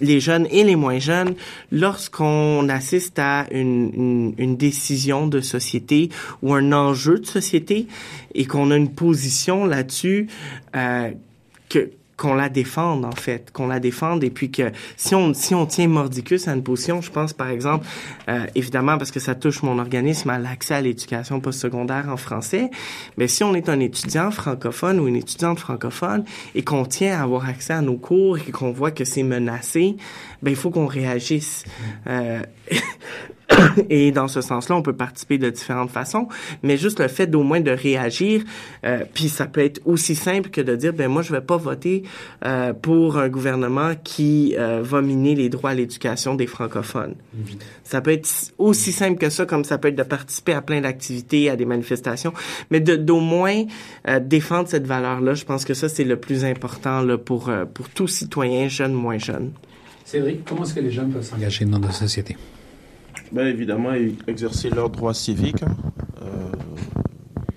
les 0.00 0.20
jeunes 0.20 0.46
et 0.50 0.62
les 0.62 0.76
moins 0.76 0.98
jeunes, 0.98 1.34
lorsqu'on 1.72 2.68
assiste 2.68 3.18
à 3.18 3.46
une, 3.50 3.90
une, 3.94 4.34
une, 4.36 4.56
décision 4.56 5.26
de 5.26 5.40
société 5.40 6.10
ou 6.42 6.52
un 6.52 6.72
enjeu 6.72 7.18
de 7.18 7.26
société 7.26 7.86
et 8.34 8.44
qu'on 8.44 8.70
a 8.70 8.76
une 8.76 8.92
position 8.92 9.64
là-dessus, 9.64 10.28
que 10.74 11.14
qu'on 12.16 12.34
la 12.34 12.48
défende 12.48 13.04
en 13.04 13.12
fait, 13.12 13.50
qu'on 13.52 13.66
la 13.66 13.80
défende 13.80 14.22
et 14.24 14.30
puis 14.30 14.50
que 14.50 14.70
si 14.96 15.14
on 15.14 15.34
si 15.34 15.54
on 15.54 15.66
tient 15.66 15.88
mordicus 15.88 16.48
à 16.48 16.52
une 16.52 16.62
position, 16.62 17.00
je 17.00 17.10
pense 17.10 17.32
par 17.32 17.48
exemple 17.48 17.86
euh, 18.28 18.46
évidemment 18.54 18.98
parce 18.98 19.10
que 19.10 19.20
ça 19.20 19.34
touche 19.34 19.62
mon 19.62 19.78
organisme 19.78 20.30
à 20.30 20.38
l'accès 20.38 20.74
à 20.74 20.80
l'éducation 20.80 21.40
postsecondaire 21.40 22.08
en 22.08 22.16
français, 22.16 22.70
mais 23.16 23.28
si 23.28 23.42
on 23.42 23.54
est 23.54 23.68
un 23.68 23.80
étudiant 23.80 24.30
francophone 24.30 25.00
ou 25.00 25.08
une 25.08 25.16
étudiante 25.16 25.58
francophone 25.58 26.24
et 26.54 26.62
qu'on 26.62 26.84
tient 26.84 27.18
à 27.18 27.22
avoir 27.22 27.48
accès 27.48 27.72
à 27.72 27.80
nos 27.80 27.96
cours 27.96 28.38
et 28.38 28.50
qu'on 28.52 28.72
voit 28.72 28.90
que 28.90 29.04
c'est 29.04 29.22
menacé, 29.22 29.96
ben 30.42 30.50
il 30.50 30.56
faut 30.56 30.70
qu'on 30.70 30.86
réagisse. 30.86 31.64
Euh, 32.06 32.42
et 33.90 34.12
dans 34.12 34.28
ce 34.28 34.40
sens-là, 34.40 34.76
on 34.76 34.82
peut 34.82 34.94
participer 34.94 35.38
de 35.38 35.50
différentes 35.50 35.90
façons, 35.90 36.28
mais 36.62 36.76
juste 36.76 37.00
le 37.00 37.08
fait 37.08 37.26
d'au 37.26 37.42
moins 37.42 37.60
de 37.60 37.70
réagir, 37.70 38.42
euh, 38.84 39.04
puis 39.12 39.28
ça 39.28 39.46
peut 39.46 39.62
être 39.62 39.80
aussi 39.84 40.14
simple 40.14 40.50
que 40.50 40.60
de 40.60 40.76
dire, 40.76 40.92
ben 40.92 41.08
moi 41.08 41.22
je 41.22 41.32
vais 41.32 41.40
pas 41.40 41.56
voter 41.56 42.02
euh, 42.44 42.72
pour 42.72 43.18
un 43.18 43.28
gouvernement 43.28 43.92
qui 44.02 44.54
euh, 44.58 44.80
va 44.82 45.02
miner 45.02 45.34
les 45.34 45.48
droits 45.48 45.70
à 45.70 45.74
l'éducation 45.74 46.34
des 46.34 46.46
francophones. 46.46 47.14
Ça 47.82 48.00
peut 48.00 48.12
être 48.12 48.28
aussi 48.58 48.92
simple 48.92 49.18
que 49.18 49.30
ça, 49.30 49.46
comme 49.46 49.64
ça 49.64 49.78
peut 49.78 49.88
être 49.88 49.96
de 49.96 50.02
participer 50.02 50.52
à 50.52 50.62
plein 50.62 50.80
d'activités, 50.80 51.50
à 51.50 51.56
des 51.56 51.66
manifestations, 51.66 52.32
mais 52.70 52.80
d'au 52.80 53.20
moins 53.20 53.64
euh, 54.08 54.20
défendre 54.20 54.68
cette 54.68 54.86
valeur-là. 54.86 55.34
Je 55.34 55.44
pense 55.44 55.64
que 55.64 55.74
ça 55.74 55.88
c'est 55.88 56.04
le 56.04 56.16
plus 56.16 56.44
important 56.44 57.02
là, 57.02 57.18
pour 57.18 57.50
pour 57.74 57.88
tout 57.88 58.08
citoyen, 58.08 58.68
jeune, 58.68 58.92
moins 58.92 59.18
jeune. 59.18 59.52
Cédric, 60.04 60.44
comment 60.44 60.64
est-ce 60.64 60.74
que 60.74 60.80
les 60.80 60.90
jeunes 60.90 61.10
peuvent 61.10 61.22
s'engager 61.22 61.64
dans 61.64 61.78
notre 61.78 61.94
société? 61.94 62.36
Ben, 63.34 63.48
évidemment, 63.48 63.90
exercer 64.28 64.70
leurs 64.70 64.90
droits 64.90 65.12
civiques, 65.12 65.64
euh, 66.22 66.52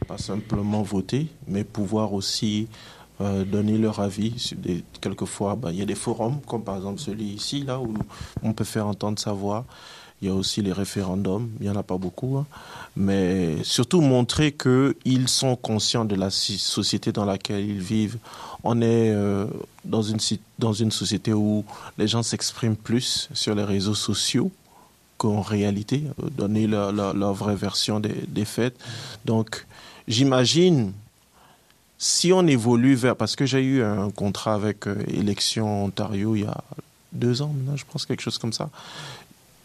pas 0.08 0.18
simplement 0.18 0.82
voter, 0.82 1.28
mais 1.48 1.64
pouvoir 1.64 2.14
aussi 2.14 2.68
euh, 3.22 3.46
donner 3.46 3.78
leur 3.78 4.00
avis. 4.00 4.54
Des, 4.58 4.84
quelquefois, 5.00 5.56
ben, 5.56 5.70
il 5.70 5.78
y 5.78 5.84
a 5.84 5.86
des 5.86 5.94
forums, 5.94 6.40
comme 6.48 6.64
par 6.64 6.78
exemple 6.78 7.00
celui 7.00 7.26
ici, 7.26 7.62
là, 7.62 7.80
où 7.80 7.94
on 8.42 8.54
peut 8.54 8.64
faire 8.64 8.88
entendre 8.88 9.20
sa 9.20 9.34
voix. 9.34 9.66
Il 10.20 10.28
y 10.28 10.32
a 10.32 10.34
aussi 10.34 10.64
les 10.64 10.74
référendums, 10.74 11.48
il 11.60 11.68
n'y 11.68 11.70
en 11.70 11.76
a 11.76 11.84
pas 11.84 12.00
beaucoup, 12.00 12.38
hein. 12.38 12.48
mais 12.96 13.64
surtout 13.64 14.02
montrer 14.02 14.54
qu'ils 14.54 15.28
sont 15.28 15.56
conscients 15.56 16.06
de 16.06 16.16
la 16.16 16.32
société 16.32 17.12
dans 17.12 17.26
laquelle 17.26 17.64
ils 17.64 17.80
vivent. 17.80 18.18
On 18.64 18.82
est 18.82 19.12
euh, 19.12 19.46
dans, 19.86 20.02
une, 20.02 20.18
dans 20.58 20.74
une 20.74 20.90
société 20.90 21.34
où 21.34 21.64
les 22.00 22.08
gens 22.08 22.24
s'expriment 22.24 22.76
plus 22.76 23.30
sur 23.36 23.54
les 23.54 23.64
réseaux 23.64 23.94
sociaux, 23.94 24.52
qu'en 25.18 25.42
réalité, 25.42 26.04
euh, 26.24 26.30
donner 26.30 26.68
la, 26.68 26.92
vraie 27.32 27.56
version 27.56 28.00
des, 28.00 28.14
des 28.28 28.46
faits. 28.46 28.76
Donc, 29.26 29.66
j'imagine, 30.08 30.94
si 31.98 32.32
on 32.32 32.46
évolue 32.48 32.96
vers... 32.96 33.16
Parce 33.16 33.36
que 33.36 33.46
j'ai 33.46 33.62
eu 33.62 33.84
un 33.84 34.10
contrat 34.12 34.54
avec 34.54 34.88
euh, 34.88 34.96
Élection 35.08 35.86
Ontario 35.86 36.36
il 36.36 36.44
y 36.44 36.46
a 36.46 36.64
deux 37.14 37.42
ans 37.42 37.54
je 37.76 37.84
pense, 37.92 38.06
quelque 38.06 38.22
chose 38.22 38.38
comme 38.38 38.54
ça. 38.54 38.70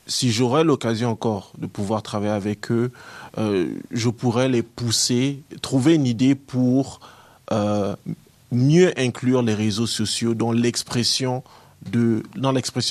Si 0.06 0.32
j'aurais 0.32 0.64
l'occasion 0.64 1.10
encore 1.10 1.52
de 1.58 1.66
pouvoir 1.66 2.02
travailler 2.02 2.32
avec 2.32 2.70
eux, 2.72 2.90
euh, 3.38 3.74
je 3.90 4.08
pourrais 4.08 4.48
les 4.48 4.62
pousser, 4.62 5.42
trouver 5.60 5.94
une 5.94 6.06
idée 6.06 6.34
pour 6.34 7.00
mieux 8.50 8.98
inclure 8.98 9.42
les 9.42 9.54
réseaux 9.54 9.86
sociaux 9.86 10.34
dans 10.34 10.52
l'expression 10.52 11.42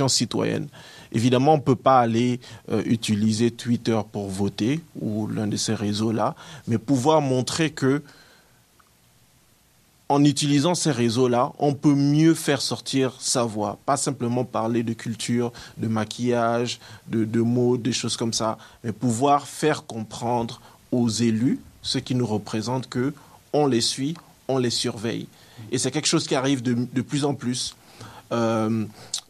citoyenne. 0.07 0.67
Évidemment, 1.11 1.55
on 1.55 1.57
ne 1.57 1.61
peut 1.61 1.75
pas 1.75 1.99
aller 1.99 2.39
euh, 2.71 2.81
utiliser 2.85 3.51
Twitter 3.51 3.99
pour 4.11 4.29
voter 4.29 4.81
ou 4.99 5.27
l'un 5.27 5.47
de 5.47 5.57
ces 5.57 5.73
réseaux-là, 5.73 6.35
mais 6.67 6.77
pouvoir 6.77 7.21
montrer 7.21 7.71
que 7.71 8.01
en 10.11 10.25
utilisant 10.25 10.75
ces 10.75 10.91
réseaux-là, 10.91 11.53
on 11.57 11.73
peut 11.73 11.95
mieux 11.95 12.33
faire 12.33 12.61
sortir 12.61 13.15
sa 13.19 13.43
voix. 13.43 13.79
Pas 13.85 13.95
simplement 13.95 14.43
parler 14.43 14.83
de 14.83 14.91
culture, 14.91 15.53
de 15.77 15.87
maquillage, 15.87 16.79
de, 17.07 17.23
de 17.23 17.39
mots, 17.39 17.77
des 17.77 17.93
choses 17.93 18.17
comme 18.17 18.33
ça, 18.33 18.57
mais 18.83 18.91
pouvoir 18.91 19.47
faire 19.47 19.85
comprendre 19.85 20.59
aux 20.91 21.07
élus, 21.07 21.61
ceux 21.81 22.01
qui 22.01 22.13
nous 22.13 22.27
représentent, 22.27 22.89
que 22.89 23.13
on 23.53 23.67
les 23.67 23.79
suit, 23.79 24.15
on 24.49 24.57
les 24.57 24.69
surveille. 24.69 25.27
Et 25.71 25.77
c'est 25.77 25.91
quelque 25.91 26.07
chose 26.07 26.27
qui 26.27 26.35
arrive 26.35 26.61
de, 26.61 26.75
de 26.91 27.01
plus 27.01 27.23
en 27.23 27.33
plus. 27.33 27.75
Euh, 28.33 28.85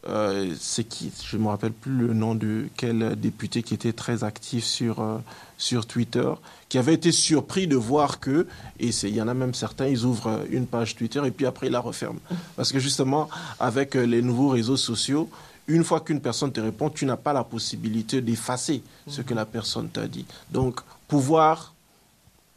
euh, 0.08 0.54
c'est 0.58 0.84
qui? 0.84 1.12
Je 1.24 1.36
ne 1.36 1.42
me 1.42 1.48
rappelle 1.48 1.72
plus 1.72 1.92
le 1.92 2.12
nom 2.12 2.34
de 2.34 2.66
quel 2.76 3.16
député 3.16 3.62
qui 3.62 3.74
était 3.74 3.92
très 3.92 4.24
actif 4.24 4.64
sur, 4.64 5.00
euh, 5.00 5.18
sur 5.58 5.86
Twitter, 5.86 6.30
qui 6.68 6.78
avait 6.78 6.94
été 6.94 7.12
surpris 7.12 7.66
de 7.66 7.76
voir 7.76 8.18
que, 8.18 8.46
et 8.80 8.88
il 8.88 9.14
y 9.14 9.22
en 9.22 9.28
a 9.28 9.34
même 9.34 9.54
certains, 9.54 9.86
ils 9.86 10.04
ouvrent 10.04 10.44
une 10.50 10.66
page 10.66 10.96
Twitter 10.96 11.22
et 11.24 11.30
puis 11.30 11.46
après 11.46 11.68
ils 11.68 11.72
la 11.72 11.80
referment. 11.80 12.20
Parce 12.56 12.72
que 12.72 12.78
justement, 12.78 13.28
avec 13.60 13.94
les 13.94 14.22
nouveaux 14.22 14.48
réseaux 14.48 14.76
sociaux, 14.76 15.28
une 15.68 15.84
fois 15.84 16.00
qu'une 16.00 16.20
personne 16.20 16.52
te 16.52 16.60
répond, 16.60 16.90
tu 16.90 17.06
n'as 17.06 17.16
pas 17.16 17.32
la 17.32 17.44
possibilité 17.44 18.20
d'effacer 18.20 18.82
ce 19.06 19.22
que 19.22 19.34
la 19.34 19.46
personne 19.46 19.88
t'a 19.88 20.08
dit. 20.08 20.26
Donc, 20.50 20.80
pouvoir 21.06 21.74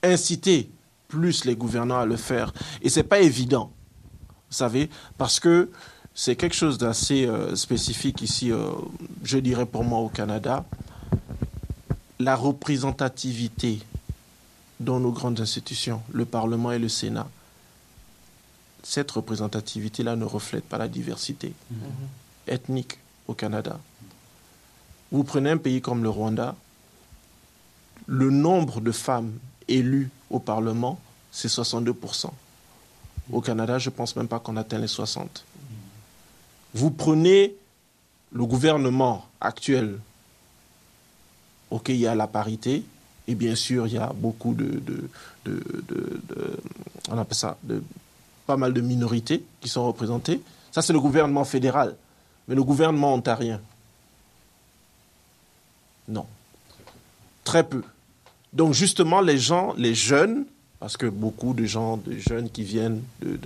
inciter 0.02 0.70
plus 1.08 1.46
les 1.46 1.56
gouvernants 1.56 2.00
à 2.00 2.06
le 2.06 2.18
faire. 2.18 2.54
Et 2.82 2.90
c'est 2.90 3.04
pas 3.04 3.20
évident, 3.20 3.72
vous 4.50 4.56
savez, 4.56 4.90
parce 5.18 5.40
que 5.40 5.70
c'est 6.18 6.38
quelque 6.38 6.56
chose 6.56 6.78
d'assez 6.78 7.28
euh, 7.28 7.56
spécifique 7.58 8.22
ici, 8.22 8.50
euh, 8.50 8.72
je 9.24 9.38
dirais 9.38 9.66
pour 9.66 9.84
moi 9.84 10.00
au 10.00 10.08
Canada. 10.08 10.64
La 12.20 12.38
représentativité 12.38 13.82
dans 14.80 15.02
nos 15.02 15.12
grandes 15.12 15.42
institutions, 15.42 16.02
le 16.14 16.24
Parlement 16.24 16.72
et 16.72 16.80
le 16.80 16.88
Sénat, 16.88 17.28
cette 18.82 19.12
représentativité-là 19.12 20.16
ne 20.16 20.24
reflète 20.24 20.64
pas 20.64 20.78
la 20.78 20.88
diversité 20.88 21.54
mm-hmm. 21.74 22.54
ethnique 22.54 22.98
au 23.28 23.34
Canada. 23.34 23.78
Vous 25.12 25.26
prenez 25.26 25.50
un 25.50 25.58
pays 25.58 25.82
comme 25.82 26.02
le 26.02 26.10
Rwanda, 26.10 26.56
le 28.08 28.30
nombre 28.30 28.80
de 28.80 28.92
femmes 28.94 29.34
élues 29.68 30.10
au 30.30 30.40
Parlement, 30.40 30.98
c'est 31.32 31.50
62%. 31.50 32.30
Au 33.34 33.42
Canada, 33.42 33.80
je 33.80 33.90
ne 33.90 33.96
pense 33.96 34.16
même 34.16 34.28
pas 34.28 34.40
qu'on 34.40 34.56
atteint 34.56 34.78
les 34.78 34.88
60. 34.88 35.44
Vous 36.76 36.92
prenez 36.92 37.56
le 38.34 38.46
gouvernement 38.46 39.26
actuel, 39.40 39.98
ok, 41.72 41.90
il 41.90 41.96
y 41.96 42.06
a 42.06 42.16
la 42.16 42.28
parité, 42.28 42.84
et 43.28 43.34
bien 43.34 43.56
sûr, 43.56 43.88
il 43.88 43.94
y 43.94 43.98
a 43.98 44.12
beaucoup 44.14 44.54
de, 44.54 44.84
de, 45.46 46.60
on 47.10 47.18
appelle 47.18 47.36
ça, 47.36 47.58
de, 47.64 47.82
pas 48.46 48.58
mal 48.58 48.74
de 48.74 48.82
minorités 48.82 49.44
qui 49.62 49.70
sont 49.70 49.88
représentées. 49.88 50.42
Ça, 50.72 50.82
c'est 50.82 50.94
le 50.94 51.00
gouvernement 51.00 51.46
fédéral. 51.46 51.96
Mais 52.48 52.56
le 52.56 52.64
gouvernement 52.64 53.14
ontarien, 53.14 53.62
non. 56.08 56.28
Très 57.44 57.64
peu. 57.64 57.84
Donc 58.54 58.74
justement, 58.74 59.22
les 59.22 59.38
gens, 59.38 59.74
les 59.78 59.96
jeunes, 59.96 60.46
parce 60.80 60.98
que 60.98 61.06
beaucoup 61.06 61.54
de 61.54 61.66
gens, 61.66 61.98
de 61.98 62.18
jeunes 62.18 62.50
qui 62.50 62.64
viennent 62.64 63.02
de, 63.22 63.40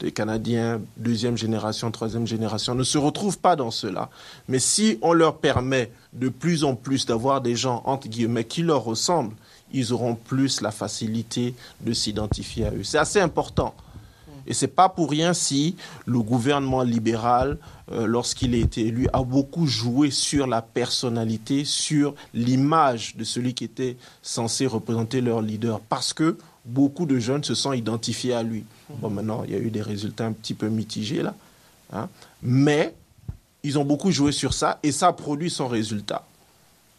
de, 0.00 0.08
Canadiens, 0.10 0.80
deuxième 0.96 1.36
génération, 1.36 1.90
troisième 1.90 2.26
génération, 2.26 2.74
ne 2.74 2.84
se 2.84 2.98
retrouvent 2.98 3.38
pas 3.38 3.56
dans 3.56 3.70
cela. 3.70 4.08
Mais 4.48 4.58
si 4.58 4.98
on 5.02 5.12
leur 5.12 5.38
permet 5.38 5.90
de 6.12 6.28
plus 6.28 6.64
en 6.64 6.74
plus 6.74 7.06
d'avoir 7.06 7.40
des 7.40 7.56
gens, 7.56 7.82
entre 7.86 8.08
guillemets, 8.08 8.44
qui 8.44 8.62
leur 8.62 8.84
ressemblent, 8.84 9.34
ils 9.72 9.92
auront 9.92 10.14
plus 10.14 10.60
la 10.60 10.70
facilité 10.70 11.54
de 11.80 11.92
s'identifier 11.92 12.66
à 12.66 12.70
eux. 12.70 12.84
C'est 12.84 12.98
assez 12.98 13.20
important. 13.20 13.74
Et 14.46 14.54
c'est 14.54 14.68
pas 14.68 14.88
pour 14.88 15.10
rien 15.10 15.34
si 15.34 15.76
le 16.06 16.20
gouvernement 16.20 16.82
libéral, 16.82 17.58
euh, 17.90 18.06
lorsqu'il 18.06 18.54
a 18.54 18.58
été 18.58 18.86
élu, 18.86 19.08
a 19.12 19.22
beaucoup 19.22 19.66
joué 19.66 20.10
sur 20.10 20.46
la 20.46 20.62
personnalité, 20.62 21.64
sur 21.64 22.14
l'image 22.34 23.16
de 23.16 23.24
celui 23.24 23.54
qui 23.54 23.64
était 23.64 23.96
censé 24.22 24.66
représenter 24.66 25.20
leur 25.20 25.42
leader, 25.42 25.80
parce 25.80 26.12
que 26.12 26.36
beaucoup 26.64 27.06
de 27.06 27.18
jeunes 27.18 27.44
se 27.44 27.54
sont 27.54 27.72
identifiés 27.72 28.34
à 28.34 28.42
lui. 28.42 28.64
Bon, 28.98 29.10
maintenant, 29.10 29.42
il 29.44 29.52
y 29.52 29.54
a 29.54 29.58
eu 29.58 29.70
des 29.70 29.82
résultats 29.82 30.26
un 30.26 30.32
petit 30.32 30.54
peu 30.54 30.68
mitigés 30.68 31.22
là, 31.22 31.34
hein, 31.92 32.08
mais 32.42 32.94
ils 33.62 33.78
ont 33.78 33.84
beaucoup 33.84 34.10
joué 34.10 34.32
sur 34.32 34.54
ça 34.54 34.78
et 34.82 34.92
ça 34.92 35.08
a 35.08 35.12
produit 35.12 35.50
son 35.50 35.68
résultat. 35.68 36.24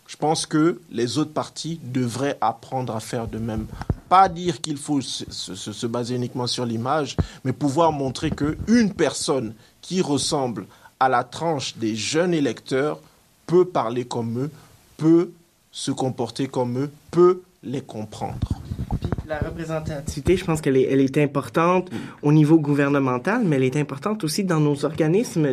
Je 0.08 0.18
pense 0.18 0.46
que 0.46 0.82
les 0.92 1.18
autres 1.18 1.34
partis 1.34 1.80
devraient 1.84 2.38
apprendre 2.42 2.96
à 2.96 3.00
faire 3.00 3.28
de 3.28 3.38
même. 3.38 3.68
Pas 4.14 4.30
dire 4.30 4.62
qu'il 4.62 4.78
faut 4.78 5.02
se, 5.02 5.88
baser 5.88 6.14
uniquement 6.14 6.46
sur 6.46 6.68
l'image, 6.68 7.18
mais 7.44 7.52
pouvoir 7.52 7.92
montrer 7.92 8.30
qu'une 8.30 8.94
personne 8.94 9.56
qui 9.82 10.04
ressemble 10.04 10.68
à 11.00 11.10
la 11.10 11.24
tranche 11.24 11.76
des 11.78 11.96
jeunes 11.96 12.36
électeurs 12.36 13.00
peut 13.48 13.66
parler 13.66 14.06
comme 14.06 14.38
eux, 14.38 14.52
peut 14.98 15.32
se 15.72 15.90
comporter 15.90 16.48
comme 16.48 16.78
eux, 16.78 16.92
peut 17.10 17.42
les 17.64 17.82
comprendre 17.82 18.38
la 19.34 19.50
représentativité, 19.50 20.38
je 20.38 20.46
pense 20.46 20.62
qu'elle 20.62 20.78
est, 20.78 21.18
importante 21.18 21.90
au 22.22 22.32
niveau 22.32 22.60
gouvernemental, 22.60 23.44
mais 23.46 23.56
elle 23.58 23.64
est 23.64 23.78
importante 23.78 24.24
aussi 24.24 24.44
dans 24.44 24.60
nos 24.60 24.86
organismes 24.86 25.48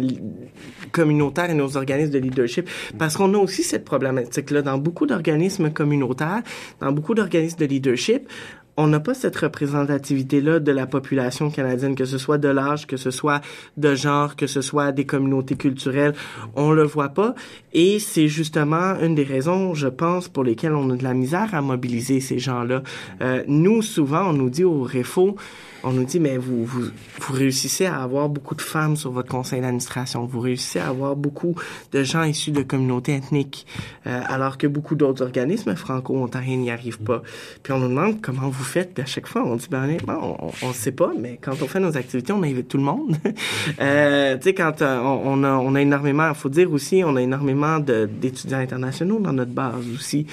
communautaires 0.92 1.50
et 1.50 1.54
nos 1.54 1.76
organismes 1.76 2.12
de 2.12 2.18
leadership, 2.18 2.68
parce 2.98 3.16
qu'on 3.16 3.32
a 3.34 3.38
aussi 3.38 3.62
cette 3.62 3.84
problématique-là 3.84 4.62
dans 4.62 4.78
beaucoup 4.78 5.06
d'organismes 5.06 5.70
communautaires, 5.70 6.42
dans 6.80 6.92
beaucoup 6.92 7.14
d'organismes 7.14 7.58
de 7.58 7.66
leadership 7.66 8.28
on 8.76 8.86
n'a 8.86 9.00
pas 9.00 9.14
cette 9.14 9.36
représentativité-là 9.36 10.60
de 10.60 10.72
la 10.72 10.86
population 10.86 11.50
canadienne, 11.50 11.94
que 11.94 12.04
ce 12.04 12.18
soit 12.18 12.38
de 12.38 12.48
l'âge, 12.48 12.86
que 12.86 12.96
ce 12.96 13.10
soit 13.10 13.40
de 13.76 13.94
genre, 13.94 14.36
que 14.36 14.46
ce 14.46 14.62
soit 14.62 14.92
des 14.92 15.04
communautés 15.04 15.56
culturelles. 15.56 16.14
On 16.54 16.72
le 16.72 16.84
voit 16.84 17.10
pas. 17.10 17.34
Et 17.72 17.98
c'est 17.98 18.28
justement 18.28 18.98
une 19.00 19.14
des 19.14 19.24
raisons, 19.24 19.74
je 19.74 19.88
pense, 19.88 20.28
pour 20.28 20.44
lesquelles 20.44 20.74
on 20.74 20.90
a 20.90 20.96
de 20.96 21.04
la 21.04 21.14
misère 21.14 21.54
à 21.54 21.60
mobiliser 21.60 22.20
ces 22.20 22.38
gens-là. 22.38 22.82
Euh, 23.20 23.42
nous, 23.46 23.82
souvent, 23.82 24.30
on 24.30 24.32
nous 24.32 24.50
dit 24.50 24.64
au 24.64 24.82
REFO, 24.82 25.36
on 25.82 25.92
nous 25.92 26.04
dit, 26.04 26.20
mais 26.20 26.36
vous, 26.36 26.64
vous, 26.64 26.84
vous, 27.20 27.32
réussissez 27.32 27.86
à 27.86 28.02
avoir 28.02 28.28
beaucoup 28.28 28.54
de 28.54 28.62
femmes 28.62 28.96
sur 28.96 29.10
votre 29.10 29.28
conseil 29.28 29.60
d'administration, 29.60 30.24
vous 30.26 30.40
réussissez 30.40 30.78
à 30.78 30.88
avoir 30.88 31.16
beaucoup 31.16 31.54
de 31.92 32.02
gens 32.02 32.22
issus 32.22 32.50
de 32.50 32.62
communautés 32.62 33.14
ethniques, 33.14 33.66
euh, 34.06 34.20
alors 34.26 34.58
que 34.58 34.66
beaucoup 34.66 34.94
d'autres 34.94 35.22
organismes 35.22 35.74
franco-ontariens 35.74 36.56
n'y 36.56 36.70
arrivent 36.70 37.00
pas. 37.00 37.22
Puis 37.62 37.72
on 37.72 37.78
nous 37.78 37.88
demande 37.88 38.20
comment 38.20 38.48
vous 38.48 38.64
faites, 38.64 38.94
puis 38.94 39.02
à 39.02 39.06
chaque 39.06 39.26
fois, 39.26 39.42
on 39.44 39.56
dit, 39.56 39.68
ben 39.70 39.84
honnêtement, 39.84 40.52
on 40.62 40.68
ne 40.68 40.72
sait 40.72 40.92
pas, 40.92 41.12
mais 41.18 41.38
quand 41.40 41.62
on 41.62 41.66
fait 41.66 41.80
nos 41.80 41.96
activités, 41.96 42.32
on 42.32 42.42
invite 42.42 42.68
tout 42.68 42.78
le 42.78 42.84
monde. 42.84 43.16
euh, 43.80 44.36
tu 44.36 44.42
sais, 44.44 44.54
quand 44.54 44.82
euh, 44.82 44.98
on, 45.00 45.42
a, 45.44 45.52
on 45.52 45.74
a 45.74 45.80
énormément, 45.80 46.28
il 46.28 46.34
faut 46.34 46.48
dire 46.48 46.72
aussi, 46.72 47.02
on 47.04 47.16
a 47.16 47.22
énormément 47.22 47.78
d'étudiants 47.80 48.58
internationaux 48.58 49.18
dans 49.18 49.32
notre 49.32 49.52
base 49.52 49.86
aussi, 49.94 50.26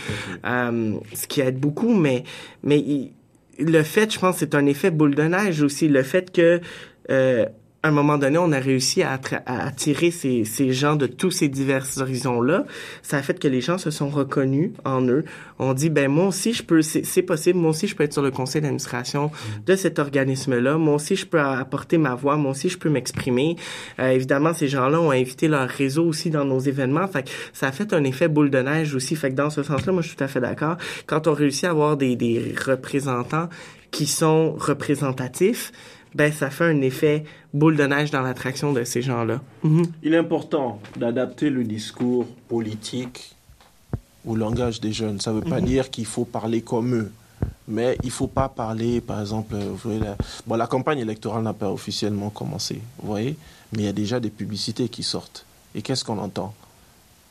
euh, 0.46 0.94
ce 1.14 1.28
qui 1.28 1.42
aide 1.42 1.60
beaucoup, 1.60 1.94
mais, 1.94 2.24
mais 2.64 3.12
le 3.60 3.84
fait, 3.84 4.12
je 4.12 4.20
pense, 4.20 4.38
c'est 4.38 4.56
un 4.56 4.66
effet 4.66 4.92
boule 4.92 5.16
de 5.16 5.24
neige 5.24 5.62
aussi. 5.62 5.88
Le 5.88 6.04
fait 6.04 6.32
que 6.32 6.62
euh, 7.10 7.46
un 7.84 7.92
moment 7.92 8.18
donné, 8.18 8.38
on 8.38 8.52
a 8.52 8.60
réussi 8.60 9.04
à, 9.04 9.20
attirer 9.46 10.12
ces, 10.12 10.46
ces, 10.46 10.74
gens 10.74 10.96
de 10.96 11.06
tous 11.06 11.32
ces 11.32 11.48
divers 11.48 11.86
horizons-là. 11.98 12.66
Ça 13.02 13.18
a 13.18 13.22
fait 13.22 13.40
que 13.40 13.48
les 13.48 13.62
gens 13.62 13.78
se 13.78 13.92
sont 13.92 14.10
reconnus 14.10 14.72
en 14.84 15.02
eux. 15.08 15.26
On 15.60 15.74
dit, 15.74 15.90
ben 15.90 16.10
moi 16.10 16.28
aussi, 16.28 16.54
je 16.54 16.64
peux, 16.64 16.82
c'est 16.82 17.22
possible, 17.22 17.60
moi 17.60 17.70
aussi, 17.72 17.88
je 17.88 17.96
peux 17.96 18.04
être 18.04 18.14
sur 18.14 18.22
le 18.22 18.32
conseil 18.32 18.62
d'administration 18.62 19.32
de 19.66 19.76
cet 19.76 20.00
organisme-là. 20.00 20.78
Moi 20.78 20.96
aussi, 20.96 21.16
je 21.16 21.26
peux 21.26 21.40
apporter 21.40 21.98
ma 21.98 22.16
voix. 22.16 22.36
Moi 22.36 22.52
aussi, 22.52 22.70
je 22.70 22.78
peux 22.78 22.90
m'exprimer. 22.90 23.56
Euh, 24.00 24.10
évidemment, 24.10 24.54
ces 24.54 24.68
gens-là 24.68 25.00
ont 25.00 25.12
invité 25.12 25.48
leur 25.48 25.70
réseau 25.70 26.06
aussi 26.06 26.30
dans 26.30 26.46
nos 26.46 26.60
événements. 26.60 27.08
Fait 27.08 27.24
que 27.24 27.30
ça 27.54 27.68
a 27.68 27.72
fait 27.72 27.94
un 27.94 28.04
effet 28.04 28.28
boule 28.28 28.50
de 28.50 28.60
neige 28.60 28.96
aussi. 28.96 29.16
Fait 29.16 29.30
que 29.30 29.36
dans 29.36 29.50
ce 29.50 29.64
sens-là, 29.64 29.94
moi, 29.94 30.02
je 30.02 30.08
suis 30.08 30.18
tout 30.18 30.24
à 30.24 30.28
fait 30.28 30.42
d'accord. 30.42 30.78
Quand 31.06 31.28
on 31.28 31.34
réussit 31.34 31.66
à 31.66 31.70
avoir 31.70 31.96
des, 31.96 32.16
des 32.16 32.56
représentants 32.66 33.50
qui 33.92 34.06
sont 34.06 34.54
représentatifs, 34.58 35.72
ben 36.16 36.32
ça 36.32 36.50
fait 36.50 36.66
un 36.66 36.82
effet 36.82 37.24
boule 37.54 37.78
de 37.78 37.84
neige 37.84 38.12
dans 38.12 38.22
l'attraction 38.22 38.74
de 38.74 38.84
ces 38.84 39.02
gens-là. 39.02 39.42
Mhm. 39.64 39.86
Il 40.04 40.14
est 40.14 40.18
important 40.18 40.82
d'adapter 40.96 41.50
le 41.50 41.64
discours 41.64 42.26
politique 42.48 43.36
au 44.26 44.36
langage 44.36 44.82
des 44.82 44.94
jeunes. 44.94 45.20
Ça 45.20 45.32
ne 45.32 45.40
veut 45.40 45.50
pas 45.50 45.62
mhm. 45.62 45.66
dire 45.66 45.90
qu'il 45.90 46.06
faut 46.06 46.26
parler 46.26 46.62
comme 46.62 46.94
eux. 46.96 47.12
Mais 47.68 47.98
il 48.04 48.08
ne 48.08 48.12
faut 48.12 48.28
pas 48.28 48.50
parler, 48.50 49.02
par 49.02 49.20
exemple, 49.20 49.56
la... 49.86 50.16
Bon, 50.46 50.56
la 50.56 50.68
campagne 50.68 51.00
électorale 51.00 51.44
n'a 51.44 51.54
pas 51.54 51.70
officiellement 51.70 52.30
commencé, 52.30 52.82
vous 53.00 53.08
voyez, 53.08 53.36
mais 53.74 53.84
il 53.84 53.86
y 53.86 53.90
a 53.90 53.94
déjà 53.94 54.20
des 54.20 54.30
publicités 54.30 54.88
qui 54.88 55.04
sortent. 55.04 55.46
Et 55.76 55.82
qu'est-ce 55.82 56.06
qu'on 56.06 56.18
entend? 56.18 56.54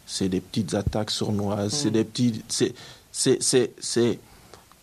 C'est 0.06 0.28
des 0.28 0.40
petites 0.40 0.74
attaques 0.74 1.10
sournoises, 1.10 1.72
c'est 1.72 1.88
mhm. 1.88 1.92
des 1.94 2.04
petits... 2.04 2.42
C'est, 3.10 3.80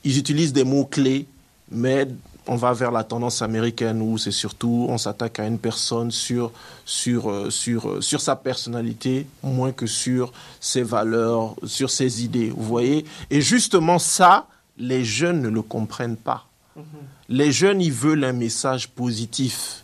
Ils 0.04 0.18
utilisent 0.18 0.54
des 0.54 0.64
mots-clés, 0.64 1.28
mais 1.72 2.08
on 2.48 2.56
va 2.56 2.74
vers 2.74 2.92
la 2.92 3.04
tendance 3.04 3.42
américaine 3.42 4.02
où 4.02 4.18
c'est 4.18 4.32
surtout 4.32 4.88
on 4.90 4.98
s'attaque 4.98 5.40
à 5.40 5.48
une 5.48 5.60
personne 5.60 6.12
sur 6.12 6.52
sur 6.86 7.30
euh, 7.30 7.50
sur 7.50 7.90
euh, 7.90 8.02
sur 8.02 8.22
sa 8.22 8.36
personnalité 8.36 9.28
moins 9.42 9.72
que 9.72 9.88
sur 9.88 10.34
ses 10.60 10.84
valeurs, 10.84 11.56
sur 11.66 11.90
ses 11.90 12.24
idées, 12.24 12.52
vous 12.56 12.64
voyez 12.64 13.06
Et 13.30 13.42
justement 13.42 14.00
ça, 14.00 14.48
les 14.78 15.04
jeunes 15.06 15.42
ne 15.42 15.50
le 15.50 15.62
comprennent 15.62 16.18
pas. 16.18 16.46
Mm-hmm. 16.78 16.82
Les 17.30 17.52
jeunes, 17.52 17.82
ils 17.82 17.94
veulent 17.94 18.24
un 18.24 18.34
message 18.34 18.90
positif. 18.90 19.84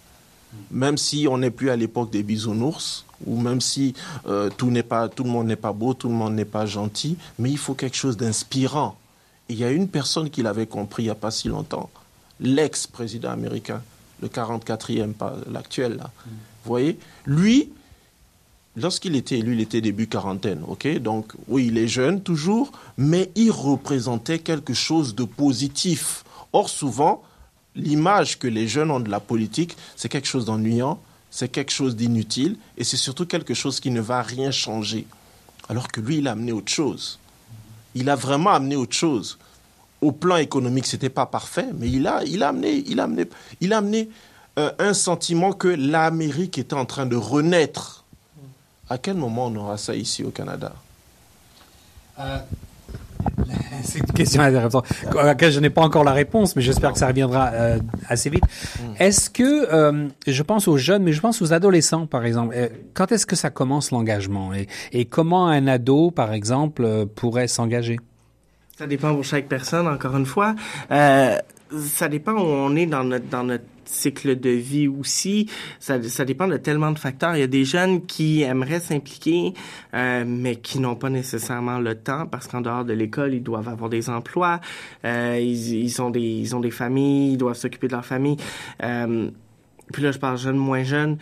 Même 0.72 0.98
si 0.98 1.28
on 1.30 1.38
n'est 1.38 1.52
plus 1.52 1.70
à 1.70 1.76
l'époque 1.76 2.10
des 2.10 2.24
bisounours, 2.24 3.06
ou 3.26 3.40
même 3.40 3.62
si 3.62 3.94
euh, 4.28 4.50
tout 4.56 4.72
n'est 4.72 4.84
pas, 4.84 5.08
tout 5.08 5.24
le 5.24 5.30
monde 5.30 5.46
n'est 5.46 5.56
pas 5.56 5.74
beau, 5.74 5.94
tout 5.94 6.10
le 6.10 6.16
monde 6.16 6.34
n'est 6.34 6.46
pas 6.46 6.66
gentil, 6.66 7.18
mais 7.38 7.52
il 7.52 7.58
faut 7.58 7.76
quelque 7.76 7.96
chose 7.96 8.18
d'inspirant. 8.18 8.98
Il 9.48 9.58
y 9.58 9.64
a 9.64 9.70
une 9.70 9.88
personne 9.88 10.30
qui 10.30 10.42
l'avait 10.42 10.66
compris 10.66 11.04
il 11.04 11.06
n'y 11.08 11.12
a 11.12 11.16
pas 11.16 11.32
si 11.32 11.48
longtemps 11.48 11.90
l'ex-président 12.40 13.30
américain, 13.30 13.82
le 14.22 14.28
44e, 14.28 15.14
pas 15.14 15.36
l'actuel, 15.52 15.98
là. 15.98 16.12
Vous 16.26 16.70
voyez 16.70 16.98
Lui, 17.26 17.70
lorsqu'il 18.76 19.16
était 19.16 19.40
élu, 19.40 19.54
il 19.54 19.62
était 19.62 19.82
début 19.82 20.08
quarantaine, 20.08 20.62
ok? 20.68 21.00
Donc, 21.00 21.34
oui, 21.48 21.68
il 21.68 21.78
est 21.78 21.88
jeune 21.88 22.22
toujours, 22.22 22.72
mais 22.98 23.32
il 23.36 23.52
représentait 23.52 24.40
quelque 24.40 24.74
chose 24.74 25.16
de 25.16 25.24
positif. 25.24 26.24
Or, 26.54 26.70
souvent, 26.70 27.24
l'image 27.76 28.40
que 28.40 28.48
les 28.48 28.68
jeunes 28.68 28.92
ont 28.92 29.00
de 29.00 29.10
la 29.10 29.20
politique, 29.20 29.76
c'est 29.96 30.10
quelque 30.10 30.28
chose 30.28 30.46
d'ennuyant, 30.46 31.00
c'est 31.32 31.50
quelque 31.50 31.72
chose 31.72 31.96
d'inutile, 31.96 32.58
et 32.78 32.84
c'est 32.84 32.98
surtout 32.98 33.26
quelque 33.26 33.54
chose 33.54 33.80
qui 33.80 33.92
ne 33.92 34.02
va 34.02 34.22
rien 34.22 34.52
changer. 34.52 35.06
Alors 35.68 35.88
que 35.88 36.02
lui, 36.02 36.18
il 36.18 36.28
a 36.28 36.32
amené 36.32 36.52
autre 36.52 36.72
chose. 36.72 37.20
Il 37.96 38.10
a 38.10 38.16
vraiment 38.16 38.52
amené 38.52 38.76
autre 38.76 38.96
chose 38.96 39.38
au 40.02 40.12
plan 40.12 40.38
économique, 40.38 40.86
c'était 40.86 41.10
pas 41.10 41.26
parfait, 41.26 41.68
mais 41.78 41.90
il 41.90 42.08
a, 42.08 42.24
il 42.26 42.44
a 42.44 42.50
amené, 42.50 42.84
il 42.88 43.00
a 43.00 43.04
amené, 43.04 43.28
il 43.60 43.74
a 43.74 43.78
amené 43.78 44.10
euh, 44.58 44.72
un 44.80 44.94
sentiment 44.94 45.52
que 45.52 45.68
l'Amérique 45.68 46.58
était 46.58 46.74
en 46.74 46.86
train 46.86 47.06
de 47.06 47.16
renaître. 47.16 48.06
À 48.90 48.98
quel 48.98 49.16
moment 49.16 49.48
on 49.48 49.56
aura 49.56 49.78
ça 49.78 49.96
ici 49.96 50.24
au 50.24 50.32
Canada? 50.32 50.74
Euh, 52.20 52.38
C'est 53.84 54.00
une 54.00 54.06
question 54.06 54.42
à 54.42 54.50
laquelle 55.24 55.52
je 55.52 55.60
n'ai 55.60 55.70
pas 55.70 55.82
encore 55.82 56.04
la 56.04 56.14
réponse, 56.14 56.56
mais 56.56 56.62
j'espère 56.62 56.94
que 56.94 57.00
ça 57.00 57.08
reviendra 57.08 57.50
euh, 57.54 57.80
assez 58.08 58.30
vite. 58.30 58.44
Mm. 58.44 58.84
Est-ce 59.00 59.30
que, 59.30 60.10
je 60.28 60.44
pense 60.44 60.68
aux 60.68 60.78
jeunes, 60.78 61.04
mais 61.04 61.14
je 61.14 61.22
pense 61.22 61.42
aux 61.42 61.54
adolescents, 61.54 62.06
par 62.06 62.26
exemple, 62.26 62.56
quand 62.94 63.12
est-ce 63.12 63.26
que 63.26 63.36
ça 63.36 63.50
commence 63.50 63.92
l'engagement? 63.92 64.54
Et, 64.54 64.68
et, 64.92 65.06
comment 65.06 65.48
un 65.48 65.68
ado, 65.68 66.12
par 66.12 66.34
exemple, 66.34 67.06
pourrait 67.16 67.48
s'engager? 67.48 68.00
Ça 68.80 68.88
dépend 68.88 69.14
pour 69.14 69.26
chaque 69.26 69.50
personne, 69.50 69.90
encore 69.90 70.16
une 70.16 70.26
fois. 70.26 70.56
Euh, 70.90 71.36
ça 71.70 72.08
dépend 72.08 72.32
où 72.32 72.46
on 72.46 72.78
est 72.78 72.86
dans 72.86 73.04
notre 73.04 73.28
dans 73.28 73.44
notre 73.44 73.66
cycle 73.84 74.40
de 74.40 74.52
vie 74.52 74.88
aussi. 74.88 75.50
Ça, 75.82 76.02
ça 76.02 76.24
dépend 76.24 76.48
de 76.48 76.56
tellement 76.56 76.94
de 76.94 76.98
facteurs. 76.98 77.36
Il 77.36 77.42
y 77.42 77.44
a 77.44 77.48
des 77.48 77.66
jeunes 77.66 78.06
qui 78.06 78.42
aimeraient 78.44 78.80
s'impliquer, 78.80 79.54
euh, 79.94 80.24
mais 80.26 80.56
qui 80.56 80.80
n'ont 80.80 80.96
pas 80.96 81.10
nécessairement 81.10 81.80
le 81.80 81.96
temps 81.96 82.26
parce 82.26 82.48
qu'en 82.48 82.62
dehors 82.62 82.86
de 82.86 82.94
l'école, 82.94 83.34
ils 83.34 83.44
doivent 83.44 83.68
avoir 83.68 83.90
des 83.90 84.10
emplois, 84.10 84.62
euh, 85.04 85.38
ils, 85.42 85.84
ils, 85.84 86.02
ont 86.02 86.10
des 86.10 86.22
ils 86.22 86.56
ont 86.56 86.62
des 86.62 86.72
familles, 86.72 87.34
ils 87.34 87.38
doivent 87.38 87.58
s'occuper 87.58 87.88
de 87.88 87.94
leur 87.94 88.06
famille. 88.06 88.38
Euh, 88.82 89.30
puis 89.92 90.04
là, 90.04 90.14
je 90.14 90.20
parle 90.20 90.38
jeunes, 90.38 90.58
moins 90.58 90.84
jeunes 90.84 91.18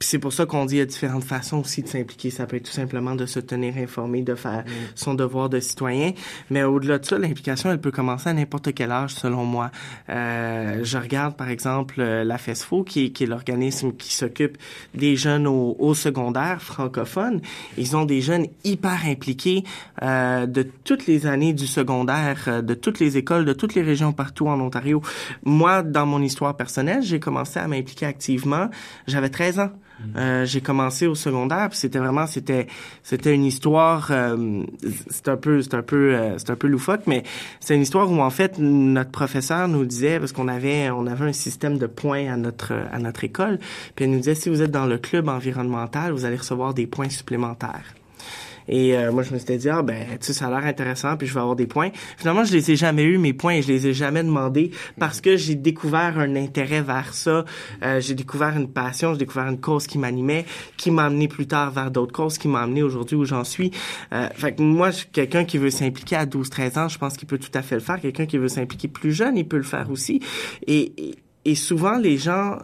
c'est 0.00 0.18
pour 0.18 0.32
ça 0.32 0.46
qu'on 0.46 0.64
dit 0.64 0.72
qu'il 0.72 0.78
y 0.78 0.82
a 0.82 0.86
différentes 0.86 1.24
façons 1.24 1.58
aussi 1.58 1.82
de 1.82 1.88
s'impliquer. 1.88 2.30
Ça 2.30 2.46
peut 2.46 2.56
être 2.56 2.66
tout 2.66 2.72
simplement 2.72 3.14
de 3.14 3.26
se 3.26 3.40
tenir 3.40 3.76
informé, 3.76 4.22
de 4.22 4.34
faire 4.34 4.64
mm. 4.66 4.70
son 4.94 5.14
devoir 5.14 5.48
de 5.48 5.60
citoyen. 5.60 6.12
Mais 6.50 6.62
au-delà 6.62 6.98
de 6.98 7.04
ça, 7.04 7.18
l'implication, 7.18 7.70
elle 7.70 7.80
peut 7.80 7.90
commencer 7.90 8.28
à 8.28 8.32
n'importe 8.32 8.74
quel 8.74 8.90
âge, 8.90 9.14
selon 9.14 9.44
moi. 9.44 9.70
Euh, 10.08 10.80
je 10.82 10.98
regarde, 10.98 11.36
par 11.36 11.48
exemple, 11.48 11.96
euh, 11.98 12.24
la 12.24 12.38
FESFO, 12.38 12.84
qui 12.84 13.06
est, 13.06 13.10
qui 13.10 13.24
est 13.24 13.26
l'organisme 13.26 13.92
qui 13.92 14.14
s'occupe 14.14 14.58
des 14.94 15.16
jeunes 15.16 15.46
au, 15.46 15.76
au, 15.78 15.94
secondaire 15.94 16.62
francophones. 16.62 17.40
Ils 17.76 17.96
ont 17.96 18.04
des 18.04 18.20
jeunes 18.20 18.46
hyper 18.64 19.04
impliqués 19.06 19.64
euh, 20.02 20.46
de 20.46 20.62
toutes 20.84 21.06
les 21.06 21.26
années 21.26 21.52
du 21.52 21.66
secondaire, 21.66 22.44
euh, 22.48 22.62
de 22.62 22.74
toutes 22.74 23.00
les 23.00 23.16
écoles, 23.16 23.44
de 23.44 23.52
toutes 23.52 23.74
les 23.74 23.82
régions 23.82 24.12
partout 24.12 24.48
en 24.48 24.60
Ontario. 24.60 25.02
Moi, 25.44 25.82
dans 25.82 26.06
mon 26.06 26.22
histoire 26.22 26.56
personnelle, 26.56 27.02
j'ai 27.02 27.20
commencé 27.20 27.58
à 27.58 27.66
m'impliquer 27.66 28.06
activement. 28.06 28.68
J'avais 29.06 29.30
13 29.30 29.60
ans. 29.60 29.70
Euh, 30.16 30.44
j'ai 30.44 30.60
commencé 30.60 31.06
au 31.06 31.14
secondaire, 31.14 31.68
puis 31.70 31.78
c'était 31.78 31.98
vraiment 31.98 32.26
c'était 32.26 32.66
c'était 33.02 33.34
une 33.34 33.44
histoire 33.44 34.08
euh, 34.10 34.62
c'est 35.10 35.28
un 35.28 35.36
peu 35.36 35.60
c'est 35.62 35.74
un 35.74 35.82
peu 35.82 36.14
euh, 36.14 36.38
c'est 36.38 36.50
un 36.50 36.56
peu 36.56 36.68
loufoque, 36.68 37.02
mais 37.06 37.24
c'est 37.60 37.74
une 37.74 37.82
histoire 37.82 38.10
où 38.10 38.20
en 38.20 38.30
fait 38.30 38.58
notre 38.58 39.10
professeur 39.10 39.66
nous 39.68 39.84
disait 39.84 40.20
parce 40.20 40.32
qu'on 40.32 40.48
avait 40.48 40.90
on 40.90 41.06
avait 41.06 41.26
un 41.26 41.32
système 41.32 41.78
de 41.78 41.86
points 41.86 42.32
à 42.32 42.36
notre 42.36 42.74
à 42.92 42.98
notre 42.98 43.24
école, 43.24 43.58
puis 43.96 44.04
elle 44.04 44.12
nous 44.12 44.18
disait 44.18 44.34
si 44.34 44.48
vous 44.48 44.62
êtes 44.62 44.70
dans 44.70 44.86
le 44.86 44.98
club 44.98 45.28
environnemental, 45.28 46.12
vous 46.12 46.24
allez 46.24 46.36
recevoir 46.36 46.74
des 46.74 46.86
points 46.86 47.10
supplémentaires. 47.10 47.97
Et 48.68 48.96
euh, 48.96 49.12
moi, 49.12 49.22
je 49.22 49.32
me 49.32 49.38
suis 49.38 49.56
dit, 49.56 49.68
ah 49.68 49.82
ben, 49.82 50.04
tu 50.20 50.26
sais, 50.26 50.32
ça 50.32 50.46
a 50.46 50.50
l'air 50.50 50.66
intéressant, 50.68 51.16
puis 51.16 51.26
je 51.26 51.34
vais 51.34 51.40
avoir 51.40 51.56
des 51.56 51.66
points. 51.66 51.90
Finalement, 52.16 52.44
je 52.44 52.52
les 52.52 52.70
ai 52.70 52.76
jamais 52.76 53.04
eu 53.04 53.18
mes 53.18 53.32
points, 53.32 53.54
et 53.54 53.62
je 53.62 53.68
les 53.68 53.86
ai 53.88 53.94
jamais 53.94 54.22
demandés 54.22 54.70
parce 54.98 55.20
que 55.20 55.36
j'ai 55.36 55.54
découvert 55.54 56.18
un 56.18 56.36
intérêt 56.36 56.82
vers 56.82 57.14
ça. 57.14 57.44
Euh, 57.82 58.00
j'ai 58.00 58.14
découvert 58.14 58.56
une 58.56 58.68
passion, 58.68 59.12
j'ai 59.12 59.18
découvert 59.18 59.48
une 59.48 59.60
cause 59.60 59.86
qui 59.86 59.98
m'animait, 59.98 60.44
qui 60.76 60.90
m'a 60.90 61.06
amené 61.06 61.28
plus 61.28 61.46
tard 61.46 61.70
vers 61.70 61.90
d'autres 61.90 62.12
causes, 62.12 62.38
qui 62.38 62.48
m'a 62.48 62.62
amené 62.62 62.82
aujourd'hui 62.82 63.16
où 63.16 63.24
j'en 63.24 63.44
suis. 63.44 63.70
Euh, 64.12 64.28
fait 64.34 64.54
que 64.54 64.62
moi, 64.62 64.90
quelqu'un 65.12 65.44
qui 65.44 65.58
veut 65.58 65.70
s'impliquer 65.70 66.16
à 66.16 66.26
12-13 66.26 66.78
ans, 66.78 66.88
je 66.88 66.98
pense 66.98 67.16
qu'il 67.16 67.28
peut 67.28 67.38
tout 67.38 67.50
à 67.54 67.62
fait 67.62 67.76
le 67.76 67.80
faire. 67.80 68.00
Quelqu'un 68.00 68.26
qui 68.26 68.38
veut 68.38 68.48
s'impliquer 68.48 68.88
plus 68.88 69.12
jeune, 69.12 69.36
il 69.36 69.46
peut 69.46 69.56
le 69.56 69.62
faire 69.62 69.90
aussi. 69.90 70.20
et, 70.66 70.92
et 71.44 71.54
souvent, 71.54 71.96
les 71.96 72.18
gens 72.18 72.58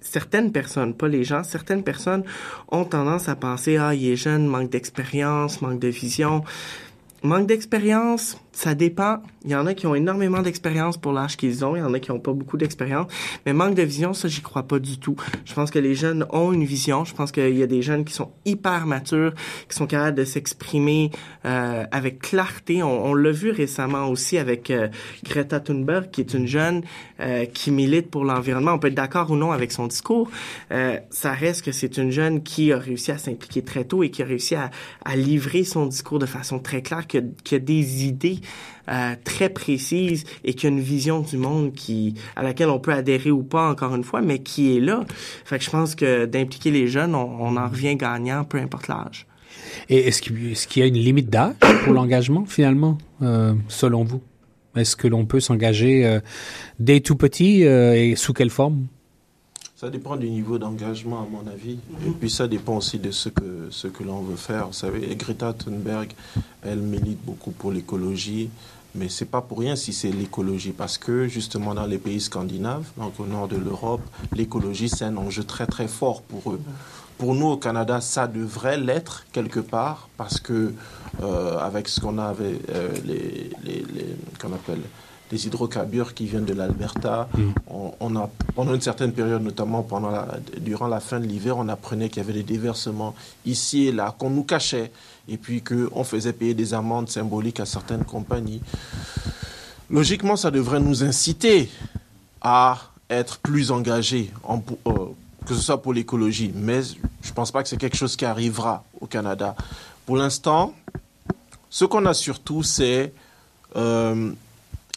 certaines 0.00 0.52
personnes, 0.52 0.94
pas 0.94 1.08
les 1.08 1.24
gens, 1.24 1.42
certaines 1.44 1.82
personnes 1.82 2.24
ont 2.68 2.84
tendance 2.84 3.28
à 3.28 3.36
penser 3.36 3.76
ah 3.76 3.94
il 3.94 4.08
est 4.08 4.16
jeune, 4.16 4.46
manque 4.46 4.70
d'expérience, 4.70 5.60
manque 5.60 5.80
de 5.80 5.88
vision. 5.88 6.44
Manque 7.22 7.46
d'expérience, 7.46 8.38
ça 8.52 8.74
dépend. 8.74 9.18
Il 9.44 9.50
y 9.50 9.54
en 9.54 9.66
a 9.66 9.74
qui 9.74 9.86
ont 9.86 9.94
énormément 9.94 10.42
d'expérience 10.42 10.96
pour 10.96 11.12
l'âge 11.12 11.36
qu'ils 11.36 11.64
ont, 11.64 11.76
il 11.76 11.80
y 11.80 11.82
en 11.82 11.94
a 11.94 12.00
qui 12.00 12.10
n'ont 12.10 12.18
pas 12.18 12.32
beaucoup 12.32 12.56
d'expérience. 12.56 13.10
Mais 13.46 13.52
manque 13.52 13.74
de 13.74 13.82
vision, 13.82 14.12
ça, 14.12 14.28
j'y 14.28 14.42
crois 14.42 14.64
pas 14.64 14.78
du 14.78 14.98
tout. 14.98 15.16
Je 15.44 15.54
pense 15.54 15.70
que 15.70 15.78
les 15.78 15.94
jeunes 15.94 16.26
ont 16.30 16.52
une 16.52 16.64
vision. 16.64 17.04
Je 17.04 17.14
pense 17.14 17.32
qu'il 17.32 17.56
y 17.56 17.62
a 17.62 17.66
des 17.66 17.82
jeunes 17.82 18.04
qui 18.04 18.12
sont 18.12 18.32
hyper 18.44 18.86
matures, 18.86 19.34
qui 19.68 19.76
sont 19.76 19.86
capables 19.86 20.16
de 20.16 20.24
s'exprimer 20.24 21.10
euh, 21.44 21.84
avec 21.90 22.20
clarté. 22.20 22.82
On, 22.82 23.14
l'a 23.14 23.32
vu 23.32 23.50
récemment 23.50 24.08
aussi 24.08 24.38
avec 24.38 24.70
euh, 24.70 24.88
Greta 25.24 25.60
Thunberg, 25.60 26.10
qui 26.10 26.20
est 26.20 26.34
une 26.34 26.46
jeune 26.46 26.82
euh, 27.20 27.44
qui 27.46 27.70
milite 27.70 28.10
pour 28.10 28.24
l'environnement. 28.24 28.72
On 28.72 28.78
peut 28.78 28.88
être 28.88 28.94
d'accord 28.94 29.30
ou 29.30 29.36
non 29.36 29.52
avec 29.52 29.72
son 29.72 29.86
discours. 29.86 30.30
Euh, 30.72 30.98
ça 31.10 31.32
reste 31.32 31.64
que 31.64 31.72
c'est 31.72 31.96
une 31.96 32.10
jeune 32.10 32.42
qui 32.42 32.72
a 32.72 32.78
réussi 32.78 33.12
à 33.12 33.18
s'impliquer 33.18 33.62
très 33.62 33.84
tôt 33.84 34.02
et 34.02 34.10
qui 34.10 34.22
a 34.22 34.26
réussi 34.26 34.54
à, 34.54 34.70
à 35.04 35.16
livrer 35.16 35.64
son 35.64 35.86
discours 35.86 36.18
de 36.18 36.26
façon 36.26 36.58
très 36.58 36.82
claire, 36.82 37.06
qui 37.06 37.18
a, 37.18 37.22
qui 37.44 37.54
a 37.54 37.58
des 37.58 38.04
idées 38.04 38.39
euh, 38.88 39.14
très 39.24 39.48
précise 39.48 40.24
et 40.44 40.54
qui 40.54 40.66
a 40.66 40.68
une 40.68 40.80
vision 40.80 41.20
du 41.20 41.36
monde 41.36 41.72
qui 41.72 42.14
à 42.36 42.42
laquelle 42.42 42.68
on 42.68 42.78
peut 42.78 42.92
adhérer 42.92 43.30
ou 43.30 43.42
pas 43.42 43.70
encore 43.70 43.94
une 43.94 44.04
fois, 44.04 44.20
mais 44.20 44.40
qui 44.40 44.76
est 44.76 44.80
là. 44.80 45.04
Fait 45.44 45.58
que 45.58 45.64
je 45.64 45.70
pense 45.70 45.94
que 45.94 46.26
d'impliquer 46.26 46.70
les 46.70 46.88
jeunes, 46.88 47.14
on, 47.14 47.56
en 47.56 47.68
revient 47.68 47.96
gagnant, 47.96 48.44
peu 48.44 48.58
importe 48.58 48.88
l'âge. 48.88 49.26
Et 49.88 50.08
est-ce 50.08 50.22
qu'il 50.22 50.80
y 50.80 50.82
a 50.82 50.86
une 50.86 50.94
limite 50.94 51.30
d'âge 51.30 51.54
pour 51.84 51.92
l'engagement 51.92 52.44
finalement, 52.46 52.98
euh, 53.22 53.54
selon 53.68 54.04
vous? 54.04 54.22
Est-ce 54.76 54.94
que 54.96 55.08
l'on 55.08 55.26
peut 55.26 55.40
s'engager 55.40 56.06
euh, 56.06 56.20
dès 56.78 57.00
tout 57.00 57.16
petit 57.16 57.62
et 57.62 58.14
sous 58.16 58.32
quelle 58.32 58.50
forme? 58.50 58.86
Ça 59.80 59.88
dépend 59.88 60.14
du 60.16 60.28
niveau 60.28 60.58
d'engagement, 60.58 61.22
à 61.22 61.26
mon 61.26 61.50
avis. 61.50 61.78
Et 62.06 62.10
puis, 62.10 62.28
ça 62.28 62.46
dépend 62.46 62.76
aussi 62.76 62.98
de 62.98 63.10
ce 63.10 63.30
que, 63.30 63.68
ce 63.70 63.88
que 63.88 64.02
l'on 64.02 64.20
veut 64.20 64.36
faire. 64.36 64.66
Vous 64.66 64.74
savez, 64.74 65.16
Greta 65.16 65.54
Thunberg, 65.54 66.12
elle 66.62 66.80
milite 66.80 67.24
beaucoup 67.24 67.50
pour 67.50 67.72
l'écologie. 67.72 68.50
Mais 68.94 69.08
c'est 69.08 69.24
pas 69.24 69.40
pour 69.40 69.60
rien 69.60 69.76
si 69.76 69.94
c'est 69.94 70.10
l'écologie, 70.10 70.72
parce 70.72 70.98
que 70.98 71.28
justement 71.28 71.74
dans 71.74 71.86
les 71.86 71.96
pays 71.96 72.20
scandinaves, 72.20 72.90
donc 72.98 73.18
au 73.20 73.24
nord 73.24 73.48
de 73.48 73.56
l'Europe, 73.56 74.02
l'écologie 74.34 74.88
c'est 74.88 75.04
un 75.04 75.16
enjeu 75.16 75.44
très 75.44 75.66
très 75.66 75.86
fort 75.86 76.22
pour 76.22 76.52
eux. 76.52 76.60
Pour 77.16 77.36
nous 77.36 77.46
au 77.46 77.56
Canada, 77.56 78.00
ça 78.00 78.26
devrait 78.26 78.76
l'être 78.76 79.24
quelque 79.32 79.60
part, 79.60 80.08
parce 80.18 80.40
que 80.40 80.74
euh, 81.22 81.58
avec 81.58 81.88
ce 81.88 82.00
qu'on 82.00 82.18
avait, 82.18 82.58
euh, 82.70 82.90
les, 83.06 83.50
les, 83.64 83.84
les 83.94 84.16
qu'on 84.42 84.52
appelle 84.52 84.82
des 85.30 85.46
hydrocarbures 85.46 86.12
qui 86.12 86.26
viennent 86.26 86.44
de 86.44 86.52
l'Alberta. 86.52 87.28
Mm. 87.36 87.50
On, 88.00 88.16
a, 88.16 88.28
pendant 88.54 88.74
une 88.74 88.80
certaine 88.80 89.12
période, 89.12 89.42
notamment 89.42 89.82
pendant 89.82 90.10
la, 90.10 90.26
durant 90.58 90.88
la 90.88 91.00
fin 91.00 91.20
de 91.20 91.26
l'hiver, 91.26 91.56
on 91.56 91.68
apprenait 91.68 92.08
qu'il 92.08 92.22
y 92.22 92.24
avait 92.24 92.32
des 92.32 92.42
déversements 92.42 93.14
ici 93.46 93.86
et 93.86 93.92
là 93.92 94.14
qu'on 94.18 94.30
nous 94.30 94.42
cachait 94.42 94.90
et 95.28 95.36
puis 95.36 95.62
qu'on 95.62 96.02
faisait 96.04 96.32
payer 96.32 96.54
des 96.54 96.74
amendes 96.74 97.08
symboliques 97.08 97.60
à 97.60 97.66
certaines 97.66 98.04
compagnies. 98.04 98.60
Logiquement, 99.88 100.36
ça 100.36 100.50
devrait 100.50 100.80
nous 100.80 101.04
inciter 101.04 101.70
à 102.40 102.78
être 103.08 103.38
plus 103.38 103.70
engagés, 103.70 104.30
en, 104.44 104.62
euh, 104.86 104.92
que 105.46 105.54
ce 105.54 105.60
soit 105.60 105.82
pour 105.82 105.92
l'écologie. 105.92 106.52
Mais 106.54 106.82
je 106.82 107.28
ne 107.28 107.34
pense 107.34 107.50
pas 107.50 107.62
que 107.62 107.68
c'est 107.68 107.76
quelque 107.76 107.96
chose 107.96 108.16
qui 108.16 108.24
arrivera 108.24 108.84
au 109.00 109.06
Canada. 109.06 109.54
Pour 110.06 110.16
l'instant, 110.16 110.74
ce 111.68 111.84
qu'on 111.84 112.06
a 112.06 112.14
surtout, 112.14 112.62
c'est 112.62 113.12
euh, 113.76 114.32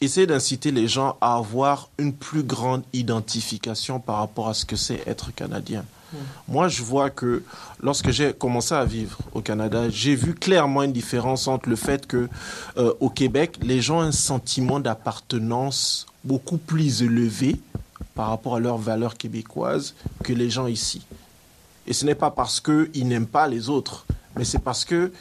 essayer 0.04 0.28
d'inciter 0.28 0.72
les 0.72 0.88
gens 0.88 1.18
à 1.22 1.36
avoir 1.36 1.90
une 1.98 2.14
plus 2.14 2.44
grande 2.44 2.84
identification 2.94 4.00
par 4.00 4.18
rapport 4.18 4.50
à 4.50 4.54
ce 4.54 4.66
que 4.66 4.76
c'est 4.76 5.02
être 5.08 5.34
canadien. 5.34 5.86
Hmm. 6.12 6.18
Moi, 6.48 6.68
je 6.68 6.84
vois 6.84 7.10
que 7.10 7.44
lorsque 7.82 8.12
j'ai 8.12 8.34
commencé 8.34 8.74
à 8.76 8.86
vivre 8.86 9.18
au 9.34 9.42
Canada, 9.42 9.90
j'ai 9.90 10.16
vu 10.16 10.34
clairement 10.36 10.84
une 10.84 10.94
différence 10.94 11.48
entre 11.48 11.70
le 11.70 11.76
fait 11.76 12.06
que 12.06 12.30
euh, 12.78 12.94
au 13.00 13.10
Québec, 13.10 13.58
les 13.62 13.82
gens 13.82 14.00
ont 14.00 14.02
un 14.02 14.12
sentiment 14.12 14.80
d'appartenance 14.80 16.06
beaucoup 16.24 16.58
plus 16.58 17.02
élevé 17.02 17.60
par 18.16 18.30
rapport 18.30 18.56
à 18.56 18.60
leurs 18.60 18.78
valeurs 18.78 19.18
québécoises 19.18 19.96
que 20.24 20.34
les 20.34 20.50
gens 20.50 20.68
ici. 20.68 21.02
Et 21.88 21.94
ce 21.94 22.06
n'est 22.06 22.16
pas 22.16 22.32
parce 22.32 22.62
qu'ils 22.62 23.08
n'aiment 23.08 23.28
pas 23.28 23.48
les 23.48 23.70
autres, 23.70 24.06
mais 24.38 24.46
c'est 24.46 24.60
parce 24.60 24.86
que 24.86 25.12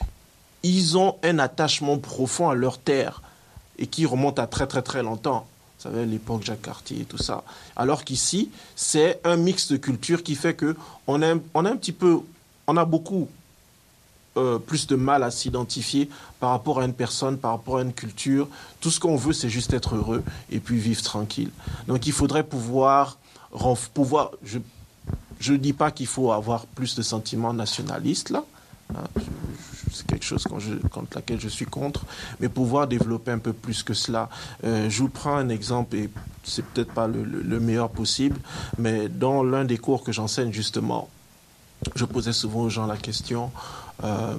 ils 0.61 0.97
ont 0.97 1.15
un 1.23 1.39
attachement 1.39 1.97
profond 1.97 2.49
à 2.49 2.55
leur 2.55 2.77
terre 2.77 3.21
et 3.83 3.87
qui 3.87 4.05
remonte 4.05 4.39
à 4.39 4.47
très 4.47 4.65
très 4.65 4.81
très 4.81 5.03
longtemps. 5.03 5.45
Vous 5.77 5.83
savez, 5.89 6.05
l'époque 6.05 6.41
Jacques 6.43 6.61
Cartier 6.61 7.01
et 7.01 7.03
tout 7.03 7.17
ça. 7.17 7.43
Alors 7.75 8.05
qu'ici, 8.05 8.49
c'est 8.77 9.19
un 9.25 9.35
mix 9.35 9.69
de 9.69 9.75
cultures 9.75 10.23
qui 10.23 10.35
fait 10.35 10.53
que 10.53 10.77
on 11.05 11.21
a, 11.21 11.33
un 11.33 11.75
petit 11.75 11.91
peu, 11.91 12.21
on 12.67 12.77
a 12.77 12.85
beaucoup 12.85 13.27
euh, 14.37 14.57
plus 14.57 14.87
de 14.87 14.95
mal 14.95 15.21
à 15.21 15.31
s'identifier 15.31 16.09
par 16.39 16.51
rapport 16.51 16.79
à 16.79 16.85
une 16.85 16.93
personne, 16.93 17.37
par 17.37 17.51
rapport 17.51 17.79
à 17.79 17.81
une 17.81 17.91
culture. 17.91 18.47
Tout 18.79 18.89
ce 18.89 19.01
qu'on 19.01 19.17
veut, 19.17 19.33
c'est 19.33 19.49
juste 19.49 19.73
être 19.73 19.95
heureux 19.95 20.23
et 20.49 20.59
puis 20.61 20.77
vivre 20.77 21.01
tranquille. 21.01 21.51
Donc 21.89 22.07
il 22.07 22.13
faudrait 22.13 22.45
pouvoir, 22.45 23.17
pouvoir 23.93 24.31
je 24.43 25.51
ne 25.51 25.57
dis 25.57 25.73
pas 25.73 25.91
qu'il 25.91 26.07
faut 26.07 26.31
avoir 26.31 26.67
plus 26.67 26.95
de 26.95 27.01
sentiments 27.01 27.53
nationalistes 27.53 28.29
là. 28.29 28.45
Hein, 28.95 29.03
c'est 29.93 30.07
quelque 30.07 30.25
chose 30.25 30.43
contre, 30.43 31.15
laquelle 31.15 31.39
je 31.39 31.47
suis 31.47 31.65
contre, 31.65 32.05
mais 32.39 32.49
pouvoir 32.49 32.87
développer 32.87 33.31
un 33.31 33.39
peu 33.39 33.53
plus 33.53 33.83
que 33.83 33.93
cela. 33.93 34.29
Euh, 34.63 34.89
je 34.89 35.01
vous 35.01 35.09
prends 35.09 35.35
un 35.35 35.49
exemple, 35.49 35.95
et 35.95 36.09
c'est 36.43 36.65
peut-être 36.65 36.91
pas 36.91 37.07
le, 37.07 37.59
meilleur 37.59 37.89
possible, 37.89 38.37
mais 38.77 39.07
dans 39.07 39.43
l'un 39.43 39.65
des 39.65 39.77
cours 39.77 40.03
que 40.03 40.11
j'enseigne 40.11 40.51
justement, 40.51 41.09
je 41.95 42.05
posais 42.05 42.33
souvent 42.33 42.61
aux 42.61 42.69
gens 42.69 42.85
la 42.85 42.97
question 42.97 43.51
euh, 44.03 44.37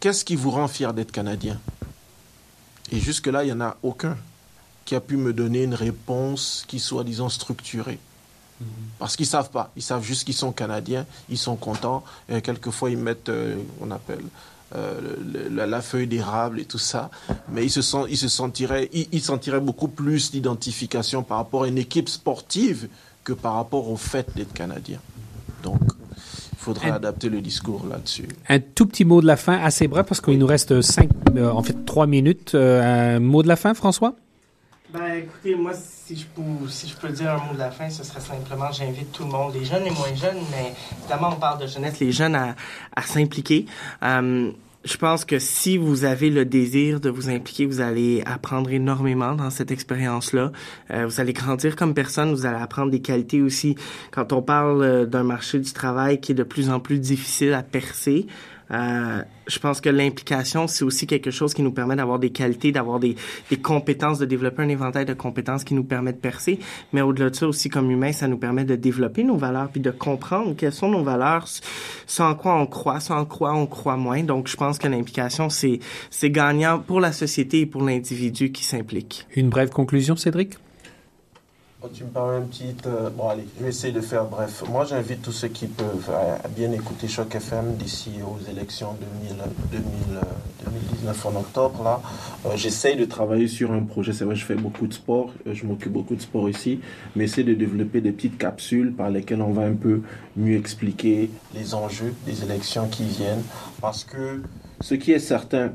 qu'est-ce 0.00 0.24
qui 0.24 0.36
vous 0.36 0.50
rend 0.50 0.68
fier 0.68 0.94
d'être 0.94 1.12
canadien? 1.12 1.58
Et 2.92 2.98
jusque-là, 2.98 3.44
il 3.44 3.46
n'y 3.46 3.52
en 3.52 3.60
a 3.60 3.76
aucun 3.82 4.16
qui 4.84 4.94
a 4.94 5.00
pu 5.00 5.16
me 5.16 5.32
donner 5.32 5.62
une 5.62 5.74
réponse 5.74 6.64
qui 6.66 6.80
soit, 6.80 7.04
disons, 7.04 7.28
structurée. 7.28 7.98
Parce 8.98 9.16
qu'ils 9.16 9.26
savent 9.26 9.50
pas. 9.50 9.72
Ils 9.76 9.82
savent 9.82 10.04
juste 10.04 10.24
qu'ils 10.24 10.34
sont 10.34 10.52
Canadiens, 10.52 11.06
ils 11.30 11.38
sont 11.38 11.56
contents. 11.56 12.04
Et 12.28 12.42
quelquefois, 12.42 12.90
ils 12.90 12.98
mettent, 12.98 13.30
euh, 13.30 13.56
on 13.80 13.90
appelle, 13.90 14.22
euh, 14.76 15.00
la, 15.50 15.80
feuille 15.80 16.06
d'érable 16.06 16.60
et 16.60 16.66
tout 16.66 16.78
ça. 16.78 17.10
Mais 17.50 17.64
ils 17.64 17.70
se, 17.70 17.82
sont, 17.82 18.06
ils 18.06 18.18
se 18.18 18.28
sentiraient, 18.28 18.90
ils, 18.92 19.22
sentiraient 19.22 19.60
beaucoup 19.60 19.88
plus 19.88 20.30
d'identification 20.30 21.22
par 21.22 21.38
rapport 21.38 21.64
à 21.64 21.68
une 21.68 21.78
équipe 21.78 22.08
sportive 22.10 22.88
que 23.24 23.32
par 23.32 23.54
rapport 23.54 23.90
au 23.90 23.96
fait 23.96 24.28
d'être 24.36 24.52
Canadien. 24.52 24.98
Donc, 25.62 25.80
il 26.52 26.58
faudra 26.58 26.94
adapter 26.94 27.30
le 27.30 27.40
discours 27.40 27.86
là-dessus. 27.88 28.28
Un 28.50 28.60
tout 28.60 28.84
petit 28.84 29.06
mot 29.06 29.22
de 29.22 29.26
la 29.26 29.36
fin, 29.36 29.58
assez 29.58 29.88
bref, 29.88 30.06
parce 30.06 30.20
qu'il 30.20 30.38
nous 30.38 30.46
reste 30.46 30.82
cinq, 30.82 31.08
euh, 31.36 31.50
en 31.50 31.62
fait 31.62 31.86
trois 31.86 32.06
minutes. 32.06 32.54
un 32.54 33.18
mot 33.18 33.42
de 33.42 33.48
la 33.48 33.56
fin, 33.56 33.72
François? 33.72 34.14
Ben, 34.92 35.22
écoutez, 35.22 35.54
moi, 35.54 35.72
si 35.74 36.16
je, 36.16 36.26
peux, 36.26 36.68
si 36.68 36.88
je 36.88 36.96
peux 36.96 37.10
dire 37.10 37.30
un 37.30 37.46
mot 37.46 37.54
de 37.54 37.58
la 37.58 37.70
fin, 37.70 37.88
ce 37.88 38.02
serait 38.02 38.20
simplement, 38.20 38.72
j'invite 38.72 39.12
tout 39.12 39.22
le 39.22 39.30
monde, 39.30 39.54
les 39.54 39.64
jeunes 39.64 39.86
et 39.86 39.90
moins 39.90 40.14
jeunes, 40.14 40.38
mais 40.50 40.74
évidemment, 40.98 41.30
on 41.36 41.40
parle 41.40 41.60
de 41.60 41.66
jeunesse, 41.68 42.00
les 42.00 42.10
jeunes 42.10 42.34
à, 42.34 42.56
à 42.96 43.02
s'impliquer. 43.02 43.66
Euh, 44.02 44.50
je 44.84 44.96
pense 44.96 45.24
que 45.24 45.38
si 45.38 45.76
vous 45.76 46.04
avez 46.04 46.30
le 46.30 46.44
désir 46.44 47.00
de 47.00 47.10
vous 47.10 47.28
impliquer, 47.28 47.66
vous 47.66 47.80
allez 47.80 48.22
apprendre 48.24 48.70
énormément 48.70 49.34
dans 49.34 49.50
cette 49.50 49.70
expérience-là. 49.70 50.52
Euh, 50.90 51.06
vous 51.06 51.20
allez 51.20 51.34
grandir 51.34 51.76
comme 51.76 51.94
personne, 51.94 52.32
vous 52.32 52.46
allez 52.46 52.60
apprendre 52.60 52.90
des 52.90 53.00
qualités 53.02 53.42
aussi. 53.42 53.76
Quand 54.10 54.32
on 54.32 54.42
parle 54.42 54.82
euh, 54.82 55.06
d'un 55.06 55.22
marché 55.22 55.58
du 55.58 55.72
travail 55.72 56.20
qui 56.20 56.32
est 56.32 56.34
de 56.34 56.42
plus 56.42 56.70
en 56.70 56.80
plus 56.80 56.98
difficile 56.98 57.52
à 57.52 57.62
percer, 57.62 58.26
euh, 58.70 59.22
je 59.50 59.58
pense 59.58 59.80
que 59.80 59.90
l'implication, 59.90 60.66
c'est 60.66 60.84
aussi 60.84 61.06
quelque 61.06 61.30
chose 61.30 61.54
qui 61.54 61.62
nous 61.62 61.72
permet 61.72 61.96
d'avoir 61.96 62.18
des 62.18 62.30
qualités, 62.30 62.72
d'avoir 62.72 63.00
des, 63.00 63.16
compétences, 63.62 64.18
de 64.18 64.26
développer 64.26 64.62
un 64.62 64.68
éventail 64.68 65.04
de 65.04 65.14
compétences 65.14 65.64
qui 65.64 65.74
nous 65.74 65.84
permet 65.84 66.12
de 66.12 66.18
percer. 66.18 66.58
Mais 66.92 67.02
au-delà 67.02 67.30
de 67.30 67.36
ça 67.36 67.46
aussi, 67.46 67.68
comme 67.68 67.90
humain, 67.90 68.12
ça 68.12 68.28
nous 68.28 68.38
permet 68.38 68.64
de 68.64 68.76
développer 68.76 69.24
nos 69.24 69.36
valeurs 69.36 69.68
puis 69.68 69.80
de 69.80 69.90
comprendre 69.90 70.54
quelles 70.56 70.72
sont 70.72 70.88
nos 70.88 71.02
valeurs, 71.02 71.46
en 72.18 72.34
quoi 72.34 72.56
on 72.56 72.66
croit, 72.66 72.98
en 73.10 73.24
quoi 73.24 73.54
on 73.54 73.66
croit 73.66 73.96
moins. 73.96 74.22
Donc, 74.22 74.48
je 74.48 74.56
pense 74.56 74.78
que 74.78 74.88
l'implication, 74.88 75.48
c'est 75.50 75.80
gagnant 76.30 76.78
pour 76.78 77.00
la 77.00 77.12
société 77.12 77.60
et 77.60 77.66
pour 77.66 77.82
l'individu 77.82 78.52
qui 78.52 78.64
s'implique. 78.64 79.26
Une 79.34 79.48
brève 79.48 79.70
conclusion, 79.70 80.16
Cédric? 80.16 80.58
Oh, 81.82 81.88
tu 81.90 82.04
me 82.04 82.10
parles 82.10 82.42
un 82.42 82.46
petit... 82.46 82.74
Euh, 82.84 83.08
bon, 83.08 83.30
allez, 83.30 83.46
je 83.56 83.62
vais 83.62 83.70
essayer 83.70 83.90
de 83.90 84.02
faire 84.02 84.26
bref. 84.26 84.62
Moi, 84.68 84.84
j'invite 84.84 85.22
tous 85.22 85.32
ceux 85.32 85.48
qui 85.48 85.66
peuvent 85.66 86.10
à, 86.10 86.46
bien 86.48 86.70
écouter 86.72 87.08
Choc 87.08 87.34
FM 87.34 87.76
d'ici 87.76 88.10
aux 88.22 88.38
élections 88.50 88.98
2000, 89.72 89.80
2019 90.62 91.24
en 91.26 91.36
octobre. 91.36 91.82
Là, 91.82 92.02
euh, 92.44 92.50
j'essaye 92.54 92.96
de 92.96 93.06
travailler 93.06 93.48
sur 93.48 93.72
un 93.72 93.80
projet. 93.80 94.12
C'est 94.12 94.26
vrai, 94.26 94.36
je 94.36 94.44
fais 94.44 94.56
beaucoup 94.56 94.86
de 94.86 94.92
sport. 94.92 95.32
Euh, 95.46 95.54
je 95.54 95.64
m'occupe 95.64 95.92
beaucoup 95.92 96.14
de 96.14 96.20
sport 96.20 96.50
ici. 96.50 96.80
Mais 97.16 97.24
essayer 97.24 97.44
de 97.44 97.54
développer 97.54 98.02
des 98.02 98.12
petites 98.12 98.36
capsules 98.36 98.92
par 98.92 99.08
lesquelles 99.08 99.40
on 99.40 99.52
va 99.52 99.62
un 99.62 99.72
peu 99.72 100.02
mieux 100.36 100.58
expliquer 100.58 101.30
les 101.54 101.74
enjeux 101.74 102.12
des 102.26 102.44
élections 102.44 102.88
qui 102.88 103.04
viennent. 103.04 103.42
Parce 103.80 104.04
que 104.04 104.42
ce 104.82 104.94
qui 104.94 105.12
est 105.12 105.18
certain, 105.18 105.72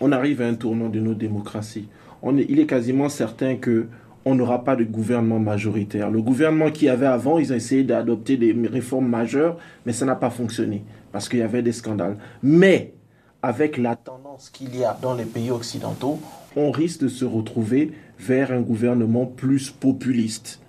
on 0.00 0.12
arrive 0.12 0.40
à 0.40 0.46
un 0.46 0.54
tournant 0.54 0.88
de 0.88 1.00
nos 1.00 1.14
démocraties. 1.14 1.88
On 2.22 2.38
est, 2.38 2.46
il 2.48 2.60
est 2.60 2.66
quasiment 2.66 3.08
certain 3.08 3.56
que 3.56 3.88
on 4.24 4.34
n'aura 4.34 4.64
pas 4.64 4.76
de 4.76 4.84
gouvernement 4.84 5.38
majoritaire. 5.38 6.10
Le 6.10 6.20
gouvernement 6.20 6.70
qui 6.70 6.86
y 6.86 6.88
avait 6.88 7.06
avant, 7.06 7.38
ils 7.38 7.52
ont 7.52 7.56
essayé 7.56 7.84
d'adopter 7.84 8.36
des 8.36 8.54
réformes 8.68 9.08
majeures, 9.08 9.56
mais 9.86 9.92
ça 9.92 10.04
n'a 10.04 10.16
pas 10.16 10.30
fonctionné 10.30 10.84
parce 11.12 11.28
qu'il 11.28 11.40
y 11.40 11.42
avait 11.42 11.62
des 11.62 11.72
scandales. 11.72 12.16
Mais 12.42 12.92
avec 13.42 13.78
la 13.78 13.96
tendance 13.96 14.50
qu'il 14.50 14.76
y 14.76 14.84
a 14.84 14.96
dans 15.00 15.14
les 15.14 15.24
pays 15.24 15.50
occidentaux, 15.50 16.20
on 16.56 16.70
risque 16.70 17.00
de 17.02 17.08
se 17.08 17.24
retrouver 17.24 17.92
vers 18.18 18.52
un 18.52 18.60
gouvernement 18.60 19.24
plus 19.24 19.70
populiste. 19.70 20.60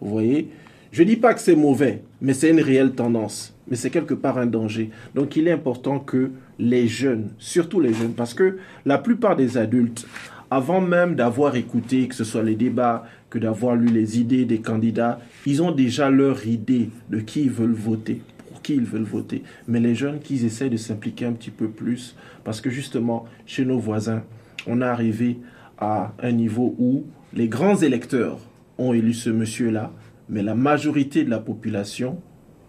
Vous 0.00 0.10
voyez? 0.10 0.50
Je 0.90 1.02
ne 1.02 1.08
dis 1.08 1.16
pas 1.16 1.34
que 1.34 1.40
c'est 1.40 1.56
mauvais, 1.56 2.02
mais 2.20 2.34
c'est 2.34 2.50
une 2.50 2.60
réelle 2.60 2.92
tendance. 2.92 3.54
Mais 3.68 3.76
c'est 3.76 3.90
quelque 3.90 4.14
part 4.14 4.38
un 4.38 4.46
danger. 4.46 4.90
Donc 5.14 5.36
il 5.36 5.48
est 5.48 5.52
important 5.52 5.98
que 5.98 6.32
les 6.58 6.86
jeunes, 6.86 7.30
surtout 7.38 7.80
les 7.80 7.94
jeunes, 7.94 8.12
parce 8.12 8.34
que 8.34 8.58
la 8.84 8.98
plupart 8.98 9.36
des 9.36 9.56
adultes, 9.56 10.06
avant 10.54 10.80
même 10.80 11.16
d'avoir 11.16 11.56
écouté, 11.56 12.06
que 12.06 12.14
ce 12.14 12.22
soit 12.22 12.44
les 12.44 12.54
débats, 12.54 13.04
que 13.28 13.40
d'avoir 13.40 13.74
lu 13.74 13.88
les 13.88 14.20
idées 14.20 14.44
des 14.44 14.60
candidats, 14.60 15.18
ils 15.46 15.60
ont 15.60 15.72
déjà 15.72 16.10
leur 16.10 16.46
idée 16.46 16.90
de 17.10 17.18
qui 17.18 17.42
ils 17.42 17.50
veulent 17.50 17.72
voter, 17.72 18.22
pour 18.48 18.62
qui 18.62 18.74
ils 18.76 18.84
veulent 18.84 19.02
voter. 19.02 19.42
Mais 19.66 19.80
les 19.80 19.96
jeunes, 19.96 20.20
qu'ils 20.20 20.44
essaient 20.44 20.70
de 20.70 20.76
s'impliquer 20.76 21.24
un 21.26 21.32
petit 21.32 21.50
peu 21.50 21.68
plus, 21.68 22.14
parce 22.44 22.60
que 22.60 22.70
justement, 22.70 23.24
chez 23.46 23.64
nos 23.64 23.80
voisins, 23.80 24.22
on 24.68 24.80
est 24.80 24.84
arrivé 24.84 25.38
à 25.76 26.12
un 26.22 26.30
niveau 26.30 26.76
où 26.78 27.04
les 27.32 27.48
grands 27.48 27.76
électeurs 27.76 28.38
ont 28.78 28.92
élu 28.92 29.12
ce 29.12 29.30
monsieur-là, 29.30 29.90
mais 30.28 30.44
la 30.44 30.54
majorité 30.54 31.24
de 31.24 31.30
la 31.30 31.40
population 31.40 32.20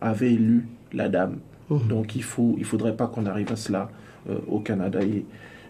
avait 0.01 0.33
élu 0.33 0.65
la 0.91 1.07
dame. 1.07 1.37
Mmh. 1.69 1.87
Donc 1.87 2.15
il 2.15 2.23
faut, 2.23 2.55
il 2.57 2.65
faudrait 2.65 2.95
pas 2.95 3.05
qu'on 3.05 3.27
arrive 3.27 3.51
à 3.51 3.55
cela 3.55 3.91
euh, 4.27 4.39
au 4.47 4.59
Canada. 4.59 5.03
Et 5.03 5.23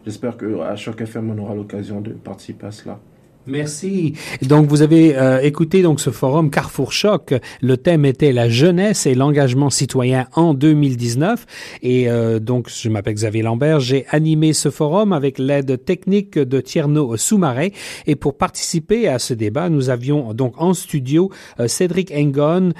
J'espère 0.05 0.37
qu'à 0.37 0.75
Choc 0.75 1.01
FM, 1.01 1.31
on 1.31 1.37
aura 1.39 1.55
l'occasion 1.55 1.99
de 1.99 2.11
participer 2.11 2.67
à 2.67 2.71
cela. 2.71 2.99
Merci. 3.47 4.13
Donc 4.41 4.67
vous 4.67 4.81
avez 4.81 5.15
euh, 5.15 5.39
écouté 5.39 5.83
donc 5.83 5.99
ce 5.99 6.09
forum 6.09 6.49
Carrefour 6.49 6.91
Choc. 6.91 7.35
Le 7.61 7.77
thème 7.77 8.03
était 8.03 8.31
la 8.31 8.49
jeunesse 8.49 9.05
et 9.05 9.13
l'engagement 9.13 9.69
citoyen 9.69 10.27
en 10.33 10.55
2019. 10.55 11.45
Et 11.83 12.09
euh, 12.09 12.39
donc 12.39 12.69
je 12.69 12.89
m'appelle 12.89 13.13
Xavier 13.13 13.43
Lambert. 13.43 13.79
J'ai 13.79 14.07
animé 14.09 14.53
ce 14.53 14.71
forum 14.71 15.13
avec 15.13 15.37
l'aide 15.37 15.83
technique 15.85 16.39
de 16.39 16.59
Tierno 16.59 17.17
Soumaré. 17.17 17.73
Et 18.07 18.15
pour 18.15 18.35
participer 18.35 19.07
à 19.07 19.19
ce 19.19 19.35
débat, 19.35 19.69
nous 19.69 19.91
avions 19.91 20.33
donc 20.33 20.55
en 20.57 20.73
studio 20.73 21.29
euh, 21.59 21.67
Cédric 21.67 22.11
Engon, 22.15 22.71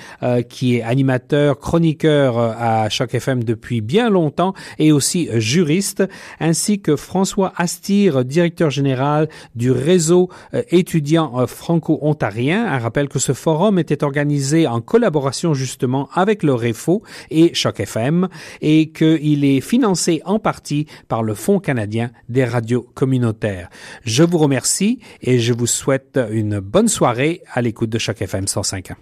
qui 0.49 0.77
est 0.77 0.81
animateur, 0.81 1.59
chroniqueur 1.59 2.37
à 2.37 2.89
Choc 2.89 3.13
FM 3.13 3.43
depuis 3.43 3.81
bien 3.81 4.09
longtemps 4.09 4.53
et 4.79 4.91
aussi 4.91 5.29
juriste, 5.33 6.03
ainsi 6.39 6.79
que 6.79 6.95
François 6.95 7.53
Astir, 7.55 8.25
directeur 8.25 8.69
général 8.69 9.29
du 9.55 9.71
réseau 9.71 10.29
euh, 10.54 10.54
étudiants 10.69 11.39
euh, 11.39 11.47
franco-ontariens. 11.47 12.65
Un 12.65 12.79
rappel 12.79 13.07
que 13.07 13.19
ce 13.19 13.33
forum 13.33 13.79
était 13.79 14.03
organisé 14.03 14.67
en 14.67 14.81
collaboration 14.81 15.53
justement 15.53 16.09
avec 16.13 16.43
le 16.43 16.53
REFO 16.53 17.03
et 17.29 17.53
Choc 17.53 17.79
FM 17.79 18.27
et 18.61 18.89
qu'il 18.91 19.45
est 19.45 19.61
financé 19.61 20.21
en 20.25 20.39
partie 20.39 20.87
par 21.07 21.23
le 21.23 21.33
Fonds 21.33 21.59
canadien 21.59 22.11
des 22.29 22.45
radios 22.45 22.87
communautaires. 22.93 23.69
Je 24.03 24.23
vous 24.23 24.37
remercie 24.37 24.99
et 25.21 25.39
je 25.39 25.53
vous 25.53 25.67
souhaite 25.67 26.19
une 26.31 26.59
bonne 26.59 26.87
soirée 26.87 27.41
à 27.51 27.61
l'écoute 27.61 27.89
de 27.89 27.99
Choc 27.99 28.21
FM 28.21 28.47
105. 28.47 28.95